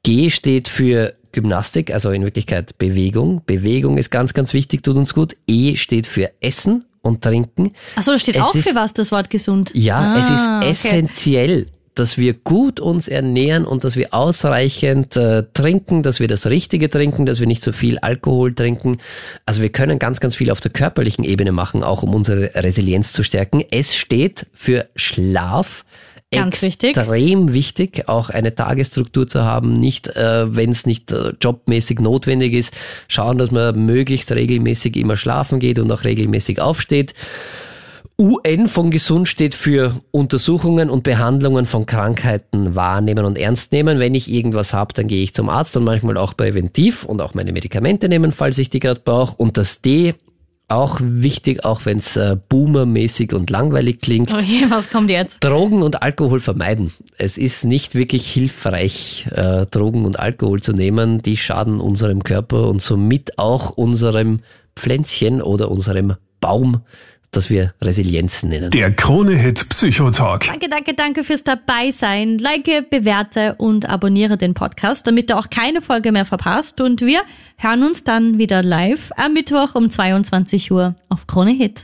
G 0.02 0.30
steht 0.30 0.68
für 0.68 1.12
Gymnastik, 1.32 1.92
also 1.92 2.10
in 2.10 2.24
Wirklichkeit 2.24 2.78
Bewegung. 2.78 3.42
Bewegung 3.44 3.98
ist 3.98 4.10
ganz, 4.10 4.32
ganz 4.32 4.54
wichtig, 4.54 4.82
tut 4.82 4.96
uns 4.96 5.12
gut. 5.12 5.36
E 5.46 5.76
steht 5.76 6.06
für 6.06 6.30
Essen 6.40 6.84
und 7.02 7.22
Trinken. 7.22 7.72
Achso, 7.96 8.12
das 8.12 8.22
steht 8.22 8.36
es 8.36 8.42
auch 8.42 8.54
ist, 8.54 8.66
für 8.66 8.74
was, 8.74 8.94
das 8.94 9.12
Wort 9.12 9.28
gesund. 9.28 9.72
Ja, 9.74 9.98
ah, 9.98 10.18
es 10.18 10.30
ist 10.30 10.46
ah, 10.46 10.62
essentiell. 10.64 11.62
Okay 11.62 11.79
dass 12.00 12.16
wir 12.16 12.32
gut 12.32 12.80
uns 12.80 13.08
ernähren 13.08 13.66
und 13.66 13.84
dass 13.84 13.94
wir 13.94 14.14
ausreichend 14.14 15.16
äh, 15.18 15.44
trinken, 15.52 16.02
dass 16.02 16.18
wir 16.18 16.28
das 16.28 16.46
Richtige 16.46 16.88
trinken, 16.88 17.26
dass 17.26 17.40
wir 17.40 17.46
nicht 17.46 17.62
zu 17.62 17.72
so 17.72 17.76
viel 17.76 17.98
Alkohol 17.98 18.54
trinken. 18.54 18.96
Also 19.44 19.60
wir 19.60 19.68
können 19.68 19.98
ganz, 19.98 20.18
ganz 20.18 20.34
viel 20.34 20.50
auf 20.50 20.60
der 20.60 20.70
körperlichen 20.70 21.24
Ebene 21.24 21.52
machen, 21.52 21.82
auch 21.82 22.02
um 22.02 22.14
unsere 22.14 22.54
Resilienz 22.54 23.12
zu 23.12 23.22
stärken. 23.22 23.62
Es 23.70 23.94
steht 23.94 24.46
für 24.54 24.88
Schlaf. 24.96 25.84
Ganz 26.32 26.62
extrem 26.62 27.48
wichtig. 27.48 27.54
wichtig, 27.54 28.08
auch 28.08 28.30
eine 28.30 28.54
Tagesstruktur 28.54 29.26
zu 29.26 29.42
haben, 29.42 29.74
nicht, 29.74 30.08
äh, 30.16 30.54
wenn 30.54 30.70
es 30.70 30.86
nicht 30.86 31.12
äh, 31.12 31.32
jobmäßig 31.42 31.98
notwendig 31.98 32.54
ist, 32.54 32.72
schauen, 33.08 33.36
dass 33.36 33.50
man 33.50 33.84
möglichst 33.84 34.32
regelmäßig 34.32 34.96
immer 34.96 35.16
schlafen 35.16 35.58
geht 35.58 35.78
und 35.78 35.90
auch 35.92 36.04
regelmäßig 36.04 36.60
aufsteht. 36.60 37.14
UN 38.20 38.68
von 38.68 38.90
gesund 38.90 39.28
steht 39.28 39.54
für 39.54 39.94
Untersuchungen 40.10 40.90
und 40.90 41.04
Behandlungen 41.04 41.64
von 41.64 41.86
Krankheiten 41.86 42.74
wahrnehmen 42.74 43.24
und 43.24 43.38
ernst 43.38 43.72
nehmen. 43.72 43.98
Wenn 43.98 44.14
ich 44.14 44.30
irgendwas 44.30 44.74
habe, 44.74 44.92
dann 44.92 45.08
gehe 45.08 45.22
ich 45.22 45.32
zum 45.32 45.48
Arzt 45.48 45.74
und 45.78 45.84
manchmal 45.84 46.18
auch 46.18 46.36
präventiv 46.36 47.04
und 47.04 47.22
auch 47.22 47.32
meine 47.32 47.54
Medikamente 47.54 48.10
nehmen, 48.10 48.30
falls 48.30 48.58
ich 48.58 48.68
die 48.68 48.78
gerade 48.78 49.00
brauche. 49.02 49.36
Und 49.36 49.56
das 49.56 49.80
D, 49.80 50.16
auch 50.68 51.00
wichtig, 51.02 51.64
auch 51.64 51.86
wenn 51.86 51.96
es 51.96 52.18
äh, 52.18 52.36
boomermäßig 52.50 53.32
und 53.32 53.48
langweilig 53.48 54.02
klingt. 54.02 54.34
Okay, 54.34 54.66
was 54.68 54.90
kommt 54.90 55.10
jetzt? 55.10 55.38
Drogen 55.40 55.80
und 55.80 56.02
Alkohol 56.02 56.40
vermeiden. 56.40 56.92
Es 57.16 57.38
ist 57.38 57.64
nicht 57.64 57.94
wirklich 57.94 58.30
hilfreich, 58.30 59.28
äh, 59.30 59.64
Drogen 59.64 60.04
und 60.04 60.20
Alkohol 60.20 60.60
zu 60.60 60.74
nehmen. 60.74 61.22
Die 61.22 61.38
schaden 61.38 61.80
unserem 61.80 62.22
Körper 62.22 62.68
und 62.68 62.82
somit 62.82 63.38
auch 63.38 63.70
unserem 63.70 64.40
Pflänzchen 64.76 65.40
oder 65.40 65.70
unserem 65.70 66.16
Baum, 66.40 66.82
das 67.30 67.50
wir 67.50 67.74
Resilienz 67.80 68.42
nennen. 68.42 68.70
Der 68.70 68.90
Krone-Hit 68.90 69.68
Psychotalk. 69.68 70.46
Danke, 70.46 70.68
danke, 70.68 70.94
danke 70.94 71.24
fürs 71.24 71.44
Dabeisein. 71.44 72.38
Like, 72.38 72.90
bewerte 72.90 73.54
und 73.56 73.88
abonniere 73.88 74.36
den 74.36 74.54
Podcast, 74.54 75.06
damit 75.06 75.30
du 75.30 75.36
auch 75.36 75.48
keine 75.50 75.80
Folge 75.80 76.12
mehr 76.12 76.24
verpasst. 76.24 76.80
Und 76.80 77.00
wir 77.00 77.20
hören 77.56 77.84
uns 77.84 78.04
dann 78.04 78.38
wieder 78.38 78.62
live 78.62 79.10
am 79.16 79.32
Mittwoch 79.32 79.74
um 79.74 79.88
22 79.88 80.72
Uhr 80.72 80.96
auf 81.08 81.26
Krone 81.26 81.52
Hit. 81.52 81.78